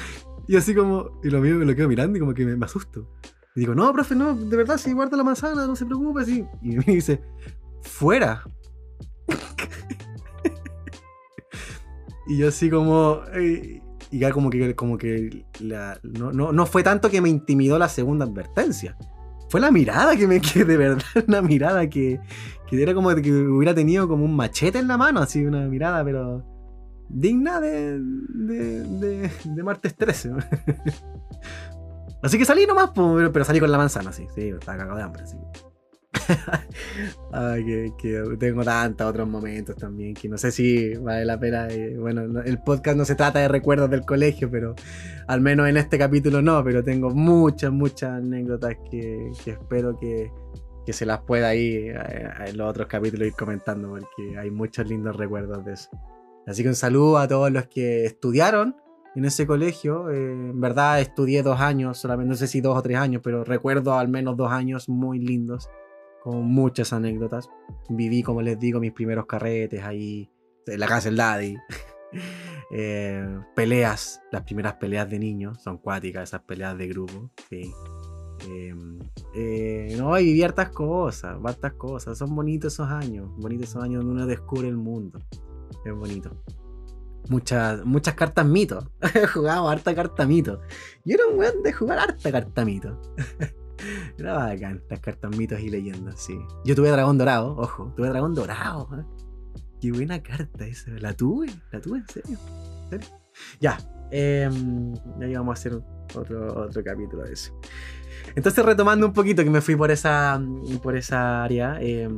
Y 0.47 0.57
así 0.57 0.75
como, 0.75 1.21
y 1.23 1.31
lo 1.31 1.41
mío 1.41 1.57
me 1.57 1.65
lo 1.65 1.75
quedo 1.75 1.89
mirando 1.89 2.17
y 2.17 2.21
como 2.21 2.35
que 2.35 2.45
me, 2.45 2.57
me 2.57 2.65
asusto. 2.65 3.09
Digo, 3.61 3.75
no, 3.75 3.93
profe, 3.93 4.15
no, 4.15 4.35
de 4.35 4.57
verdad, 4.57 4.79
sí, 4.79 4.95
guarda 4.95 5.19
la 5.19 5.23
manzana, 5.23 5.67
no 5.67 5.77
se 5.77 5.85
preocupe, 5.85 6.25
sí. 6.25 6.47
Y 6.63 6.77
me 6.77 6.95
dice, 6.95 7.21
fuera. 7.83 8.43
y 12.27 12.39
yo 12.39 12.49
así 12.49 12.71
como, 12.71 13.21
y 13.39 13.83
ya 14.19 14.33
como 14.33 14.49
que, 14.49 14.75
como 14.75 14.97
que 14.97 15.45
no, 15.61 16.33
no, 16.33 16.53
no, 16.53 16.65
fue 16.65 16.83
tanto 16.83 17.11
que 17.11 17.21
me 17.21 17.29
intimidó 17.29 17.79
la 17.79 17.91
segunda 17.91 18.25
advertencia. 18.25 18.97
Fue 19.51 19.61
la 19.61 19.71
mirada 19.71 20.17
que 20.17 20.27
me 20.27 20.41
quedé, 20.41 20.65
de 20.65 20.77
verdad, 20.79 21.05
una 21.29 21.43
mirada 21.43 21.87
que, 21.91 22.19
que 22.67 22.83
era 22.83 22.95
como 22.95 23.15
que 23.17 23.31
hubiera 23.31 23.75
tenido 23.75 24.09
como 24.09 24.25
un 24.25 24.37
machete 24.37 24.79
en 24.79 24.89
la 24.89 24.97
mano, 24.97 25.21
así, 25.21 25.45
una 25.45 25.69
mirada, 25.69 26.03
pero 26.03 26.47
digna 27.11 27.61
de, 27.61 28.01
de, 28.01 28.85
de, 28.85 29.31
de 29.45 29.63
martes 29.63 29.95
13. 29.97 30.31
Así 32.23 32.39
que 32.39 32.45
salí 32.45 32.67
nomás, 32.67 32.91
pero, 32.95 33.45
salí 33.45 33.61
con 33.61 33.73
la 33.73 33.79
manzana, 33.79 34.13
sí, 34.13 34.27
sí, 34.35 34.49
estaba 34.49 34.79
cagado 34.79 34.99
de 34.99 35.03
hambre, 35.03 35.27
sí. 35.27 35.37
Que, 38.01 38.23
tengo 38.39 38.65
tantos 38.65 39.07
otros 39.07 39.29
momentos 39.29 39.77
también 39.77 40.15
que 40.15 40.29
no 40.29 40.37
sé 40.37 40.51
si 40.51 40.95
vale 40.97 41.25
la 41.25 41.39
pena. 41.39 41.69
Eh, 41.69 41.97
bueno, 41.97 42.41
el 42.43 42.59
podcast 42.63 42.97
no 42.97 43.05
se 43.05 43.15
trata 43.15 43.39
de 43.39 43.49
recuerdos 43.49 43.91
del 43.91 44.05
colegio, 44.05 44.51
pero 44.51 44.75
al 45.29 45.41
menos 45.41 45.69
en 45.69 45.77
este 45.77 45.99
capítulo 45.99 46.43
no. 46.43 46.63
Pero 46.65 46.83
tengo 46.83 47.11
muchas, 47.11 47.71
muchas 47.71 48.11
anécdotas 48.11 48.77
que, 48.91 49.31
espero 49.47 49.99
que, 49.99 50.31
que, 50.85 50.93
se 50.93 51.07
las 51.07 51.21
pueda 51.21 51.55
ir 51.55 51.97
eh, 51.97 52.29
en 52.47 52.57
los 52.57 52.69
otros 52.69 52.89
capítulos 52.89 53.29
ir 53.29 53.35
comentando, 53.35 53.91
porque 53.91 54.39
hay 54.39 54.51
muchos 54.51 54.89
lindos 54.89 55.17
recuerdos 55.17 55.65
de 55.65 55.75
eso. 55.75 55.91
Así 56.47 56.63
que 56.63 56.69
un 56.69 56.75
saludo 56.75 57.19
a 57.19 57.29
todos 57.29 57.51
los 57.51 57.67
que 57.67 58.05
estudiaron 58.05 58.75
en 59.15 59.25
ese 59.25 59.47
colegio. 59.47 60.11
Eh, 60.11 60.33
en 60.33 60.61
verdad 60.61 61.01
estudié 61.01 61.43
dos 61.43 61.61
años, 61.61 61.99
solamente 61.99 62.31
no 62.31 62.37
sé 62.37 62.47
si 62.47 62.61
dos 62.61 62.77
o 62.77 62.83
tres 62.83 62.99
años, 62.99 63.23
pero 63.25 63.45
recuerdo 63.45 63.95
al 63.95 64.09
menos 64.09 64.37
dos 64.37 64.51
años 64.51 64.89
muy 64.89 65.19
lindos, 65.19 65.69
con 66.23 66.45
muchas 66.45 66.93
anécdotas. 66.93 67.49
Viví, 67.89 68.23
como 68.23 68.43
les 68.43 68.59
digo, 68.59 68.81
mis 68.81 68.93
primeros 68.93 69.27
carretes 69.27 69.83
ahí, 69.83 70.31
en 70.67 70.81
la 70.81 70.87
casa 70.87 71.09
del 71.09 71.17
daddy. 71.17 71.57
Eh, 72.73 73.41
peleas, 73.57 74.23
las 74.31 74.43
primeras 74.43 74.75
peleas 74.75 75.11
de 75.11 75.19
niños, 75.19 75.61
son 75.61 75.79
cuáticas 75.79 76.29
esas 76.29 76.43
peleas 76.43 76.79
de 76.79 76.87
grupo. 76.87 77.33
Sí. 77.49 77.73
Eh, 79.35 79.97
no, 79.99 80.17
y 80.21 80.25
viví 80.25 80.43
hartas 80.45 80.71
cosas, 80.71 81.37
hartas 81.45 81.73
cosas. 81.73 82.17
Son 82.17 82.33
bonitos 82.33 82.73
esos 82.73 82.89
años, 82.89 83.29
bonitos 83.39 83.71
esos 83.71 83.83
años 83.83 84.05
donde 84.05 84.23
uno 84.23 84.27
descubre 84.29 84.69
el 84.69 84.77
mundo. 84.77 85.19
Es 85.85 85.93
bonito 85.93 86.31
muchas, 87.29 87.85
muchas 87.85 88.15
cartas 88.15 88.47
mito. 88.47 88.91
Jugaba 89.35 89.71
harta 89.71 89.95
carta 89.95 90.27
mito. 90.27 90.61
Yo 91.05 91.15
era 91.15 91.27
un 91.27 91.39
weón 91.39 91.63
de 91.63 91.73
jugar 91.73 91.99
harta 91.99 92.33
carta 92.33 92.65
mito. 92.65 93.01
era 94.19 94.35
bacán, 94.35 94.83
las 94.89 95.01
cartas 95.01 95.37
mitos 95.37 95.61
y 95.61 95.71
leyendas, 95.71 96.21
sí. 96.21 96.39
Yo 96.65 96.75
tuve 96.75 96.91
dragón 96.91 97.19
dorado, 97.19 97.57
ojo, 97.57 97.93
tuve 97.97 98.09
dragón 98.09 98.35
dorado. 98.35 98.89
¿eh? 98.99 99.05
Qué 99.81 99.93
buena 99.93 100.23
carta 100.23 100.67
esa. 100.67 100.91
La 100.99 101.15
tuve, 101.15 101.49
la 101.73 101.81
tuve, 101.81 101.99
en 101.99 102.09
serio. 102.09 102.39
Ya, 103.61 103.79
em, 104.11 104.95
ya 105.19 105.27
íbamos 105.27 105.57
a 105.57 105.59
hacer 105.59 105.81
otro, 106.15 106.65
otro 106.65 106.85
capítulo 106.85 107.25
de 107.25 107.33
eso. 107.33 107.59
Entonces, 108.35 108.65
retomando 108.65 109.07
un 109.07 109.13
poquito, 109.13 109.43
que 109.43 109.51
me 109.51 109.61
fui 109.61 109.77
por 109.77 109.91
esa, 109.91 110.41
por 110.83 110.97
esa 110.97 111.43
área. 111.43 111.79
Eh, 111.81 112.09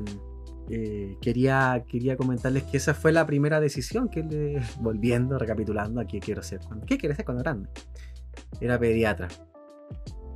eh, 0.71 1.17
quería, 1.21 1.85
quería 1.89 2.17
comentarles 2.17 2.63
que 2.65 2.77
esa 2.77 2.95
fue 2.95 3.13
la 3.13 3.27
primera 3.27 3.61
decisión 3.61 4.09
que 4.09 4.23
le, 4.23 4.63
volviendo, 4.81 5.39
recapitulando, 5.39 6.01
aquí 6.01 6.21
quiero 6.21 6.43
ser 6.43 6.61
¿qué 6.87 6.99
quieres 6.99 7.17
ser 7.17 7.25
cuando 7.25 7.43
grande? 7.43 7.69
Era 8.61 8.79
pediatra. 8.79 9.29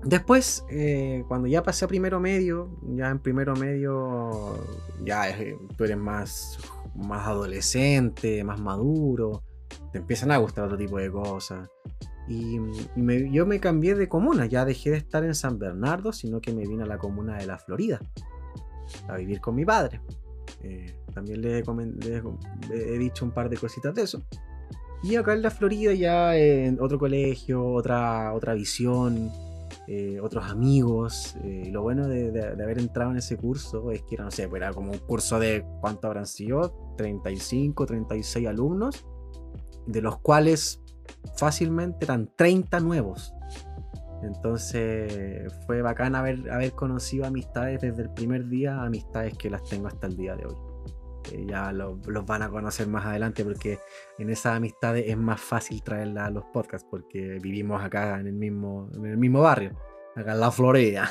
Después, 0.04 0.64
eh, 0.70 1.24
cuando 1.26 1.48
ya 1.48 1.62
pasé 1.62 1.84
a 1.84 1.88
primero 1.88 2.20
medio, 2.20 2.78
ya 2.94 3.10
en 3.10 3.18
primero 3.18 3.56
medio, 3.56 4.62
ya 5.04 5.28
eh, 5.30 5.56
tú 5.76 5.84
eres 5.84 5.96
más, 5.96 6.58
más 6.94 7.26
adolescente, 7.26 8.44
más 8.44 8.60
maduro, 8.60 9.42
te 9.92 9.98
empiezan 9.98 10.30
a 10.30 10.36
gustar 10.36 10.64
otro 10.64 10.76
tipo 10.76 10.98
de 10.98 11.10
cosas. 11.10 11.68
Y, 12.28 12.58
yo 13.32 13.46
me 13.46 13.60
cambié 13.60 13.94
de 13.94 14.08
comuna, 14.08 14.46
ya 14.46 14.64
dejé 14.64 14.90
de 14.90 14.96
estar 14.96 15.24
en 15.24 15.34
San 15.34 15.58
Bernardo, 15.58 16.12
sino 16.12 16.40
que 16.40 16.52
me 16.52 16.66
vine 16.66 16.84
a 16.84 16.86
la 16.86 16.98
comuna 16.98 17.38
de 17.38 17.46
la 17.46 17.58
Florida 17.58 18.00
a 19.08 19.16
vivir 19.16 19.40
con 19.40 19.54
mi 19.54 19.64
padre. 19.64 20.00
Eh, 20.62 20.94
también 21.14 21.40
le, 21.40 21.58
he 21.60 22.98
dicho 22.98 23.24
un 23.24 23.30
par 23.30 23.48
de 23.48 23.56
cositas 23.56 23.94
de 23.94 24.02
eso. 24.02 24.22
Y 25.02 25.16
acá 25.16 25.34
en 25.34 25.42
la 25.42 25.50
Florida 25.50 25.92
ya 25.94 26.36
en 26.36 26.80
otro 26.80 26.98
colegio, 26.98 27.64
otra, 27.64 28.32
otra 28.34 28.54
visión, 28.54 29.30
eh, 29.86 30.18
otros 30.20 30.44
amigos. 30.50 31.36
Eh, 31.44 31.68
lo 31.70 31.82
bueno 31.82 32.08
de, 32.08 32.28
haber 32.62 32.78
entrado 32.78 33.12
en 33.12 33.18
ese 33.18 33.36
curso 33.36 33.90
es 33.92 34.02
que 34.02 34.16
era, 34.16 34.24
no 34.24 34.30
sé, 34.30 34.48
pues 34.48 34.60
era 34.60 34.72
como 34.72 34.92
un 34.92 34.98
curso 34.98 35.38
de, 35.38 35.64
¿cuánto 35.80 36.08
habrán 36.08 36.26
sido? 36.26 36.94
35, 36.96 37.86
36 37.86 38.46
alumnos, 38.48 39.06
de 39.86 40.02
los 40.02 40.18
cuales 40.18 40.82
fácilmente 41.36 42.04
eran 42.04 42.30
30 42.34 42.80
nuevos. 42.80 43.32
Entonces 44.26 45.52
fue 45.66 45.82
bacán 45.82 46.14
haber, 46.14 46.50
haber 46.50 46.72
conocido 46.72 47.26
amistades 47.26 47.80
desde 47.80 48.02
el 48.02 48.10
primer 48.10 48.46
día, 48.48 48.82
amistades 48.82 49.36
que 49.36 49.50
las 49.50 49.62
tengo 49.64 49.88
hasta 49.88 50.06
el 50.06 50.16
día 50.16 50.36
de 50.36 50.46
hoy. 50.46 50.56
ya 51.46 51.72
los 51.72 52.26
van 52.26 52.42
a 52.42 52.50
conocer 52.50 52.86
más 52.88 53.04
adelante 53.06 53.44
porque 53.44 53.78
en 54.18 54.30
esas 54.30 54.56
amistades 54.56 55.04
es 55.08 55.16
más 55.16 55.40
fácil 55.40 55.82
traerlas 55.82 56.28
a 56.28 56.30
los 56.30 56.44
podcasts 56.52 56.86
porque 56.90 57.38
vivimos 57.40 57.82
acá 57.82 58.20
en 58.20 58.26
el 58.26 58.34
mismo, 58.34 58.90
en 58.94 59.06
el 59.06 59.18
mismo 59.18 59.40
barrio, 59.40 59.72
acá 60.14 60.32
en 60.32 60.40
la 60.40 60.50
Florida. 60.50 61.08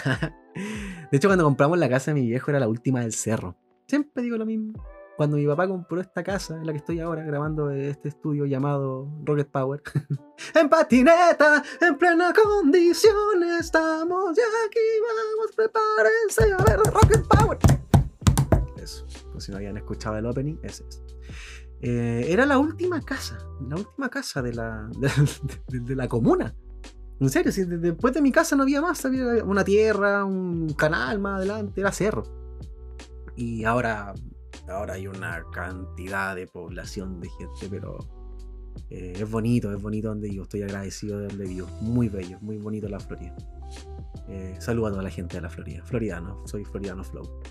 De 1.11 1.17
hecho, 1.17 1.27
cuando 1.27 1.43
compramos 1.43 1.77
la 1.77 1.89
casa 1.89 2.11
de 2.11 2.21
mi 2.21 2.27
viejo 2.27 2.49
era 2.51 2.59
la 2.59 2.67
última 2.67 3.01
del 3.01 3.13
cerro. 3.13 3.57
Siempre 3.87 4.23
digo 4.23 4.37
lo 4.37 4.45
mismo 4.45 4.73
cuando 5.15 5.37
mi 5.37 5.45
papá 5.47 5.67
compró 5.67 6.01
esta 6.01 6.23
casa 6.23 6.55
en 6.55 6.65
la 6.65 6.73
que 6.73 6.79
estoy 6.79 6.99
ahora 6.99 7.23
grabando 7.23 7.71
este 7.71 8.09
estudio 8.09 8.45
llamado 8.45 9.09
Rocket 9.23 9.49
Power. 9.49 9.81
en 10.55 10.69
patineta, 10.69 11.63
en 11.81 11.97
plena 11.97 12.33
condición, 12.33 13.43
estamos 13.59 14.35
ya 14.35 14.43
aquí, 14.67 14.79
vamos, 15.01 15.55
prepárense 15.55 16.53
a 16.53 16.63
ver 16.63 16.79
Rocket 16.93 17.25
Power. 17.27 17.57
Eso, 18.77 19.05
pues 19.31 19.45
si 19.45 19.51
no 19.51 19.57
habían 19.57 19.77
escuchado 19.77 20.17
el 20.17 20.25
opening, 20.25 20.57
ese 20.63 20.83
es. 20.87 21.01
Eh, 21.81 22.27
era 22.29 22.45
la 22.45 22.57
última 22.57 23.01
casa, 23.01 23.37
la 23.67 23.75
última 23.75 24.09
casa 24.09 24.41
de 24.41 24.53
la, 24.53 24.89
de, 25.67 25.95
la 25.95 26.07
comuna. 26.07 26.55
En 27.19 27.29
serio, 27.29 27.51
si 27.51 27.63
después 27.63 28.13
de 28.13 28.21
mi 28.21 28.31
casa 28.31 28.55
no 28.55 28.63
había 28.63 28.81
más, 28.81 29.05
había 29.05 29.43
una 29.43 29.63
tierra, 29.63 30.25
un 30.25 30.73
canal 30.73 31.19
más 31.19 31.37
adelante, 31.37 31.79
era 31.79 31.91
cerro. 31.91 32.23
Y 33.37 33.63
ahora 33.63 34.13
ahora 34.67 34.95
hay 34.95 35.07
una 35.07 35.43
cantidad 35.51 36.35
de 36.35 36.47
población 36.47 37.19
de 37.19 37.29
gente, 37.29 37.67
pero 37.69 37.97
eh, 38.89 39.13
es 39.15 39.29
bonito, 39.29 39.71
es 39.73 39.81
bonito 39.81 40.09
donde 40.09 40.33
yo 40.33 40.43
estoy 40.43 40.63
agradecido 40.63 41.19
de 41.19 41.27
donde 41.27 41.45
vivo. 41.45 41.67
Muy 41.81 42.09
bello, 42.09 42.37
muy 42.41 42.57
bonito 42.57 42.87
la 42.87 42.99
Florida. 42.99 43.35
Eh, 44.27 44.55
saludo 44.59 44.87
a 44.87 44.91
toda 44.91 45.03
la 45.03 45.09
gente 45.09 45.37
de 45.37 45.41
la 45.41 45.49
Florida. 45.49 45.83
Floridano, 45.83 46.45
soy 46.47 46.65
Floridano 46.65 47.03
Flow. 47.03 47.41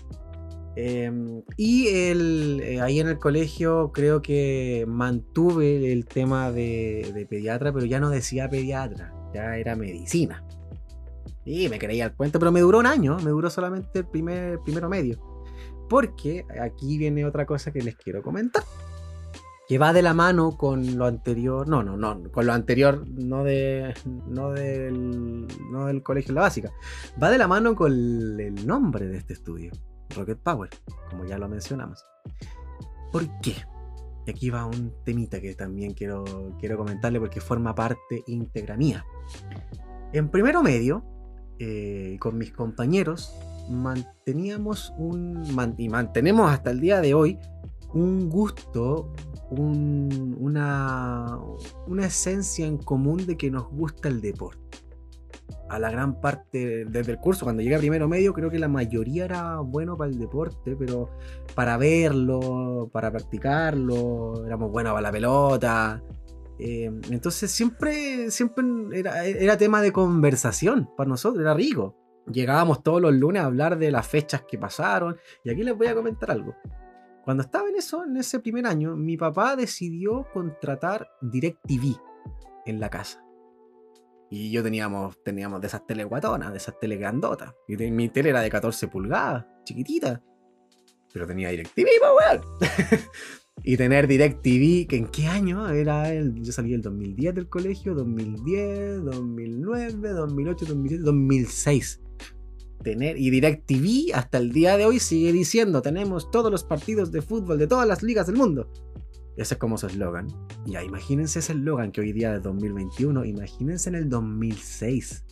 Em, 0.77 1.41
y 1.55 1.87
el, 1.87 2.59
eh, 2.61 2.81
ahí 2.81 2.99
en 2.99 3.07
el 3.07 3.17
colegio 3.17 3.91
creo 3.93 4.21
que 4.21 4.83
mantuve 4.87 5.93
el 5.93 6.05
tema 6.05 6.51
de, 6.51 7.25
pediatra, 7.29 7.71
pero 7.71 7.85
ya 7.85 8.01
no 8.01 8.09
decía 8.09 8.49
pediatra, 8.49 9.13
ya 9.33 9.57
era 9.57 9.75
medicina. 9.75 10.43
Y 11.45 11.69
me 11.69 11.79
creía 11.79 12.05
el 12.05 12.13
cuento, 12.13 12.39
pero 12.39 12.51
me 12.51 12.59
duró 12.59 12.79
un 12.79 12.87
año, 12.87 13.17
me 13.23 13.31
duró 13.31 13.49
solamente 13.49 13.99
el 13.99 14.07
primer, 14.07 14.59
primero 14.59 14.89
medio. 14.89 15.34
Porque 15.89 16.45
aquí 16.61 16.97
viene 16.97 17.25
otra 17.25 17.45
cosa 17.45 17.71
que 17.71 17.81
les 17.81 17.95
quiero 17.95 18.21
comentar. 18.21 18.63
Que 19.67 19.77
va 19.79 19.93
de 19.93 20.01
la 20.01 20.13
mano 20.13 20.57
con 20.57 20.97
lo 20.97 21.05
anterior. 21.05 21.67
No, 21.67 21.83
no, 21.83 21.97
no. 21.97 22.31
Con 22.31 22.45
lo 22.45 22.53
anterior, 22.53 23.05
no, 23.07 23.43
de, 23.43 23.93
no, 24.27 24.51
del, 24.51 25.47
no 25.71 25.87
del 25.87 26.03
colegio 26.03 26.33
la 26.33 26.41
básica. 26.41 26.71
Va 27.21 27.31
de 27.31 27.37
la 27.37 27.47
mano 27.47 27.75
con 27.75 27.91
el 27.91 28.67
nombre 28.67 29.07
de 29.07 29.17
este 29.17 29.33
estudio. 29.33 29.71
Rocket 30.15 30.37
Power. 30.37 30.69
Como 31.09 31.25
ya 31.25 31.37
lo 31.37 31.49
mencionamos. 31.49 32.03
¿Por 33.11 33.27
qué? 33.41 33.55
Y 34.25 34.31
aquí 34.31 34.49
va 34.49 34.65
un 34.65 34.93
temita 35.03 35.39
que 35.39 35.53
también 35.55 35.93
quiero, 35.93 36.23
quiero 36.59 36.77
comentarle 36.77 37.19
porque 37.19 37.41
forma 37.41 37.75
parte 37.75 38.23
íntegra 38.27 38.75
mía. 38.75 39.05
En 40.13 40.29
primero 40.29 40.63
medio, 40.63 41.03
eh, 41.59 42.17
con 42.19 42.37
mis 42.37 42.51
compañeros, 42.51 43.35
manteníamos 43.69 44.93
un, 44.97 45.43
y 45.77 45.89
mantenemos 45.89 46.51
hasta 46.51 46.71
el 46.71 46.79
día 46.79 47.01
de 47.01 47.13
hoy 47.13 47.39
un 47.93 48.29
gusto, 48.29 49.13
una, 49.49 51.39
una 51.87 52.05
esencia 52.05 52.65
en 52.65 52.77
común 52.77 53.25
de 53.25 53.37
que 53.37 53.49
nos 53.49 53.69
gusta 53.69 54.09
el 54.09 54.21
deporte. 54.21 54.79
A 55.69 55.79
la 55.79 55.89
gran 55.89 56.19
parte 56.19 56.85
desde 56.85 57.13
el 57.13 57.17
curso, 57.19 57.45
cuando 57.45 57.63
llegué 57.63 57.75
a 57.75 57.79
primero 57.79 58.07
medio, 58.07 58.33
creo 58.33 58.51
que 58.51 58.59
la 58.59 58.67
mayoría 58.67 59.25
era 59.25 59.59
bueno 59.59 59.97
para 59.97 60.11
el 60.11 60.19
deporte, 60.19 60.75
pero 60.75 61.09
para 61.55 61.77
verlo, 61.77 62.89
para 62.91 63.11
practicarlo, 63.11 64.45
éramos 64.45 64.71
buenos 64.71 64.91
para 64.91 65.01
la 65.01 65.11
pelota. 65.11 66.03
Eh, 66.59 66.91
entonces 67.09 67.49
siempre, 67.51 68.29
siempre 68.29 68.63
era, 68.93 69.25
era 69.25 69.57
tema 69.57 69.81
de 69.81 69.91
conversación 69.91 70.89
para 70.95 71.09
nosotros, 71.09 71.41
era 71.41 71.53
rico. 71.53 72.04
Llegábamos 72.31 72.81
todos 72.83 73.01
los 73.01 73.13
lunes 73.13 73.41
a 73.41 73.45
hablar 73.45 73.77
de 73.77 73.91
las 73.91 74.07
fechas 74.07 74.43
que 74.43 74.57
pasaron. 74.57 75.17
Y 75.43 75.51
aquí 75.51 75.63
les 75.63 75.77
voy 75.77 75.87
a 75.87 75.95
comentar 75.95 76.31
algo. 76.31 76.55
Cuando 77.23 77.43
estaba 77.43 77.69
en 77.69 77.75
eso, 77.75 78.03
en 78.03 78.17
ese 78.17 78.39
primer 78.39 78.67
año, 78.67 78.95
mi 78.95 79.17
papá 79.17 79.55
decidió 79.55 80.27
contratar 80.31 81.09
DirecTV 81.21 81.97
en 82.65 82.79
la 82.79 82.89
casa. 82.89 83.23
Y 84.29 84.51
yo 84.51 84.63
teníamos, 84.63 85.21
teníamos 85.23 85.61
de 85.61 85.67
esas 85.67 85.85
tele 85.85 86.03
guatonas, 86.03 86.51
de 86.51 86.57
esas 86.57 86.77
tele 86.79 86.97
grandotas. 86.97 87.53
Y 87.67 87.77
mi 87.91 88.09
tele 88.09 88.29
era 88.29 88.41
de 88.41 88.49
14 88.49 88.87
pulgadas, 88.87 89.45
chiquitita. 89.63 90.21
Pero 91.13 91.25
tenía 91.27 91.49
DirecTV, 91.49 91.87
weón. 92.01 92.41
y 93.63 93.77
tener 93.77 94.07
DirecTV, 94.07 94.87
que 94.87 94.97
en 94.97 95.07
qué 95.07 95.27
año 95.27 95.69
era 95.69 96.13
el. 96.13 96.35
Yo 96.41 96.51
salí 96.51 96.73
el 96.73 96.81
2010 96.81 97.35
del 97.35 97.49
colegio, 97.49 97.95
2010, 97.95 99.03
2009, 99.05 100.09
2008, 100.09 100.65
2007, 100.65 101.03
2006 101.03 102.01
tener, 102.85 103.17
y 103.17 103.31
DirecTV 103.31 104.13
hasta 104.13 104.37
el 104.37 104.51
día 104.51 104.77
de 104.77 104.85
hoy 104.85 104.99
sigue 104.99 105.33
diciendo, 105.33 105.81
tenemos 105.81 106.29
todos 106.29 106.51
los 106.51 106.63
partidos 106.63 107.11
de 107.11 107.21
fútbol 107.21 107.57
de 107.57 107.67
todas 107.67 107.87
las 107.87 108.03
ligas 108.03 108.27
del 108.27 108.35
mundo. 108.37 108.71
Ese 109.35 109.55
es 109.55 109.59
como 109.59 109.77
su 109.77 109.87
eslogan. 109.87 110.27
Ya, 110.65 110.83
imagínense 110.83 111.39
ese 111.39 111.53
eslogan 111.53 111.91
que 111.91 112.01
hoy 112.01 112.13
día 112.13 112.35
es 112.35 112.43
2021, 112.43 113.25
imagínense 113.25 113.89
en 113.89 113.95
el 113.95 114.09
2006 114.09 115.25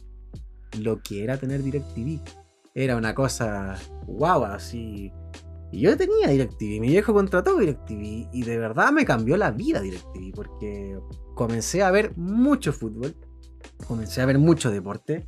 lo 0.80 1.02
que 1.02 1.24
era 1.24 1.38
tener 1.38 1.64
DirecTV. 1.64 2.20
Era 2.74 2.98
una 2.98 3.14
cosa 3.14 3.78
guau, 4.08 4.44
así. 4.44 5.12
Y 5.74 5.80
yo 5.80 5.98
tenía 5.98 6.28
DirecTV, 6.28 6.80
mi 6.80 6.90
viejo 6.90 7.16
contrató 7.16 7.58
DirecTV 7.58 8.30
y 8.32 8.44
de 8.44 8.60
verdad 8.60 8.92
me 8.92 9.06
cambió 9.06 9.36
la 9.38 9.50
vida 9.50 9.82
DirecTV 9.82 10.32
porque 10.36 11.00
comencé 11.34 11.82
a 11.82 11.90
ver 11.90 12.16
mucho 12.16 12.72
fútbol, 12.72 13.16
comencé 13.88 14.22
a 14.22 14.28
ver 14.28 14.38
mucho 14.38 14.70
deporte 14.70 15.28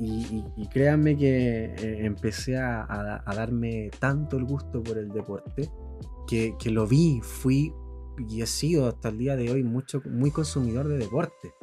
y, 0.00 0.42
créanme 0.72 1.16
que 1.16 1.66
eh, 1.66 2.04
empecé 2.04 2.58
a, 2.58 3.22
darme 3.32 3.90
tanto 4.00 4.36
el 4.36 4.44
gusto 4.44 4.82
por 4.82 4.98
el 4.98 5.08
deporte 5.10 5.70
que, 6.26 6.56
lo 6.64 6.88
vi, 6.88 7.20
fui 7.22 7.72
y 8.28 8.42
he 8.42 8.46
sido 8.46 8.88
hasta 8.88 9.10
el 9.10 9.18
día 9.18 9.36
de 9.36 9.52
hoy 9.52 9.62
mucho, 9.62 10.02
muy 10.04 10.32
consumidor 10.32 10.88
de 10.88 10.98
deporte. 10.98 11.54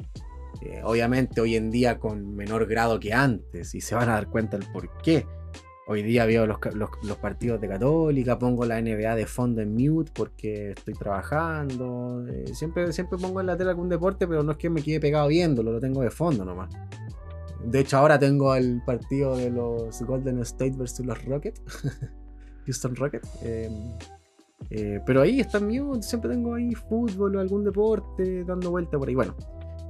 Eh, 0.62 0.80
obviamente 0.82 1.42
hoy 1.42 1.56
en 1.56 1.70
día 1.70 1.98
con 1.98 2.34
menor 2.34 2.64
grado 2.66 2.98
que 2.98 3.12
antes 3.12 3.74
y 3.74 3.82
se 3.82 3.94
van 3.94 4.08
a 4.08 4.14
dar 4.14 4.30
cuenta 4.30 4.56
el 4.56 4.64
por 4.72 4.96
qué. 5.02 5.26
Hoy 5.86 6.02
día 6.02 6.24
veo 6.24 6.46
los, 6.46 6.58
partidos 7.18 7.60
de 7.60 7.68
Católica, 7.68 8.38
pongo 8.38 8.64
la 8.64 8.80
NBA 8.80 9.16
de 9.16 9.26
fondo 9.26 9.60
en 9.60 9.74
mute 9.74 10.10
porque 10.14 10.70
estoy 10.70 10.94
trabajando. 10.94 12.24
Eh, 12.26 12.54
siempre, 12.54 12.90
siempre 12.94 13.18
pongo 13.18 13.40
en 13.40 13.46
la 13.48 13.56
tele 13.56 13.70
algún 13.70 13.90
deporte, 13.90 14.26
pero 14.26 14.42
no 14.42 14.52
es 14.52 14.58
que 14.58 14.70
me 14.70 14.80
quede 14.80 14.98
pegado 14.98 15.28
viéndolo, 15.28 15.72
lo 15.72 15.80
tengo 15.80 16.00
de 16.00 16.10
fondo 16.10 16.42
nomás. 16.42 16.70
De 17.62 17.80
hecho, 17.80 17.98
ahora 17.98 18.18
tengo 18.18 18.54
el 18.54 18.80
partido 18.86 19.36
de 19.36 19.50
los 19.50 20.00
Golden 20.02 20.38
State 20.40 20.74
versus 20.76 21.04
los 21.04 21.22
Rockets. 21.26 21.60
Houston 22.64 22.96
Rockets. 22.96 23.28
Em, 23.42 23.72
eh, 24.70 25.00
pero 25.04 25.20
ahí 25.20 25.40
está 25.40 25.60
mío, 25.60 26.00
siempre 26.00 26.30
tengo 26.30 26.54
ahí 26.54 26.74
fútbol 26.74 27.36
o 27.36 27.40
algún 27.40 27.62
deporte 27.62 28.42
dando 28.44 28.70
vuelta 28.70 28.98
por 28.98 29.08
ahí. 29.08 29.14
Bueno, 29.14 29.36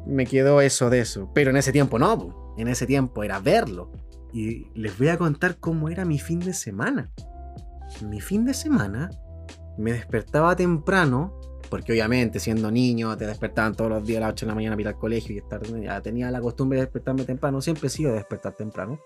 me 0.07 0.27
quedó 0.27 0.61
eso 0.61 0.91
de 0.91 1.01
eso. 1.01 1.31
Pero 1.33 1.51
en 1.51 1.57
ese 1.57 1.71
tiempo 1.71 2.01
no, 2.01 2.55
en 2.59 2.67
ese 2.67 2.85
tiempo 2.85 3.23
era 3.23 3.39
verlo. 3.39 3.93
Y 4.35 4.67
les 4.75 4.99
voy 4.99 5.09
a 5.09 5.17
contar 5.17 5.59
cómo 5.59 5.89
era 5.89 6.05
mi 6.05 6.19
fin 6.19 6.41
de 6.41 6.53
semana. 6.53 7.09
Mi 8.03 8.21
fin 8.21 8.45
de 8.45 8.53
semana 8.53 9.09
me 9.79 9.93
despertaba 9.93 10.57
temprano 10.57 11.39
porque 11.71 11.93
obviamente 11.93 12.41
siendo 12.41 12.71
niño 12.71 13.17
te 13.17 13.27
despertaban 13.27 13.75
todos 13.75 13.91
los 13.91 14.07
días 14.07 14.19
a 14.19 14.27
las 14.27 14.33
8 14.33 14.47
de 14.47 14.51
la 14.51 14.55
mañana 14.55 14.75
para 14.75 14.83
ir 14.83 14.89
al 14.89 14.99
colegio 14.99 15.35
y 15.35 15.39
estar, 15.39 15.63
ya 15.63 16.01
tenía 16.01 16.31
la 16.31 16.41
costumbre 16.41 16.79
de 16.79 16.85
despertarme 16.85 17.25
temprano, 17.25 17.61
siempre 17.61 17.87
he 17.87 17.91
sido 17.91 18.11
de 18.11 18.19
despertar 18.19 18.55
temprano. 18.55 19.01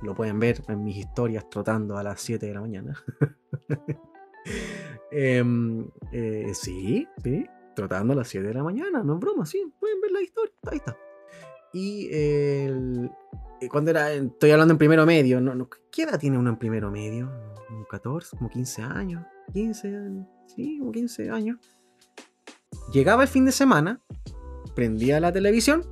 Lo 0.00 0.14
pueden 0.14 0.38
ver 0.38 0.62
en 0.68 0.84
mis 0.84 0.96
historias 0.96 1.48
trotando 1.50 1.98
a 1.98 2.02
las 2.02 2.20
7 2.20 2.46
de 2.46 2.54
la 2.54 2.60
mañana. 2.60 3.02
Em, 5.14 5.86
eh, 6.10 6.50
sí, 6.54 7.06
sí, 7.22 7.46
trotando 7.76 8.14
a 8.14 8.16
las 8.16 8.28
7 8.28 8.48
de 8.48 8.54
la 8.54 8.62
mañana, 8.62 9.02
no 9.02 9.14
es 9.14 9.20
broma, 9.20 9.44
sí, 9.44 9.72
pueden 9.78 10.00
ver 10.00 10.10
la 10.10 10.22
historia, 10.22 10.54
ahí 10.70 10.78
está. 10.78 10.96
Y 11.74 12.08
eh, 12.10 13.08
cuando 13.68 13.90
era, 13.90 14.12
estoy 14.12 14.50
hablando 14.50 14.72
en 14.72 14.78
primero 14.78 15.06
medio, 15.06 15.40
no, 15.40 15.68
¿qué 15.90 16.02
edad 16.02 16.18
tiene 16.18 16.38
uno 16.38 16.50
en 16.50 16.58
primero 16.58 16.90
medio? 16.90 17.30
¿Como 17.68 17.84
14, 17.86 18.36
como 18.36 18.50
15 18.50 18.82
años? 18.82 19.24
15 19.52 19.88
años, 19.88 20.26
sí, 20.54 20.78
como 20.78 20.92
15 20.92 21.30
años. 21.30 21.58
Llegaba 22.92 23.22
el 23.22 23.28
fin 23.28 23.44
de 23.44 23.52
semana, 23.52 24.00
prendía 24.74 25.20
la 25.20 25.32
televisión 25.32 25.84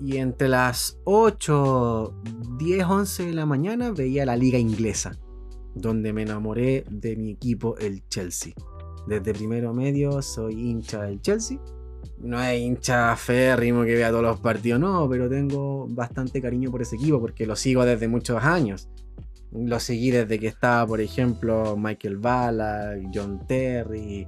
y 0.00 0.18
entre 0.18 0.48
las 0.48 0.98
8, 1.04 2.22
10, 2.58 2.84
11 2.84 3.26
de 3.26 3.32
la 3.32 3.46
mañana 3.46 3.92
veía 3.92 4.26
la 4.26 4.36
liga 4.36 4.58
inglesa, 4.58 5.18
donde 5.74 6.12
me 6.12 6.22
enamoré 6.22 6.84
de 6.90 7.16
mi 7.16 7.30
equipo, 7.30 7.76
el 7.78 8.06
Chelsea. 8.08 8.52
Desde 9.06 9.32
primero 9.32 9.72
medio 9.72 10.20
soy 10.20 10.54
hincha 10.54 11.02
del 11.02 11.20
Chelsea. 11.20 11.60
No 12.18 12.42
es 12.42 12.58
hincha 12.58 13.14
férrimo 13.16 13.84
que 13.84 13.94
vea 13.94 14.10
todos 14.10 14.22
los 14.22 14.40
partidos, 14.40 14.80
no, 14.80 15.08
pero 15.08 15.28
tengo 15.28 15.86
bastante 15.88 16.40
cariño 16.40 16.70
por 16.70 16.82
ese 16.82 16.96
equipo 16.96 17.20
porque 17.20 17.46
lo 17.46 17.56
sigo 17.56 17.84
desde 17.84 18.08
muchos 18.08 18.42
años. 18.42 18.88
Lo 19.52 19.78
seguí 19.80 20.10
desde 20.10 20.38
que 20.38 20.48
estaba, 20.48 20.86
por 20.86 21.00
ejemplo, 21.00 21.76
Michael 21.76 22.18
Ballack, 22.18 23.10
John 23.14 23.46
Terry, 23.46 24.26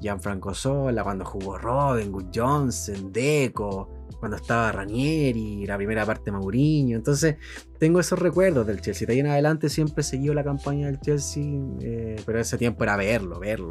Gianfranco 0.00 0.54
Sola, 0.54 1.02
cuando 1.02 1.24
jugó 1.24 1.58
Robin, 1.58 2.12
Good 2.12 2.26
Johnson, 2.34 3.12
Deco, 3.12 3.88
cuando 4.18 4.36
estaba 4.36 4.70
Ranieri, 4.70 5.66
la 5.66 5.76
primera 5.76 6.04
parte 6.04 6.30
Mourinho. 6.30 6.96
Entonces, 6.96 7.36
tengo 7.78 8.00
esos 8.00 8.18
recuerdos 8.18 8.66
del 8.66 8.80
Chelsea. 8.80 9.06
De 9.06 9.14
ahí 9.14 9.20
en 9.20 9.28
adelante 9.28 9.68
siempre 9.68 10.04
seguido 10.04 10.34
la 10.34 10.44
campaña 10.44 10.86
del 10.86 11.00
Chelsea, 11.00 11.44
eh, 11.80 12.16
pero 12.24 12.38
ese 12.38 12.58
tiempo 12.58 12.84
era 12.84 12.96
verlo, 12.96 13.40
verlo. 13.40 13.70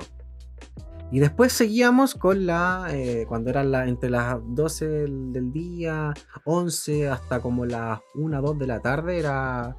Y 1.11 1.19
después 1.19 1.53
seguíamos 1.53 2.13
con 2.13 2.45
la, 2.45 2.87
eh, 2.91 3.25
cuando 3.27 3.49
eran 3.49 3.71
la, 3.71 3.87
entre 3.87 4.11
las 4.11 4.37
12 4.43 4.87
del, 4.87 5.51
día, 5.51 6.13
11 6.45 7.09
hasta 7.09 7.39
como 7.39 7.65
las 7.65 7.99
1, 8.13 8.41
2 8.41 8.59
de 8.59 8.67
la 8.67 8.79
tarde, 8.79 9.17
era, 9.17 9.75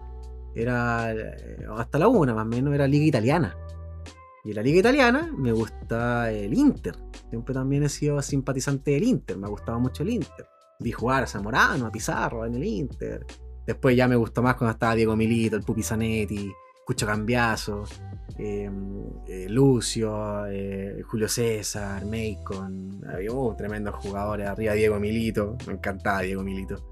era 0.54 1.12
eh, 1.12 1.66
hasta 1.76 1.98
la 1.98 2.08
1 2.08 2.34
más 2.34 2.44
o 2.44 2.48
menos, 2.48 2.74
era 2.74 2.88
Liga 2.88 3.04
Italiana. 3.04 3.56
Y 4.42 4.50
en 4.50 4.56
la 4.56 4.62
liga 4.62 4.80
italiana 4.80 5.30
me 5.36 5.52
gusta 5.52 6.32
el 6.32 6.54
Inter. 6.54 6.96
Siempre 7.28 7.54
también 7.54 7.82
he 7.82 7.88
sido 7.88 8.20
simpatizante 8.22 8.92
del 8.92 9.04
Inter, 9.04 9.36
me 9.36 9.46
ha 9.46 9.50
gustado 9.50 9.78
mucho 9.78 10.02
el 10.02 10.10
Inter. 10.10 10.46
Vi 10.78 10.92
jugar 10.92 11.24
a 11.24 11.26
Zamorano, 11.26 11.86
a 11.86 11.92
Pizarro 11.92 12.46
en 12.46 12.54
el 12.54 12.64
Inter. 12.64 13.26
Después 13.66 13.94
ya 13.94 14.08
me 14.08 14.16
gustó 14.16 14.42
más 14.42 14.56
cuando 14.56 14.72
estaba 14.72 14.94
Diego 14.94 15.14
Milito, 15.14 15.56
el 15.56 15.62
Pupi 15.62 15.82
Zanetti, 15.82 16.50
Cucho 16.90 17.06
Cambiaso, 17.06 17.84
em, 18.36 19.04
eh, 19.28 19.46
Lucio, 19.48 20.44
eh, 20.46 21.00
Julio 21.06 21.28
César, 21.28 22.04
Macon. 22.04 23.00
Había 23.06 23.30
uh, 23.30 23.54
tremendos 23.54 23.94
jugadores. 23.94 24.48
Arriba 24.48 24.72
Diego 24.72 24.98
Milito, 24.98 25.56
me 25.68 25.74
encantaba 25.74 26.22
Diego 26.22 26.42
Milito. 26.42 26.84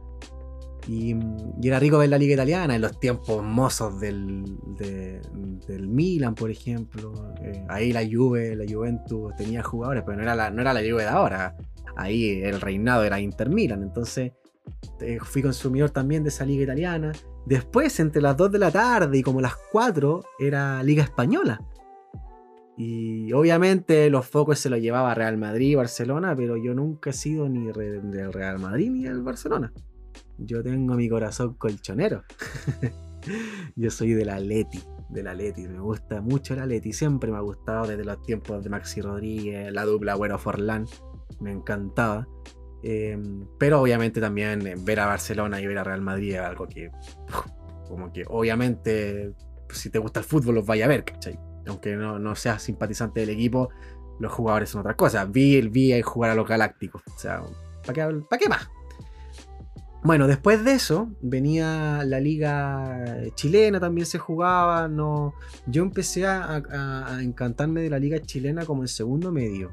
Y, 0.86 1.16
era 1.64 1.80
rico 1.80 1.98
ver 1.98 2.10
la 2.10 2.16
liga 2.16 2.34
italiana 2.34 2.76
en 2.76 2.82
los 2.82 3.00
tiempos 3.00 3.42
mozos 3.42 3.98
del, 3.98 4.44
del 4.78 5.88
Milan, 5.88 6.36
por 6.36 6.52
ejemplo. 6.52 7.34
Eh, 7.42 7.64
ahí 7.68 7.92
la 7.92 8.06
Juve, 8.08 8.54
la 8.54 8.72
Juventus 8.72 9.34
tenía 9.34 9.64
jugadores, 9.64 10.04
pero 10.06 10.18
no 10.18 10.22
era, 10.22 10.36
la, 10.36 10.48
no 10.50 10.60
era 10.60 10.72
la 10.72 10.78
Juve 10.80 11.02
de 11.02 11.08
ahora. 11.08 11.56
Ahí 11.96 12.40
el 12.40 12.60
reinado 12.60 13.02
era 13.02 13.18
Inter 13.18 13.50
Milan. 13.50 13.82
Entonces 13.82 14.30
eh, 15.00 15.18
fui 15.20 15.42
consumidor 15.42 15.90
también 15.90 16.22
de 16.22 16.28
esa 16.28 16.44
liga 16.44 16.62
italiana. 16.62 17.10
Después, 17.48 17.98
entre 17.98 18.20
las 18.20 18.36
2 18.36 18.52
de 18.52 18.58
la 18.58 18.70
tarde 18.70 19.16
y 19.16 19.22
como 19.22 19.40
las 19.40 19.56
4, 19.72 20.22
era 20.38 20.82
Liga 20.82 21.02
Española. 21.02 21.58
Y 22.76 23.32
obviamente 23.32 24.10
los 24.10 24.26
focos 24.26 24.58
se 24.58 24.68
los 24.68 24.80
llevaba 24.80 25.14
Real 25.14 25.38
Madrid 25.38 25.70
y 25.70 25.74
Barcelona, 25.74 26.36
pero 26.36 26.58
yo 26.58 26.74
nunca 26.74 27.08
he 27.08 27.14
sido 27.14 27.48
ni 27.48 27.66
del 27.66 28.32
Real 28.34 28.58
Madrid 28.58 28.90
ni 28.90 29.04
del 29.04 29.22
Barcelona. 29.22 29.72
Yo 30.36 30.62
tengo 30.62 30.94
mi 30.94 31.08
corazón 31.08 31.54
colchonero. 31.54 32.22
Yo 33.76 33.90
soy 33.90 34.12
de 34.12 34.26
la 34.26 34.38
Leti, 34.40 34.80
de 35.08 35.22
la 35.22 35.32
Leti. 35.32 35.66
Me 35.66 35.80
gusta 35.80 36.20
mucho 36.20 36.54
la 36.54 36.66
Leti. 36.66 36.92
Siempre 36.92 37.30
me 37.30 37.38
ha 37.38 37.40
gustado 37.40 37.86
desde 37.86 38.04
los 38.04 38.22
tiempos 38.22 38.62
de 38.62 38.68
Maxi 38.68 39.00
Rodríguez, 39.00 39.72
la 39.72 39.86
dupla 39.86 40.16
Bueno 40.16 40.38
Forlán. 40.38 40.84
Me 41.40 41.50
encantaba. 41.50 42.28
Em, 42.82 43.46
pero 43.58 43.80
obviamente 43.80 44.20
también 44.20 44.62
ver 44.84 45.00
a 45.00 45.06
Barcelona 45.06 45.60
y 45.60 45.66
ver 45.66 45.78
a 45.78 45.84
Real 45.84 46.00
Madrid 46.00 46.34
es 46.34 46.40
algo 46.40 46.68
que, 46.68 46.90
como 47.88 48.12
que 48.12 48.24
obviamente 48.28 49.34
si 49.70 49.90
te 49.90 49.98
gusta 49.98 50.20
el 50.20 50.26
fútbol, 50.26 50.56
los 50.56 50.66
vaya 50.66 50.84
a 50.84 50.88
ver, 50.88 51.04
¿cachai? 51.04 51.38
Aunque 51.66 51.96
no, 51.96 52.18
no 52.18 52.34
seas 52.34 52.62
simpatizante 52.62 53.20
del 53.20 53.30
equipo, 53.30 53.70
los 54.18 54.32
jugadores 54.32 54.70
son 54.70 54.80
otra 54.80 54.96
cosa. 54.96 55.24
Vi, 55.24 55.60
vi 55.68 56.00
jugar 56.02 56.30
a 56.30 56.34
los 56.34 56.48
Galácticos. 56.48 57.02
O 57.14 57.18
sea, 57.18 57.42
¿para 57.84 57.92
qué, 57.92 58.20
¿para 58.28 58.40
qué 58.40 58.48
más? 58.48 58.68
Bueno, 60.02 60.26
después 60.28 60.64
de 60.64 60.72
eso 60.72 61.10
venía 61.20 62.02
la 62.04 62.20
liga 62.20 63.16
chilena, 63.34 63.80
también 63.80 64.06
se 64.06 64.18
jugaba. 64.18 64.88
No, 64.88 65.34
yo 65.66 65.82
empecé 65.82 66.26
a, 66.26 66.62
a 67.06 67.22
encantarme 67.22 67.82
de 67.82 67.90
la 67.90 67.98
liga 67.98 68.20
chilena 68.20 68.64
como 68.64 68.82
en 68.82 68.88
segundo 68.88 69.32
medio. 69.32 69.70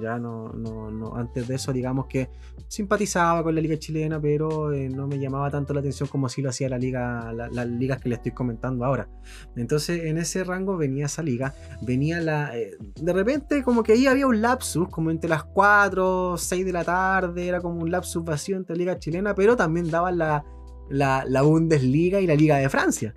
Ya 0.00 0.18
no, 0.18 0.52
no, 0.52 0.90
no, 0.90 1.14
antes 1.16 1.46
de 1.48 1.56
eso, 1.56 1.72
digamos 1.72 2.06
que 2.06 2.30
simpatizaba 2.68 3.42
con 3.42 3.54
la 3.54 3.60
liga 3.60 3.76
chilena, 3.78 4.20
pero 4.20 4.72
eh, 4.72 4.88
no 4.88 5.06
me 5.06 5.18
llamaba 5.18 5.50
tanto 5.50 5.74
la 5.74 5.80
atención 5.80 6.08
como 6.08 6.28
si 6.28 6.40
lo 6.40 6.48
hacía 6.48 6.68
la 6.68 6.78
liga, 6.78 7.32
las 7.32 7.66
ligas 7.66 8.00
que 8.00 8.08
le 8.08 8.14
estoy 8.14 8.32
comentando 8.32 8.84
ahora. 8.84 9.08
Entonces, 9.56 10.04
en 10.04 10.18
ese 10.18 10.44
rango 10.44 10.76
venía 10.76 11.06
esa 11.06 11.22
liga, 11.22 11.54
venía 11.82 12.20
la. 12.20 12.56
Eh, 12.56 12.76
de 13.00 13.12
repente, 13.12 13.62
como 13.62 13.82
que 13.82 13.92
ahí 13.92 14.06
había 14.06 14.26
un 14.26 14.40
lapsus, 14.40 14.88
como 14.88 15.10
entre 15.10 15.28
las 15.28 15.44
4, 15.44 16.36
6 16.38 16.64
de 16.64 16.72
la 16.72 16.84
tarde, 16.84 17.46
era 17.46 17.60
como 17.60 17.80
un 17.80 17.90
lapsus 17.90 18.24
vacío 18.24 18.56
entre 18.56 18.76
la 18.76 18.78
liga 18.78 18.98
chilena, 18.98 19.34
pero 19.34 19.56
también 19.56 19.90
daban 19.90 20.16
la, 20.18 20.44
la, 20.88 21.24
la 21.26 21.42
Bundesliga 21.42 22.20
y 22.20 22.26
la 22.26 22.34
Liga 22.34 22.56
de 22.56 22.68
Francia. 22.68 23.14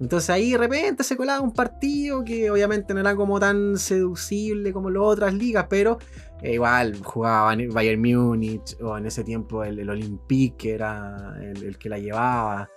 Entonces 0.00 0.30
ahí 0.30 0.52
de 0.52 0.58
repente 0.58 1.04
se 1.04 1.16
colaba 1.16 1.40
un 1.40 1.52
partido 1.52 2.24
que 2.24 2.50
obviamente 2.50 2.94
no 2.94 3.00
era 3.00 3.14
como 3.14 3.38
tan 3.38 3.76
seducible 3.76 4.72
como 4.72 4.88
las 4.88 5.02
otras 5.02 5.34
ligas, 5.34 5.66
pero 5.68 5.98
eh, 6.42 6.54
igual 6.54 6.96
jugaba 7.02 7.54
Bayern 7.70 8.00
Múnich 8.00 8.76
o 8.80 8.96
en 8.96 9.06
ese 9.06 9.24
tiempo 9.24 9.62
el, 9.62 9.88
Olympique, 9.88 10.56
que 10.56 10.72
era 10.72 11.36
el, 11.42 11.76
que 11.76 11.90
la 11.90 11.98
llevaba, 11.98 12.70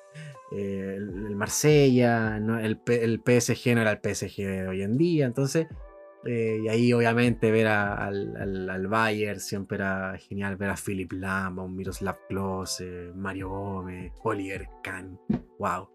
eh, 0.52 0.96
el, 0.98 1.36
Marsella, 1.36 2.38
el, 2.38 2.82
el, 2.88 3.22
PSG 3.26 3.76
no 3.76 3.82
era 3.82 3.92
el 3.92 4.00
PSG 4.16 4.38
de 4.46 4.68
hoy 4.68 4.82
en 4.82 4.98
día, 4.98 5.26
entonces... 5.26 5.68
Eh, 6.26 6.62
y 6.64 6.70
ahí 6.70 6.94
obviamente 6.94 7.52
ver 7.52 7.68
al, 7.68 8.70
al, 8.70 8.88
Bayern 8.88 9.42
siempre 9.42 9.76
era 9.76 10.18
genial 10.18 10.56
ver 10.56 10.70
a 10.70 10.78
Philip 10.78 11.12
Lam, 11.12 11.60
a 11.60 11.64
un 11.64 11.76
Miroslav 11.76 12.18
Klose, 12.30 13.12
Mario 13.14 13.50
Gómez, 13.50 14.14
Oliver 14.24 14.70
Kahn. 14.82 15.20
¡Wow! 15.60 15.93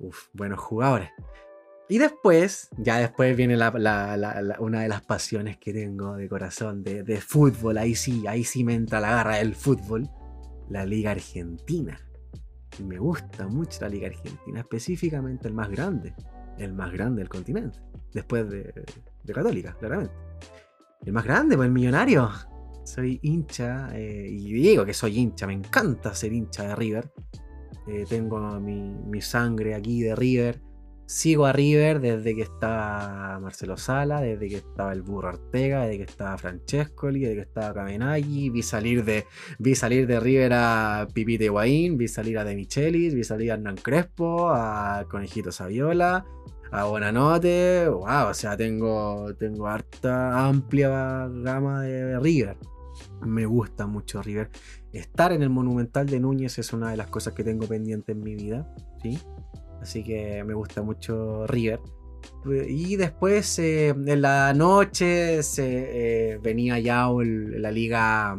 Uf, 0.00 0.28
buenos 0.32 0.58
jugadores. 0.58 1.10
Y 1.90 1.98
después, 1.98 2.70
ya 2.78 2.98
después 2.98 3.36
viene 3.36 3.56
una 3.56 4.80
de 4.82 4.88
las 4.88 5.02
pasiones 5.02 5.58
que 5.58 5.72
tengo 5.72 6.16
de 6.16 6.28
corazón, 6.28 6.84
de, 6.84 7.20
fútbol. 7.20 7.78
Ahí 7.78 7.96
sí, 7.96 8.26
ahí 8.28 8.44
sí 8.44 8.62
me 8.62 8.74
entra 8.74 9.00
la 9.00 9.10
garra 9.10 9.36
del 9.36 9.54
fútbol. 9.54 10.08
La 10.68 10.86
Liga 10.86 11.10
Argentina. 11.10 12.00
Y 12.78 12.84
me 12.84 12.98
gusta 12.98 13.48
mucho 13.48 13.80
la 13.80 13.88
Liga 13.88 14.06
Argentina, 14.06 14.60
específicamente 14.60 15.48
el 15.48 15.54
más 15.54 15.68
grande. 15.68 16.14
El 16.58 16.74
más 16.74 16.92
grande 16.92 17.22
del 17.22 17.28
continente. 17.28 17.80
Después 18.14 18.48
de, 18.48 18.72
Católica, 19.34 19.76
claramente. 19.76 20.14
El 21.04 21.12
más 21.12 21.24
grande, 21.24 21.56
pues 21.56 21.66
el 21.66 21.72
millonario. 21.72 22.30
Soy 22.84 23.18
hincha, 23.22 23.90
eh, 23.94 24.28
y 24.30 24.52
digo 24.52 24.86
que 24.86 24.94
soy 24.94 25.18
hincha, 25.18 25.46
me 25.48 25.54
encanta 25.54 26.14
ser 26.14 26.32
hincha 26.32 26.68
de 26.68 26.76
River. 26.76 27.12
Eh, 27.86 28.04
tengo 28.08 28.38
mi, 28.60 29.20
sangre 29.20 29.74
aquí 29.74 30.02
de 30.02 30.14
River. 30.14 30.60
Sigo 31.06 31.44
a 31.44 31.52
River 31.52 32.00
desde 32.00 32.36
que 32.36 32.42
estaba 32.42 33.40
Marcelo 33.40 33.76
Sala, 33.76 34.20
desde 34.20 34.48
que 34.48 34.56
estaba 34.56 34.92
el 34.92 35.02
Burro 35.02 35.30
Ortega, 35.30 35.82
desde 35.82 35.96
que 35.98 36.04
estaba 36.04 36.38
Francescoli, 36.38 37.20
desde 37.20 37.34
que 37.34 37.40
estaba 37.42 37.74
Camenaggi. 37.74 38.50
Vi 38.50 38.62
salir 38.62 39.04
de, 39.04 39.26
vi 39.58 39.74
salir 39.74 40.06
de 40.06 40.20
River 40.20 40.52
a 40.54 41.08
Pipite 41.12 41.46
Higuaín, 41.46 41.98
vi 41.98 42.06
salir 42.06 42.38
a 42.38 42.44
De 42.44 42.54
Michelis, 42.54 43.14
vi 43.14 43.24
salir 43.24 43.50
a 43.50 43.54
Hernán 43.54 43.76
Crespo, 43.76 44.50
a 44.50 45.04
Conejito 45.10 45.50
Saviola, 45.50 46.24
a 46.70 46.84
Buenanote. 46.84 47.88
Wow, 47.88 48.28
o 48.30 48.34
sea, 48.34 48.56
tengo, 48.56 49.34
tengo 49.34 49.66
harta, 49.66 50.46
amplia 50.46 51.28
gama 51.28 51.82
de 51.82 52.20
River. 52.20 52.56
Me 53.22 53.46
gusta 53.46 53.86
mucho 53.88 54.22
River 54.22 54.48
estar 54.92 55.32
en 55.32 55.42
el 55.42 55.50
Monumental 55.50 56.06
de 56.06 56.20
Núñez 56.20 56.58
es 56.58 56.72
una 56.72 56.90
de 56.90 56.96
las 56.96 57.08
cosas 57.08 57.34
que 57.34 57.44
tengo 57.44 57.66
pendiente 57.66 58.12
en 58.12 58.20
mi 58.22 58.34
vida, 58.34 58.72
¿sí? 59.02 59.18
Así 59.80 60.02
que 60.02 60.44
me 60.44 60.54
gusta 60.54 60.82
mucho 60.82 61.46
River. 61.46 61.80
Y 62.68 62.96
después 62.96 63.58
eh, 63.58 63.88
en 63.88 64.22
la 64.22 64.52
noche 64.54 65.40
eh, 65.58 66.38
venía 66.42 66.78
ya 66.78 67.08
la 67.08 67.70
liga, 67.70 68.36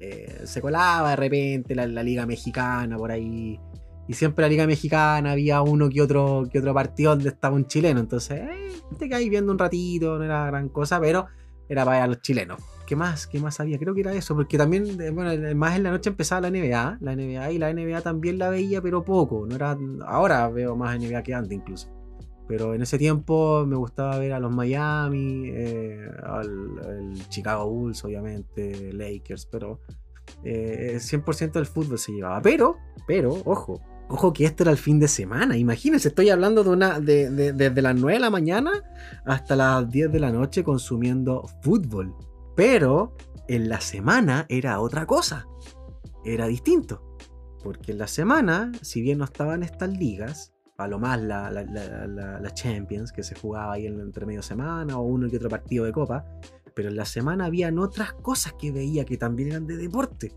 eh, 0.00 0.42
se 0.44 0.60
colaba 0.60 1.10
de 1.10 1.16
repente 1.16 1.74
la, 1.74 1.86
liga 1.86 2.26
mexicana 2.26 2.96
por 2.96 3.10
ahí. 3.10 3.58
Y 4.08 4.14
siempre 4.14 4.42
la 4.42 4.48
liga 4.48 4.66
mexicana 4.66 5.32
había 5.32 5.62
uno 5.62 5.88
que 5.88 6.02
otro, 6.02 6.44
que 6.50 6.58
otro 6.58 6.74
partido 6.74 7.10
donde 7.10 7.28
estaba 7.28 7.54
un 7.54 7.66
chileno. 7.66 8.00
Entonces, 8.00 8.40
te 8.98 9.08
caí 9.08 9.28
viendo 9.28 9.52
un 9.52 9.58
ratito, 9.58 10.18
no 10.18 10.24
era 10.24 10.46
gran 10.46 10.68
cosa, 10.68 11.00
pero 11.00 11.26
era 11.68 11.84
para 11.84 12.06
los 12.06 12.20
chilenos. 12.20 12.60
¿Qué 12.92 12.96
más? 12.96 13.26
¿Qué 13.26 13.40
más 13.40 13.58
había? 13.58 13.78
Creo 13.78 13.94
que 13.94 14.02
era 14.02 14.12
eso, 14.12 14.34
porque 14.34 14.58
también, 14.58 15.00
eh, 15.00 15.08
bueno, 15.08 15.30
más 15.56 15.76
en 15.76 15.84
la 15.84 15.92
noche 15.92 16.10
empezaba 16.10 16.42
la 16.42 16.50
NBA, 16.50 16.98
la 17.00 17.16
NBA 17.16 17.52
y 17.52 17.56
la 17.56 17.72
NBA 17.72 18.02
también 18.02 18.36
la 18.36 18.50
veía, 18.50 18.82
pero 18.82 19.02
poco. 19.02 19.46
No 19.46 19.56
era, 19.56 19.78
ahora 20.04 20.46
veo 20.50 20.76
más 20.76 21.00
NBA 21.00 21.22
que 21.22 21.32
antes 21.32 21.52
incluso. 21.52 21.88
Pero 22.46 22.74
en 22.74 22.82
ese 22.82 22.98
tiempo 22.98 23.64
me 23.64 23.76
gustaba 23.76 24.18
ver 24.18 24.34
a 24.34 24.40
los 24.40 24.54
Miami, 24.54 25.44
eh, 25.46 26.06
al, 26.22 27.14
Chicago 27.30 27.66
Bulls, 27.66 28.04
obviamente, 28.04 28.92
Lakers, 28.92 29.46
pero 29.46 29.80
100% 30.44 31.42
eh, 31.42 31.50
del 31.50 31.64
fútbol 31.64 31.98
se 31.98 32.12
llevaba. 32.12 32.42
Pero, 32.42 32.76
pero, 33.06 33.40
ojo, 33.46 33.80
ojo 34.10 34.34
que 34.34 34.44
este 34.44 34.64
era 34.64 34.70
el 34.70 34.76
fin 34.76 35.00
de 35.00 35.08
semana. 35.08 35.56
Imagínense, 35.56 36.08
estoy 36.08 36.28
hablando 36.28 36.62
de 36.62 36.68
una 36.68 37.00
de, 37.00 37.30
desde 37.54 37.80
las 37.80 37.96
9 37.96 38.18
de 38.18 38.20
la 38.20 38.28
mañana 38.28 38.70
hasta 39.24 39.56
las 39.56 39.88
10 39.88 40.12
de 40.12 40.20
la 40.20 40.30
noche 40.30 40.62
consumiendo 40.62 41.48
fútbol. 41.62 42.14
Pero 42.54 43.16
en 43.48 43.68
la 43.68 43.80
semana 43.80 44.46
era 44.48 44.80
otra 44.80 45.06
cosa. 45.06 45.46
Era 46.24 46.46
distinto. 46.46 47.16
Porque 47.62 47.92
en 47.92 47.98
la 47.98 48.06
semana, 48.06 48.72
si 48.82 49.02
bien 49.02 49.18
no 49.18 49.24
estaban 49.24 49.62
estas 49.62 49.90
ligas, 49.90 50.52
a 50.78 50.88
lo 50.88 50.98
más 50.98 51.20
la, 51.20 51.50
la, 51.50 52.54
Champions, 52.54 53.12
que 53.12 53.22
se 53.22 53.34
jugaba 53.34 53.74
ahí 53.74 53.86
en 53.86 54.00
entre 54.00 54.26
medio 54.26 54.42
semana, 54.42 54.98
o 54.98 55.02
uno 55.02 55.26
y 55.26 55.36
otro 55.36 55.48
partido 55.48 55.84
de 55.84 55.92
copa, 55.92 56.24
pero 56.74 56.88
en 56.88 56.96
la 56.96 57.04
semana 57.04 57.46
habían 57.46 57.78
otras 57.78 58.14
cosas 58.14 58.54
que 58.54 58.72
veía 58.72 59.04
que 59.04 59.16
también 59.16 59.50
eran 59.50 59.66
de 59.66 59.76
deporte. 59.76 60.32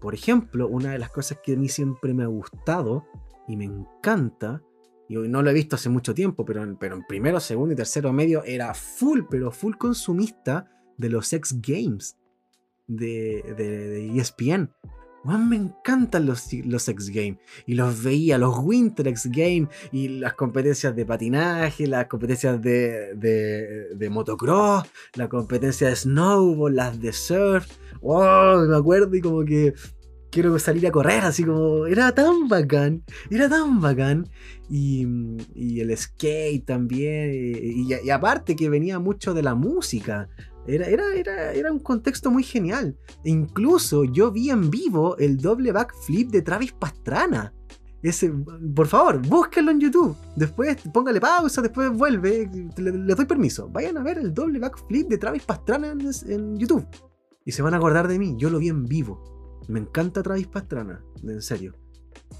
Por 0.00 0.14
ejemplo, 0.14 0.68
una 0.68 0.92
de 0.92 0.98
las 0.98 1.10
cosas 1.10 1.38
que 1.42 1.54
a 1.54 1.56
mí 1.56 1.68
siempre 1.68 2.14
me 2.14 2.22
ha 2.22 2.28
gustado 2.28 3.04
y 3.46 3.56
me 3.56 3.64
encanta, 3.64 4.62
y 5.08 5.16
no 5.16 5.42
lo 5.42 5.50
he 5.50 5.54
visto 5.54 5.76
hace 5.76 5.88
mucho 5.88 6.14
tiempo, 6.14 6.44
pero, 6.44 6.64
pero 6.78 6.96
en 6.96 7.04
primero, 7.06 7.40
segundo 7.40 7.74
y 7.74 7.76
tercero 7.76 8.12
medio 8.12 8.42
era 8.44 8.72
full, 8.74 9.22
pero 9.28 9.50
full 9.50 9.74
consumista 9.74 10.70
de 11.00 11.08
los 11.08 11.32
X 11.32 11.56
Games 11.60 12.16
de, 12.86 13.42
de, 13.56 14.20
ESPN. 14.20 14.70
me 15.24 15.56
encantan 15.56 16.26
los, 16.26 16.52
los 16.64 16.88
X 16.88 17.10
Games. 17.10 17.38
Y 17.66 17.74
los 17.74 18.02
veía, 18.02 18.36
los 18.36 18.58
Winter 18.58 19.08
X 19.08 19.28
Games. 19.30 19.68
Y 19.92 20.08
las 20.08 20.34
competencias 20.34 20.94
de 20.94 21.06
patinaje, 21.06 21.86
las 21.86 22.06
competencias 22.06 22.60
de, 22.60 23.14
de, 23.14 24.10
motocross, 24.10 24.84
la 25.14 25.28
competencia 25.28 25.88
de 25.88 25.96
snowboard, 25.96 26.74
las 26.74 27.00
de 27.00 27.12
surf. 27.12 27.66
¡Oh! 28.02 28.64
Me 28.68 28.76
acuerdo 28.76 29.14
y 29.16 29.20
como 29.20 29.44
que 29.44 29.74
quiero 30.30 30.58
salir 30.58 30.86
a 30.86 30.92
correr, 30.92 31.24
así 31.24 31.44
como, 31.44 31.86
era 31.86 32.12
tan 32.12 32.48
bacán, 32.48 33.02
era 33.30 33.48
tan 33.48 33.80
bacán. 33.80 34.28
Y, 34.68 35.06
y 35.54 35.80
el 35.80 35.96
skate 35.96 36.64
también. 36.64 37.30
Y, 37.32 38.10
aparte 38.10 38.54
que 38.56 38.68
venía 38.68 38.98
mucho 38.98 39.34
de 39.34 39.42
la 39.42 39.54
música. 39.54 40.28
Era, 40.66 40.86
era, 40.86 41.52
era, 41.52 41.72
un 41.72 41.80
contexto 41.80 42.30
muy 42.30 42.42
genial. 42.42 42.96
incluso 43.24 44.04
yo 44.04 44.30
vi 44.30 44.50
en 44.50 44.70
vivo 44.70 45.16
el 45.16 45.38
doble 45.38 45.72
backflip 45.72 46.30
de 46.30 46.42
Travis 46.42 46.72
Pastrana. 46.72 47.52
Ese, 48.02 48.32
por 48.74 48.86
favor, 48.86 49.26
búsquenlo 49.26 49.70
en 49.70 49.80
YouTube. 49.80 50.16
Después 50.36 50.78
póngale 50.92 51.20
pausa, 51.20 51.60
después 51.60 51.90
vuelve. 51.90 52.50
Le, 52.76 53.14
doy 53.14 53.26
permiso. 53.26 53.68
Vayan 53.68 53.98
a 53.98 54.02
ver 54.02 54.18
el 54.18 54.32
doble 54.32 54.58
backflip 54.58 55.08
de 55.08 55.18
Travis 55.18 55.44
Pastrana 55.44 55.92
en, 55.92 56.56
YouTube. 56.56 56.86
Y 57.44 57.52
se 57.52 57.62
van 57.62 57.74
a 57.74 57.76
acordar 57.76 58.08
de 58.08 58.18
mí. 58.18 58.34
Yo 58.38 58.48
lo 58.48 58.58
vi 58.58 58.68
en 58.68 58.86
vivo. 58.86 59.60
Me 59.68 59.80
encanta 59.80 60.22
Travis 60.22 60.46
Pastrana, 60.46 61.04
en 61.22 61.42
serio. 61.42 61.74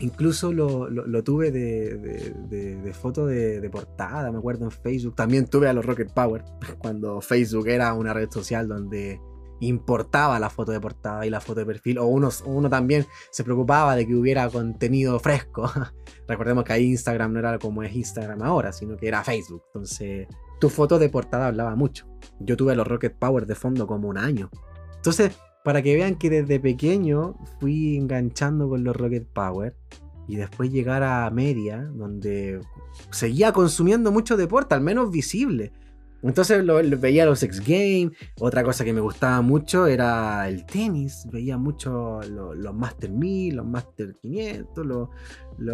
Incluso 0.01 0.51
lo, 0.53 1.23
tuve 1.23 1.51
de, 1.51 2.93
foto 2.95 3.27
de, 3.27 3.68
portada, 3.71 4.33
me 4.33 4.39
acuerdo 4.39 4.64
en 4.64 4.71
Facebook. 4.71 5.14
También 5.14 5.47
tuve 5.47 5.68
a 5.68 5.75
los 5.75 5.85
Rocket 5.85 6.12
Power, 6.12 6.43
cuando 6.79 7.21
Facebook 7.21 7.68
era 7.68 7.93
una 7.93 8.14
red 8.14 8.31
social 8.31 8.66
donde 8.66 9.21
importaba 9.61 10.39
la 10.39 10.49
foto 10.49 10.73
de 10.73 10.81
portada 10.81 11.27
y 11.27 11.31
la 11.31 11.41
foto 11.41 11.61
de 11.61 11.66
perfil. 11.66 11.99
O 11.99 12.07
uno, 12.07 12.31
uno 12.47 12.71
también 12.71 13.07
se 13.31 13.45
preocupaba 13.45 13.95
de 13.95 14.07
que 14.07 14.14
hubiera 14.14 14.49
contenido 14.49 15.21
fresco. 15.21 15.71
Recordemos 16.29 16.64
que 16.64 16.73
ahí 16.73 16.87
Instagram 16.87 17.35
no 17.35 17.39
era 17.41 17.59
como 17.59 17.83
es 17.83 17.95
Instagram 17.95 18.43
ahora, 18.43 18.73
sino 18.73 18.97
que 18.97 19.09
era 19.09 19.23
Facebook. 19.23 19.64
Entonces, 19.66 20.29
tu 20.61 20.71
foto 20.71 20.99
de 20.99 21.11
portada 21.11 21.49
hablaba 21.49 21.77
mucho. 21.77 22.07
Yo 22.39 22.57
tuve 22.57 22.73
a 22.73 22.75
los 22.75 22.87
Rocket 22.87 23.18
Power 23.18 23.45
de 23.47 23.55
fondo 23.55 23.87
como 23.87 24.09
un 24.09 24.16
año. 24.16 24.51
Entonces, 24.97 25.33
para 25.64 25.82
que 25.82 25.94
vean 25.94 26.16
que 26.16 26.30
desde 26.30 26.61
pequeño 26.61 27.36
fui 27.58 27.96
enganchando 27.96 28.68
con 28.68 28.84
los 28.84 28.96
Rocket 28.96 29.26
Power 29.26 29.76
y 30.26 30.36
después 30.36 30.70
llegar 30.70 31.02
a 31.02 31.28
media, 31.30 31.82
donde 31.94 32.61
seguía 33.11 33.52
consumiendo 33.52 34.12
mucho 34.12 34.36
deporte, 34.36 34.74
al 34.74 34.80
menos 34.80 35.11
visible. 35.11 35.72
Entonces 36.22 36.62
lo, 36.64 36.80
veía 36.98 37.24
los 37.24 37.42
X 37.42 37.61
Games. 37.61 38.12
Otra 38.38 38.62
cosa 38.62 38.84
que 38.84 38.92
me 38.92 39.00
gustaba 39.00 39.40
mucho 39.40 39.86
era 39.86 40.48
el 40.48 40.66
tenis. 40.66 41.26
Veía 41.32 41.56
mucho 41.56 42.20
los 42.22 42.74
Master 42.74 43.11
1000, 43.11 43.56
los 43.56 43.66
Master 43.66 44.14
500, 44.20 44.86
los, 44.86 45.08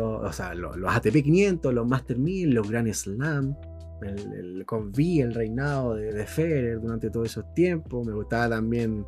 o 0.01 0.33
sea, 0.33 0.55
los, 0.55 0.77
ATP 0.87 1.23
500, 1.23 1.75
los 1.75 1.87
Master 1.87 2.19
1000, 2.19 2.51
los 2.51 2.71
Grand 2.71 2.93
Slam. 2.93 3.57
El, 4.03 4.65
V, 4.71 5.21
el 5.21 5.35
reinado 5.35 5.95
de, 5.95 6.13
de, 6.13 6.27
Federer 6.27 6.81
durante 6.81 7.11
todos 7.11 7.31
esos 7.31 7.53
tiempos. 7.55 8.07
Me 8.07 8.13
gustaba 8.13 8.51
también 8.51 9.07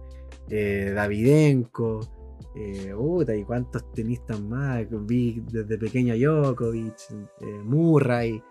eh, 0.51 0.93
Davidenko. 0.95 2.01
Eh, 2.61 2.93
y 3.37 3.45
cuántos 3.45 3.93
tenistas 3.93 4.41
más. 4.41 4.85
Vi 5.07 5.41
desde 5.51 5.79
pequeño 5.79 6.15
Djokovic, 6.15 6.97
eh, 7.41 7.63
Murray. 7.65 8.43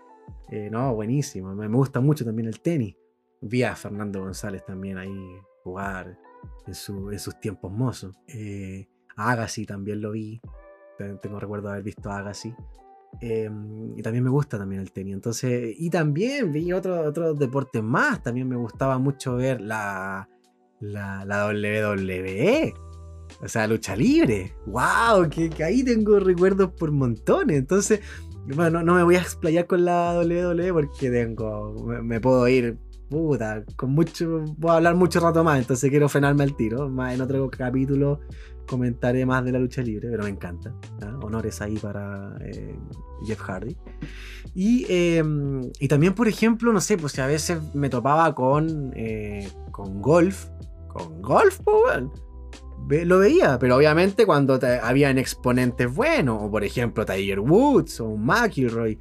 Eh, 0.50 0.68
no, 0.70 0.94
buenísimo. 0.94 1.54
Me, 1.54 1.68
gusta 1.68 2.00
mucho 2.00 2.24
también 2.24 2.48
el 2.48 2.60
tenis. 2.60 2.96
Vi 3.40 3.62
a 3.62 3.76
Fernando 3.76 4.20
González 4.20 4.64
también 4.64 4.98
ahí 4.98 5.14
jugar 5.62 6.18
en, 6.66 6.74
sus 6.74 7.40
tiempos 7.40 7.70
mozos. 7.70 8.16
Eh, 8.26 8.88
Agassi 9.16 9.66
también 9.66 10.00
lo 10.00 10.12
vi. 10.12 10.40
Tengo 11.20 11.38
recuerdo 11.38 11.68
de 11.68 11.74
haber 11.74 11.84
visto 11.84 12.10
a 12.10 12.18
Agassi. 12.18 12.54
Em, 13.20 13.96
y 13.96 14.02
también 14.02 14.24
me 14.24 14.30
gusta 14.30 14.58
también 14.58 14.80
el 14.80 14.90
tenis. 14.90 15.14
Entonces, 15.14 15.74
y 15.78 15.90
también 15.90 16.50
vi 16.50 16.72
otros 16.72 17.06
otro 17.06 17.34
deportes 17.34 17.82
más. 17.82 18.22
También 18.22 18.48
me 18.48 18.56
gustaba 18.56 18.98
mucho 18.98 19.36
ver 19.36 19.60
la, 19.60 20.28
la, 20.80 21.24
WWE. 21.46 22.74
O 23.42 23.48
sea, 23.48 23.66
lucha 23.66 23.94
libre. 23.94 24.54
¡Wow! 24.66 25.28
Que, 25.30 25.62
ahí 25.62 25.82
tengo 25.84 26.18
recuerdos 26.18 26.70
por 26.72 26.90
montones. 26.90 27.58
Entonces, 27.58 28.00
bueno, 28.54 28.82
no 28.82 28.94
me 28.94 29.02
voy 29.02 29.16
a 29.16 29.20
explayar 29.20 29.66
con 29.66 29.84
la 29.84 30.18
WWE 30.18 30.72
porque 30.72 31.10
tengo. 31.10 31.74
Me, 32.02 32.20
puedo 32.20 32.46
ir. 32.48 32.78
Puta, 33.08 33.64
con 33.76 33.92
mucho. 33.92 34.44
Voy 34.58 34.70
a 34.70 34.74
hablar 34.74 34.94
mucho 34.94 35.20
rato 35.20 35.42
más, 35.42 35.58
entonces 35.58 35.88
quiero 35.88 36.08
frenarme 36.08 36.44
al 36.44 36.56
tiro. 36.56 36.88
Más 36.88 37.14
en 37.14 37.22
otro 37.22 37.48
capítulo 37.50 38.20
comentaré 38.68 39.26
más 39.26 39.44
de 39.44 39.52
la 39.52 39.58
lucha 39.58 39.82
libre, 39.82 40.08
pero 40.10 40.22
me 40.22 40.30
encanta. 40.30 40.72
Honores 41.22 41.60
ahí 41.60 41.76
para 41.78 42.36
eh, 42.44 42.78
Jeff 43.24 43.40
Hardy. 43.40 43.76
Y, 44.54 44.86
em, 44.88 45.70
y, 45.80 45.88
también, 45.88 46.14
por 46.14 46.28
ejemplo, 46.28 46.72
no 46.72 46.80
sé, 46.80 46.96
pues 46.96 47.12
si 47.12 47.20
a 47.20 47.26
veces 47.26 47.58
me 47.74 47.88
topaba 47.88 48.32
con, 48.34 48.92
eh, 48.94 49.48
con 49.72 50.00
golf. 50.00 50.46
Golf, 51.20 51.60
pues, 51.64 53.06
lo 53.06 53.18
veía, 53.18 53.58
pero 53.58 53.76
obviamente 53.76 54.24
cuando 54.24 54.58
habían 54.82 55.18
exponentes 55.18 55.92
buenos, 55.94 56.38
o 56.42 56.50
por 56.50 56.64
ejemplo 56.64 57.04
Tiger 57.04 57.40
Woods 57.40 58.00
o 58.00 58.06
un 58.06 58.24
McIlroy, 58.24 58.98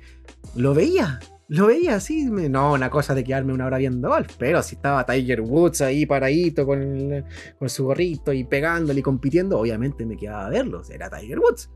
lo 0.56 0.74
veía, 0.74 1.20
lo 1.48 1.68
veía 1.68 1.96
así, 1.96 2.26
no 2.26 2.74
una 2.74 2.90
cosa 2.90 3.16
de 3.16 3.24
quedarme 3.24 3.54
una 3.54 3.66
hora 3.66 3.78
viendo 3.78 4.10
golf, 4.10 4.36
pero 4.38 4.62
si 4.62 4.76
estaba 4.76 5.06
Tiger 5.06 5.42
Woods 5.42 5.82
ahí 5.82 6.06
paradito 6.06 6.66
con, 6.66 7.24
su 7.68 7.86
gorrito 7.86 8.34
y 8.34 8.44
pegándole 8.44 9.00
y 9.00 9.04
compitiendo, 9.04 9.58
obviamente 9.58 10.06
me 10.06 10.18
quedaba 10.18 10.48
a 10.48 10.50
verlo, 10.50 10.82
era 10.90 11.10
Tiger 11.10 11.40
Woods. 11.40 11.70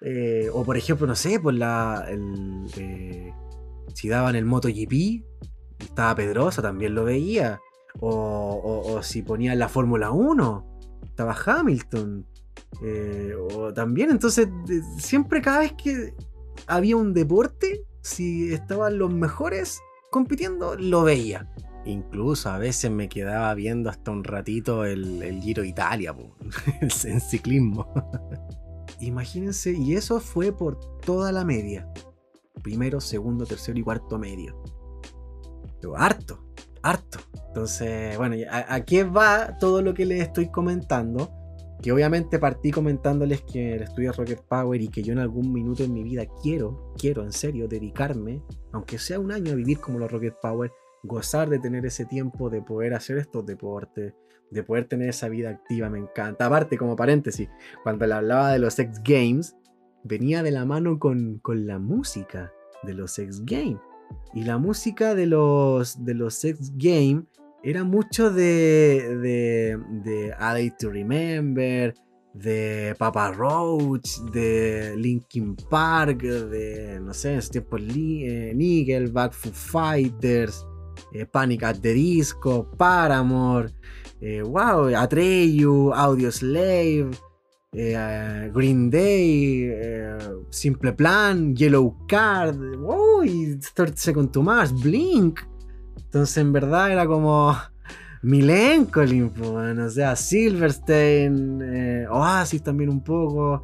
Eh, 0.00 0.50
o 0.52 0.64
por 0.64 0.76
ejemplo, 0.76 1.06
no 1.06 1.14
sé, 1.14 1.38
pues 1.40 1.56
la, 1.56 2.06
eh, 2.10 3.32
si 3.94 4.08
daban 4.08 4.34
el 4.36 4.44
MotoGP, 4.44 5.22
estaba 5.78 6.14
Pedrosa, 6.14 6.60
también 6.60 6.94
lo 6.94 7.04
veía. 7.04 7.60
O, 8.00 9.00
si 9.02 9.22
ponían 9.22 9.58
la 9.58 9.68
Fórmula 9.68 10.10
1 10.10 10.74
estaba 11.04 11.34
Hamilton. 11.34 12.26
Eh, 12.82 13.34
o 13.52 13.72
también, 13.72 14.10
entonces, 14.10 14.48
siempre 14.98 15.40
cada 15.40 15.60
vez 15.60 15.72
que 15.72 16.14
había 16.66 16.96
un 16.96 17.14
deporte, 17.14 17.84
si 18.02 18.52
estaban 18.52 18.98
los 18.98 19.12
mejores 19.12 19.80
compitiendo, 20.10 20.76
lo 20.76 21.02
veía. 21.02 21.48
Incluso 21.86 22.48
a 22.48 22.58
veces 22.58 22.90
me 22.90 23.08
quedaba 23.08 23.52
viendo 23.54 23.90
hasta 23.90 24.10
un 24.10 24.24
ratito 24.24 24.84
el, 24.84 25.40
Giro 25.42 25.64
Italia, 25.64 26.14
en 26.80 27.20
ciclismo. 27.20 27.92
Imagínense, 29.00 29.72
y 29.72 29.94
eso 29.94 30.20
fue 30.20 30.52
por 30.52 30.78
toda 31.00 31.30
la 31.30 31.44
media. 31.44 31.88
Primero, 32.62 33.00
segundo, 33.00 33.44
tercero 33.44 33.78
y 33.78 33.82
cuarto 33.82 34.18
medio. 34.18 34.62
Pero 35.80 35.96
harto 35.96 36.43
harto. 36.84 37.18
Entonces, 37.48 38.16
bueno, 38.16 38.36
¿a, 38.50 38.80
qué 38.82 39.04
va 39.04 39.56
todo 39.58 39.82
lo 39.82 39.94
que 39.94 40.04
les 40.04 40.20
estoy 40.20 40.50
comentando? 40.50 41.32
Que 41.82 41.92
obviamente 41.92 42.38
partí 42.38 42.70
comentándoles 42.70 43.42
que 43.42 43.74
el 43.74 43.82
estudio 43.82 44.12
Rocket 44.12 44.42
Power 44.42 44.80
y 44.80 44.88
que 44.88 45.02
yo 45.02 45.12
en 45.12 45.18
algún 45.18 45.52
minuto 45.52 45.82
en 45.82 45.92
mi 45.92 46.02
vida 46.02 46.24
quiero, 46.42 46.92
quiero 46.98 47.22
en 47.22 47.32
serio 47.32 47.68
dedicarme, 47.68 48.42
aunque 48.72 48.98
sea 48.98 49.18
un 49.18 49.32
año 49.32 49.52
a 49.52 49.56
vivir 49.56 49.78
como 49.80 49.98
los 49.98 50.10
Rocket 50.10 50.34
Power, 50.40 50.72
gozar 51.02 51.48
de 51.48 51.58
tener 51.58 51.84
ese 51.86 52.06
tiempo 52.06 52.50
de 52.50 52.62
poder 52.62 52.94
hacer 52.94 53.18
estos 53.18 53.44
deportes, 53.44 54.14
de 54.50 54.62
poder 54.62 54.86
tener 54.86 55.08
esa 55.08 55.28
vida 55.28 55.50
activa, 55.50 55.90
me 55.90 55.98
encanta. 55.98 56.46
Aparte, 56.46 56.76
como 56.76 56.96
paréntesis, 56.96 57.48
cuando 57.82 58.06
le 58.06 58.14
hablaba 58.14 58.52
de 58.52 58.58
los 58.58 58.78
X 58.78 59.00
Games, 59.04 59.56
venía 60.02 60.42
de 60.42 60.50
la 60.50 60.64
mano 60.64 60.98
con, 60.98 61.38
con 61.38 61.66
la 61.66 61.78
música 61.78 62.52
de 62.82 62.94
los 62.94 63.18
X 63.18 63.44
Games. 63.44 63.80
Y 64.34 64.42
la 64.42 64.58
música 64.58 65.14
de 65.14 65.26
los, 65.26 66.04
de 66.04 66.14
los 66.14 66.34
Sex 66.34 66.72
Game 66.76 67.24
era 67.62 67.84
mucho 67.84 68.30
de, 68.30 69.78
de, 70.04 70.34
A 70.38 70.52
Day 70.52 70.70
to 70.78 70.90
Remember, 70.90 71.94
de 72.34 72.94
Papa 72.98 73.32
Roach, 73.32 74.18
de 74.32 74.94
Linkin 74.96 75.56
Park, 75.70 76.20
de, 76.20 77.00
no 77.00 77.14
sé, 77.14 77.34
en 77.34 77.48
tiempo 77.48 77.78
eh, 77.78 79.10
Foo 79.30 79.52
Fighters, 79.52 80.66
eh, 81.12 81.24
Panic 81.24 81.62
at 81.62 81.76
the 81.80 81.94
Disco, 81.94 82.68
Paramore, 82.76 83.72
eh, 84.20 84.42
wow, 84.42 84.94
Atreyu, 84.94 85.92
Audio 85.94 86.30
Slave, 86.30 87.10
eh, 87.76 88.50
Green 88.54 88.88
Day, 88.88 89.64
eh, 89.64 90.18
Simple 90.50 90.92
Plan, 90.92 91.54
Yellow 91.56 91.96
Card, 92.06 92.56
y 93.24 93.56
30 93.56 93.96
Seconds 93.96 94.32
to 94.32 94.42
Mars, 94.42 94.72
Blink. 94.72 95.40
Entonces, 95.96 96.36
en 96.36 96.52
verdad 96.52 96.92
era 96.92 97.06
como 97.06 97.56
Milencolin, 98.22 99.32
o 99.40 99.90
sea, 99.90 100.14
Silverstein, 100.14 101.60
eh, 101.62 102.06
Oasis 102.08 102.62
también 102.62 102.90
un 102.90 103.02
poco, 103.02 103.62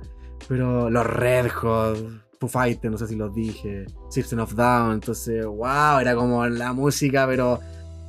pero 0.49 0.91
los 0.91 1.07
Red 1.07 1.49
Hot, 1.51 1.99
Foo 2.41 2.49
Fighters, 2.49 2.91
no 2.91 2.99
sé 2.99 3.07
si 3.07 3.15
los 3.15 3.33
dije, 3.33 3.87
System 4.09 4.41
of 4.41 4.55
Down, 4.55 4.95
entonces, 4.95 5.47
wow, 5.47 6.01
era 6.01 6.17
como 6.17 6.45
la 6.49 6.73
música, 6.73 7.27
pero 7.29 7.61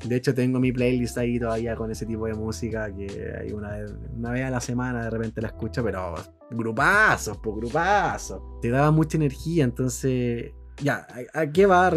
de 0.04 0.16
hecho, 0.16 0.34
tengo 0.34 0.60
mi 0.60 0.72
playlist 0.72 1.18
ahí 1.18 1.40
todavía 1.40 1.76
con 1.76 1.92
ese 1.92 2.06
tipo 2.06 2.26
de 2.26 2.34
música 2.34 2.94
que 2.94 3.34
hay 3.40 3.52
una 3.52 3.78
una 4.16 4.32
vez 4.32 4.46
a 4.46 4.50
la 4.50 4.62
semana 4.62 5.04
de 5.04 5.10
repente 5.10 5.42
la 5.42 5.50
escucho, 5.50 5.84
pero 5.84 6.16
grupazos, 6.50 7.38
pues 7.38 7.56
grupazos. 7.58 8.42
Te 8.62 8.70
daba 8.70 8.92
mucha 8.92 9.18
energía, 9.18 9.64
entonces, 9.64 10.52
ya, 10.82 11.08
¿a, 11.34 11.52
qué 11.52 11.66
va 11.66 11.92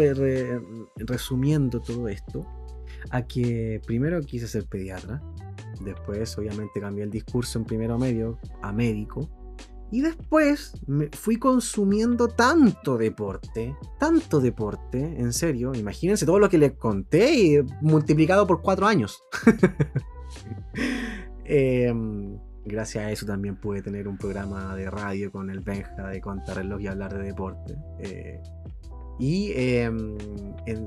resumiendo 0.97 1.81
todo 1.81 2.07
esto? 2.07 2.45
A 3.11 3.23
que 3.23 3.81
primero 3.85 4.19
quise 4.21 4.47
ser 4.47 4.65
pediatra, 4.65 5.21
después 5.81 6.37
obviamente 6.37 6.79
cambié 6.79 7.03
el 7.03 7.11
discurso 7.11 7.59
en 7.59 7.65
primero 7.65 7.97
medio 7.97 8.39
a 8.61 8.71
médico, 8.71 9.29
y 9.95 10.01
después 10.01 10.73
me 10.87 11.07
fui 11.07 11.37
consumiendo 11.37 12.27
tanto 12.27 12.97
deporte, 12.97 13.77
tanto 13.97 14.41
deporte, 14.41 14.99
en 14.99 15.31
serio, 15.31 15.73
imagínense 15.73 16.25
todo 16.25 16.37
lo 16.37 16.49
que 16.49 16.57
les 16.57 16.73
conté 16.73 17.63
multiplicado 17.79 18.45
por 18.45 18.61
cuatro 18.61 18.87
años. 18.87 19.23
Em, 21.47 22.39
gracias 22.65 23.05
a 23.05 23.11
eso 23.11 23.27
también 23.27 23.55
pude 23.55 23.83
tener 23.83 24.07
un 24.07 24.17
programa 24.17 24.75
de 24.75 24.89
radio 24.89 25.31
con 25.31 25.51
el 25.51 25.59
Benja 25.59 26.09
de 26.09 26.21
reloj 26.53 26.81
y 26.81 26.87
hablar 26.87 27.15
de 27.15 27.23
deporte. 27.23 27.77
Eh, 27.99 28.41
y 29.19 29.51
em, 29.53 30.17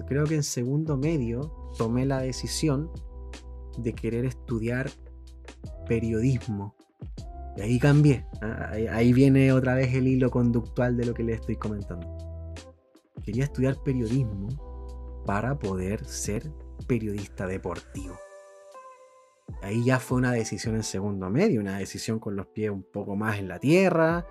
creo 0.06 0.26
que 0.26 0.34
en 0.34 0.42
segundo 0.42 0.98
medio 0.98 1.72
tomé 1.78 2.04
la 2.04 2.18
decisión 2.18 2.90
de 3.78 3.94
querer 3.94 4.26
estudiar 4.26 4.90
periodismo 5.86 6.74
y 7.58 7.60
ahí 7.60 7.78
cambié. 7.80 8.24
Ah, 8.40 8.70
ahí, 8.92 9.12
viene 9.12 9.52
otra 9.52 9.74
vez 9.74 9.92
el 9.92 10.06
hilo 10.06 10.30
conductual 10.30 10.96
de 10.96 11.06
lo 11.06 11.12
que 11.12 11.24
les 11.24 11.40
estoy 11.40 11.56
comentando. 11.56 12.06
Quería 13.24 13.44
estudiar 13.44 13.82
periodismo 13.82 15.24
para 15.26 15.58
poder 15.58 16.04
ser 16.04 16.52
periodista 16.86 17.48
deportivo. 17.48 18.16
Ahí 19.60 19.84
ya 19.84 19.98
fue 19.98 20.18
una 20.18 20.30
decisión 20.30 20.76
en 20.76 20.84
segundo 20.84 21.30
medio, 21.30 21.60
una 21.60 21.78
decisión 21.78 22.20
con 22.20 22.36
los 22.36 22.46
pies 22.46 22.70
un 22.70 22.84
poco 22.84 23.16
más 23.16 23.40
en 23.40 23.48
la 23.48 23.58
tierra, 23.58 24.24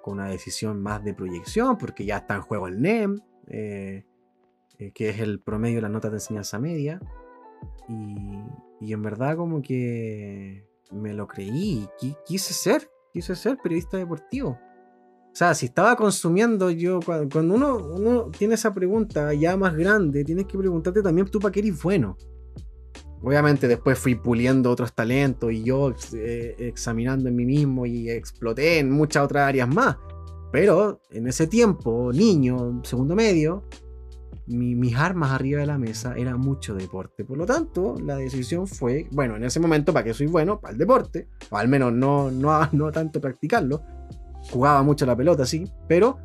con 0.00 0.14
una 0.14 0.30
decisión 0.30 0.80
más 0.80 1.04
de 1.04 1.12
proyección, 1.12 1.76
porque 1.76 2.06
ya 2.06 2.16
está 2.16 2.36
en 2.36 2.40
juego 2.40 2.66
el 2.66 2.80
NEM, 2.80 3.20
eh, 3.48 4.06
eh, 4.78 4.92
que 4.92 5.10
es 5.10 5.20
el 5.20 5.40
promedio 5.40 5.76
de 5.76 5.82
las 5.82 5.90
notas 5.90 6.12
de 6.12 6.16
enseñanza 6.16 6.58
media. 6.58 6.98
y 8.80 8.92
en 8.94 9.02
verdad 9.02 9.36
como 9.36 9.60
que 9.60 10.69
me 10.90 11.14
lo 11.14 11.26
creí, 11.26 11.88
quise 12.26 12.52
ser, 12.52 12.90
quise 13.12 13.34
ser 13.36 13.58
periodista 13.62 13.96
deportivo. 13.96 14.58
O 15.32 15.34
sea, 15.34 15.54
si 15.54 15.66
estaba 15.66 15.94
consumiendo 15.94 16.70
yo, 16.70 16.98
cuando 17.00 17.54
uno, 17.54 18.30
tiene 18.36 18.54
esa 18.54 18.74
pregunta 18.74 19.32
ya 19.32 19.56
más 19.56 19.76
grande, 19.76 20.24
tienes 20.24 20.46
que 20.46 20.58
preguntarte 20.58 21.02
también 21.02 21.28
tú 21.28 21.38
para 21.38 21.52
qué 21.52 21.60
eres 21.60 21.80
bueno. 21.80 22.16
Obviamente 23.22 23.68
después 23.68 23.98
fui 23.98 24.14
puliendo 24.14 24.70
otros 24.70 24.92
talentos 24.94 25.52
y 25.52 25.62
yo 25.62 25.94
eh, 26.14 26.56
examinando 26.58 27.28
en 27.28 27.36
mí 27.36 27.44
mismo 27.44 27.86
y 27.86 28.10
exploté 28.10 28.78
en 28.78 28.90
muchas 28.90 29.24
otras 29.24 29.48
áreas 29.48 29.68
más. 29.72 29.98
Pero 30.50 31.00
en 31.10 31.28
ese 31.28 31.46
tiempo, 31.46 32.10
niño, 32.12 32.80
segundo 32.82 33.14
medio, 33.14 33.62
mis 34.50 34.96
armas 34.96 35.30
arriba 35.30 35.60
de 35.60 35.66
la 35.66 35.78
mesa 35.78 36.14
era 36.16 36.36
mucho 36.36 36.74
deporte. 36.74 37.24
Por 37.24 37.38
lo 37.38 37.46
tanto, 37.46 37.96
la 38.00 38.16
decisión 38.16 38.66
fue, 38.66 39.08
bueno, 39.12 39.36
en 39.36 39.44
ese 39.44 39.60
momento, 39.60 39.92
¿para 39.92 40.04
qué 40.04 40.14
soy 40.14 40.26
bueno? 40.26 40.60
Para 40.60 40.72
el 40.72 40.78
deporte. 40.78 41.28
O 41.50 41.56
al 41.56 41.68
menos 41.68 41.92
no, 41.92 42.30
no, 42.30 42.68
no 42.72 42.92
tanto 42.92 43.20
practicarlo. 43.20 43.82
Jugaba 44.50 44.82
mucho 44.82 45.06
la 45.06 45.16
pelota, 45.16 45.46
sí. 45.46 45.64
Pero 45.88 46.18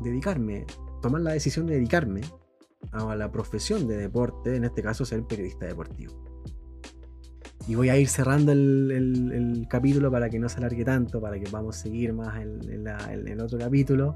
dedicarme, 0.00 0.66
tomar 1.00 1.20
la 1.20 1.32
decisión 1.32 1.66
de 1.66 1.74
dedicarme 1.74 2.22
a 2.90 3.14
la 3.14 3.30
profesión 3.30 3.86
de 3.86 3.96
deporte, 3.96 4.56
en 4.56 4.64
este 4.64 4.82
caso 4.82 5.04
ser 5.04 5.22
periodista 5.24 5.66
deportivo. 5.66 6.12
Y 7.68 7.76
voy 7.76 7.90
a 7.90 7.96
ir 7.96 8.08
cerrando 8.08 8.50
el, 8.50 9.66
capítulo 9.70 10.10
para 10.10 10.28
que 10.28 10.38
no 10.38 10.48
se 10.48 10.58
alargue 10.58 10.84
tanto, 10.84 11.20
para 11.20 11.38
que 11.38 11.48
vamos 11.50 11.76
a 11.76 11.82
seguir 11.82 12.12
más 12.12 12.40
en, 12.40 13.28
el 13.28 13.40
otro 13.40 13.58
capítulo. 13.58 14.14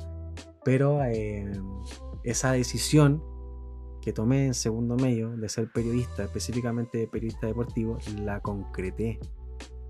Pero 0.65 1.05
eh, 1.05 1.49
esa 2.25 2.53
decisión 2.53 3.23
que 4.07 4.13
tomé 4.13 4.47
en 4.47 4.55
segundo 4.55 4.95
medio 4.95 5.37
de 5.37 5.49
ser 5.49 5.69
periodista, 5.73 6.23
específicamente 6.23 7.09
periodista 7.09 7.49
deportivo, 7.49 7.99
la 8.21 8.39
concreté. 8.39 9.19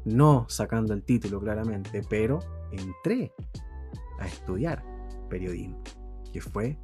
No 0.06 0.46
sacando 0.48 0.94
el 0.94 1.02
título 1.02 1.38
claramente, 1.38 2.00
pero 2.08 2.38
entré 2.72 3.34
a 4.18 4.26
estudiar 4.26 4.82
periodismo, 5.28 5.82
que 6.32 6.40
fue 6.40 6.78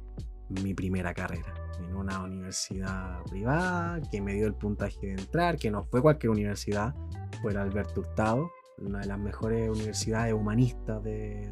mi 0.61 0.75
primera 0.75 1.15
carrera 1.15 1.55
en 1.79 1.95
una 1.95 2.23
universidad 2.23 3.23
privada 3.23 3.99
que 4.11 4.21
me 4.21 4.35
dio 4.35 4.45
el 4.45 4.53
puntaje 4.53 5.07
de 5.07 5.13
entrar, 5.13 5.57
que 5.57 5.71
no 5.71 5.85
fue 5.85 6.03
cualquier 6.03 6.29
universidad, 6.29 6.93
fue 7.41 7.53
el 7.53 7.57
Alberto 7.57 8.01
Hurtado, 8.01 8.51
una 8.77 8.99
de 8.99 9.07
las 9.07 9.17
mejores 9.17 9.71
universidades 9.71 10.35
humanistas 10.35 11.03
de, 11.03 11.51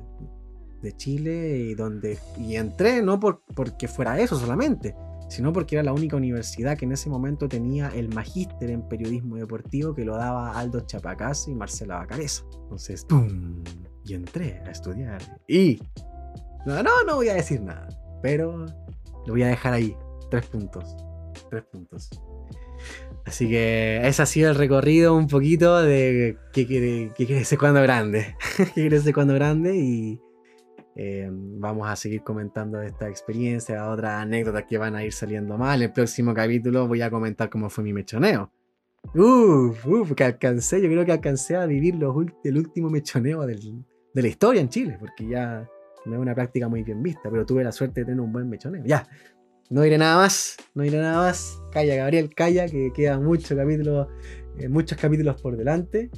de 0.84 0.96
Chile 0.96 1.58
y 1.58 1.74
donde 1.74 2.20
y 2.38 2.56
entré 2.56 3.02
no 3.02 3.20
por, 3.20 3.42
porque 3.56 3.88
fuera 3.88 4.20
eso 4.20 4.36
solamente, 4.38 4.96
sino 5.32 5.54
porque 5.54 5.78
era 5.78 5.84
la 5.84 5.94
única 5.94 6.18
universidad 6.18 6.78
que 6.78 6.84
en 6.84 6.92
ese 6.92 7.10
momento 7.10 7.48
tenía 7.48 7.88
el 7.96 8.14
magíster 8.14 8.70
en 8.70 8.86
periodismo 8.90 9.38
deportivo 9.38 9.96
que 9.96 10.04
lo 10.04 10.18
daba 10.18 10.60
Aldo 10.60 10.82
Chapacaz 10.82 11.48
y 11.48 11.56
Marcela 11.56 11.96
Bacareza. 11.96 12.44
Entonces, 12.64 13.06
¡pum! 13.06 13.64
Y 14.04 14.14
entré 14.14 14.62
a 14.66 14.72
estudiar. 14.72 15.22
Y... 15.48 15.82
No, 16.66 16.84
no, 16.84 17.04
no 17.08 17.16
voy 17.16 17.30
a 17.30 17.36
decir 17.36 17.62
nada, 17.62 17.88
pero 18.22 18.66
lo 19.26 19.34
voy 19.34 19.44
a 19.44 19.48
dejar 19.48 19.72
ahí. 19.72 19.96
Tres 20.30 20.48
puntos. 20.48 20.98
Tres 21.50 21.64
puntos. 21.72 22.10
Así 23.26 23.48
que 23.48 24.06
ese 24.06 24.22
ha 24.22 24.26
sido 24.26 24.50
el 24.50 24.58
recorrido 24.58 25.16
un 25.16 25.28
poquito 25.28 25.82
de 25.82 26.38
qué 26.52 26.68
quiere, 26.68 27.58
cuando 27.58 27.82
grande. 27.82 28.36
qué 28.58 28.66
quiere 28.74 29.00
ser 29.00 29.14
cuando 29.14 29.34
grande 29.34 29.78
y 29.78 30.20
eh, 30.96 31.30
vamos 31.32 31.88
a 31.90 31.96
seguir 31.96 32.24
comentando 32.24 32.82
esta 32.82 33.08
experiencia, 33.10 33.90
otras 33.90 34.22
anécdotas 34.22 34.66
que 34.68 34.78
van 34.78 34.96
a 34.96 35.04
ir 35.04 35.14
saliendo 35.14 35.58
mal. 35.58 35.82
El 35.82 35.92
próximo 35.92 36.34
capítulo 36.34 36.88
voy 36.88 37.02
a 37.02 37.10
comentar 37.10 37.50
cómo 37.50 37.70
fue 37.70 37.84
mi 37.84 37.94
mechoneo. 37.94 38.52
Uf, 39.16 39.86
uf, 39.88 40.14
que 40.14 40.24
alcancé, 40.24 40.82
yo 40.82 40.88
creo 40.88 41.06
que 41.06 41.12
alcancé 41.12 41.56
a 41.56 41.66
vivir 41.66 41.96
los, 41.96 42.16
el 42.44 42.58
último 42.58 42.90
mechoneo 42.90 43.46
de 43.46 43.84
la 44.14 44.28
historia 44.28 44.62
en 44.62 44.70
Chile, 44.70 44.98
porque 45.00 45.28
ya 45.28 45.68
no 46.06 46.16
es 46.16 46.20
una 46.20 46.36
práctica 46.36 46.68
muy 46.68 46.84
bien 46.84 47.02
vista, 47.02 47.30
pero 47.30 47.46
tuve 47.46 47.64
la 47.64 47.72
suerte 47.72 48.02
de 48.02 48.06
tener 48.06 48.22
un 48.22 48.32
buen 48.32 48.50
mechoneo. 48.50 48.84
Ya, 48.86 49.08
no 49.70 49.82
diré 49.82 49.98
nada 49.98 50.18
más, 50.18 50.58
no 50.74 50.84
diré 50.84 50.98
nada 50.98 51.18
más. 51.18 51.62
Calla, 51.72 51.96
Gabriel, 51.96 52.34
calla, 52.36 52.68
que 52.68 52.92
quedan 52.94 53.24
muchos 53.24 53.58
capítulos, 53.58 54.08
eh, 54.58 54.68
muchos 54.68 54.98
capítulos 54.98 55.42
por 55.42 55.56
delante. 55.56 56.10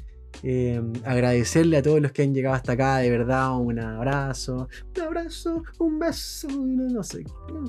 Eh, 0.41 0.81
agradecerle 1.05 1.77
a 1.77 1.81
todos 1.81 2.01
los 2.01 2.11
que 2.11 2.23
han 2.23 2.33
llegado 2.33 2.55
hasta 2.55 2.73
acá, 2.73 2.97
de 2.97 3.09
verdad, 3.09 3.57
un 3.57 3.79
abrazo, 3.79 4.67
un 4.95 5.01
abrazo, 5.01 5.63
un 5.79 5.99
beso, 5.99 6.47
no, 6.49 7.03
sé, 7.03 7.23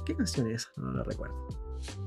¿qué 0.07 0.17
canción 0.17 0.51
es? 0.51 0.69
No 0.77 0.93
lo 0.93 1.05
recuerdo. 1.05 1.47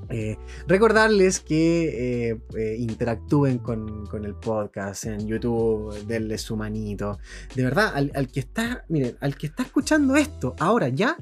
Eh, 0.10 0.38
recordarles 0.68 1.39
que 1.39 2.36
interactúen 2.80 3.60
con, 3.60 4.08
el 4.26 4.36
podcast 4.36 5.05
en 5.05 5.28
YouTube, 5.28 5.93
denle 6.08 6.38
su 6.38 6.58
manito. 6.58 7.20
De 7.55 7.64
verdad, 7.64 7.91
al, 7.93 8.12
al, 8.16 8.28
que 8.28 8.39
está, 8.39 8.84
miren, 8.89 9.16
al 9.22 9.38
que 9.38 9.47
está 9.47 9.64
escuchando 9.64 10.16
esto 10.16 10.55
ahora 10.60 10.89
ya, 10.89 11.16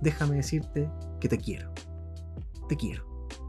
déjame 0.00 0.36
decirte 0.36 0.90
que 1.20 1.28
te 1.28 1.38
quiero. 1.38 1.72
Te 2.68 2.76
quiero, 2.76 3.04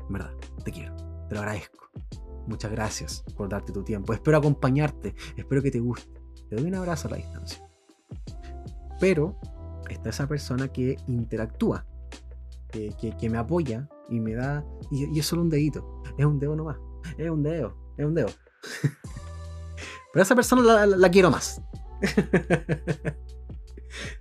verdad, 0.09 0.32
te 0.63 0.72
quiero. 0.72 0.95
Te 1.28 1.36
lo 1.36 1.41
agradezco. 1.41 1.89
Muchas 2.49 2.71
gracias 2.71 3.23
por 3.37 3.47
darte 3.47 3.71
tu 3.71 3.83
tiempo. 3.83 4.11
Espero 4.11 4.37
acompañarte, 4.37 5.13
espero 5.37 5.61
que 5.61 5.69
te 5.69 5.79
guste. 5.79 6.19
Te 6.49 6.55
doy 6.55 6.65
un 6.65 6.73
abrazo 6.73 7.07
a 7.07 7.11
la 7.11 7.17
distancia. 7.17 7.63
Pero 8.99 9.39
está 9.87 10.09
esa 10.09 10.27
persona 10.27 10.67
que 10.67 10.97
interactúa, 11.07 11.85
que, 12.71 13.29
me 13.29 13.37
apoya 13.37 13.87
y 14.09 14.19
me 14.19 14.33
da. 14.33 14.65
Y, 14.89 15.19
es 15.19 15.27
solo 15.27 15.43
un 15.43 15.49
dedito. 15.49 16.01
Es 16.17 16.25
un 16.25 16.39
dedo 16.39 16.55
nomás. 16.55 16.77
Es 17.19 17.29
un 17.29 17.43
dedo. 17.43 17.77
Es 17.97 18.05
un 18.05 18.15
dedo. 18.15 18.29
Pero 20.13 20.23
esa 20.23 20.33
persona 20.33 20.87
la, 20.87 21.11
quiero 21.11 21.29
más. 21.31 21.61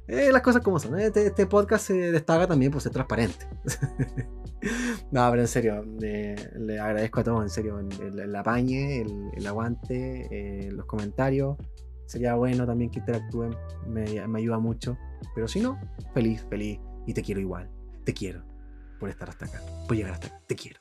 Eh, 0.08 0.32
las 0.32 0.40
cosas 0.40 0.62
como 0.62 0.78
son. 0.78 0.98
Este, 0.98 1.26
este, 1.26 1.46
podcast 1.46 1.88
se 1.88 2.10
destaca 2.10 2.46
también 2.46 2.72
por 2.72 2.80
ser 2.80 2.90
transparente. 2.90 3.46
no, 5.10 5.30
pero 5.30 5.42
en 5.42 5.48
serio, 5.48 5.84
le 5.98 6.78
agradezco 6.78 7.20
a 7.20 7.24
todos, 7.24 7.42
en 7.42 7.48
serio, 7.48 7.78
el, 7.78 8.36
apañe, 8.36 9.02
el, 9.02 9.46
aguante, 9.46 10.28
eh, 10.30 10.70
los 10.70 10.86
comentarios. 10.86 11.56
Sería 12.06 12.34
bueno 12.34 12.66
también 12.66 12.90
que 12.90 13.00
interactúen, 13.00 13.54
me, 13.86 14.26
me 14.26 14.38
ayuda 14.38 14.58
mucho. 14.58 14.98
Pero 15.34 15.48
si 15.48 15.60
no, 15.60 15.78
feliz, 16.14 16.44
feliz. 16.48 16.78
Y 17.06 17.14
te 17.14 17.22
quiero 17.22 17.40
igual. 17.40 17.70
Te 18.04 18.12
quiero 18.12 18.42
por 18.98 19.08
estar 19.08 19.28
hasta 19.28 19.46
acá, 19.46 19.62
por 19.86 19.96
llegar 19.96 20.12
hasta 20.12 20.28
acá. 20.28 20.40
Te 20.46 20.56
quiero. 20.56 20.78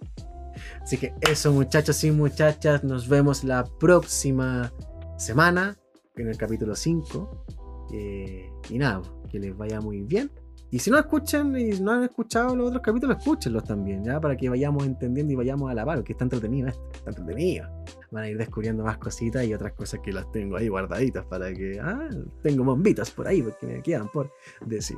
Así 0.82 0.97
que 0.97 1.13
eso, 1.21 1.51
muchachos 1.51 2.03
y 2.03 2.11
muchachas, 2.11 2.84
nos 2.84 3.07
vemos 3.07 3.43
la 3.43 3.63
próxima 3.63 4.73
semana 5.17 5.78
en 6.15 6.30
el 6.30 6.38
capítulo 6.38 6.75
5. 6.75 7.45
Eh, 7.93 8.49
y 8.69 8.78
nada, 8.78 9.01
que 9.30 9.39
les 9.39 9.55
vaya 9.55 9.80
muy 9.80 10.01
bien. 10.01 10.32
Y 10.70 10.80
si 10.80 10.91
no 10.91 10.97
escuchan 10.97 11.57
y 11.57 11.80
no 11.80 11.93
han 11.93 12.03
escuchado 12.03 12.55
los 12.55 12.68
otros 12.68 12.82
capítulos, 12.82 13.18
escúchenlos 13.18 13.63
también, 13.63 14.03
¿ya? 14.03 14.20
Para 14.20 14.36
que 14.36 14.49
vayamos 14.49 14.86
entendiendo 14.86 15.32
y 15.32 15.36
vayamos 15.36 15.72
a 15.72 15.74
la 15.74 15.86
par, 15.86 16.03
que 16.03 16.11
está 16.11 16.26
entretenido 16.26 16.68
esto, 16.68 16.89
está 16.93 17.11
entretenido. 17.11 17.70
Van 18.11 18.24
a 18.24 18.30
ir 18.30 18.38
descubriendo 18.38 18.84
más 18.84 18.97
cositas 18.97 19.45
y 19.45 19.53
otras 19.53 19.74
cosas 19.74 20.01
que 20.03 20.11
las 20.11 20.30
tengo 20.32 20.57
ahí 20.57 20.68
guardaditas 20.68 21.26
para 21.26 21.53
que, 21.53 21.80
ah, 21.82 22.09
tengo 22.43 22.65
bombitas 22.65 23.11
por 23.11 23.28
ahí, 23.28 23.41
porque 23.41 23.65
me 23.65 23.82
quedan 23.82 24.09
por 24.09 24.32
decir. 24.65 24.97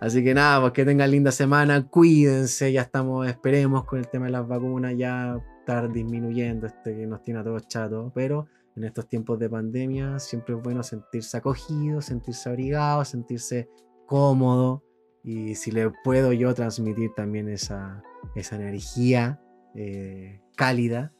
Así 0.00 0.24
que 0.24 0.32
nada, 0.32 0.60
pues 0.60 0.72
que 0.72 0.84
tengan 0.84 1.10
linda 1.10 1.32
semana, 1.32 1.86
cuídense, 1.86 2.72
ya 2.72 2.82
estamos, 2.82 3.26
esperemos 3.28 3.84
con 3.84 3.98
el 3.98 4.08
tema 4.08 4.26
de 4.26 4.32
las 4.32 4.48
vacunas, 4.48 4.94
ya 4.96 5.38
estar 5.60 5.90
disminuyendo 5.92 6.66
este 6.66 6.96
que 6.96 7.06
nos 7.06 7.22
tiene 7.22 7.40
a 7.40 7.44
todos 7.44 7.68
chatos, 7.68 8.10
pero 8.14 8.46
en 8.76 8.84
estos 8.84 9.08
tiempos 9.08 9.38
de 9.38 9.48
pandemia 9.48 10.18
siempre 10.18 10.54
es 10.54 10.62
bueno 10.62 10.82
sentirse 10.82 11.36
acogido, 11.36 12.00
sentirse 12.00 12.48
abrigado, 12.48 13.04
sentirse 13.04 13.68
cómodo. 14.06 14.82
Y 15.24 15.54
si 15.54 15.70
le 15.70 15.90
puedo 16.04 16.32
yo 16.32 16.52
transmitir 16.54 17.14
también 17.14 17.48
esa, 17.48 18.02
esa 18.34 18.56
energía 18.56 19.40
eh, 19.74 20.42
cálida, 20.54 21.12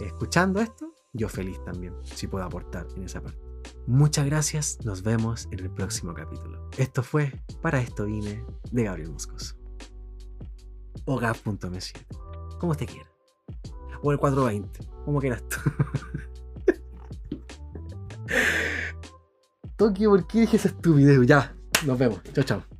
escuchando 0.00 0.60
esto, 0.60 0.94
yo 1.12 1.28
feliz 1.28 1.62
también, 1.64 1.94
si 2.04 2.28
puedo 2.28 2.44
aportar 2.44 2.86
en 2.96 3.02
esa 3.02 3.20
parte. 3.20 3.40
Muchas 3.86 4.24
gracias, 4.26 4.78
nos 4.84 5.02
vemos 5.02 5.48
en 5.50 5.58
el 5.58 5.70
próximo 5.70 6.14
capítulo. 6.14 6.70
Esto 6.78 7.02
fue 7.02 7.42
Para 7.60 7.80
esto 7.80 8.06
vine 8.06 8.44
de 8.70 8.84
Gabriel 8.84 9.10
Moscoso. 9.10 9.56
O 11.04 11.18
gap.me7, 11.18 12.58
como 12.58 12.76
te 12.76 12.86
quiera. 12.86 13.10
O 14.02 14.12
el 14.12 14.18
420, 14.18 14.86
como 15.04 15.20
quieras 15.20 15.42
tú. 15.48 15.58
Tokio, 19.76 20.10
¿por 20.10 20.26
qué 20.28 20.40
dije 20.42 20.56
esa 20.56 20.68
estupidez? 20.68 21.26
Ya, 21.26 21.56
nos 21.84 21.98
vemos. 21.98 22.22
Chao, 22.32 22.44
chao. 22.44 22.71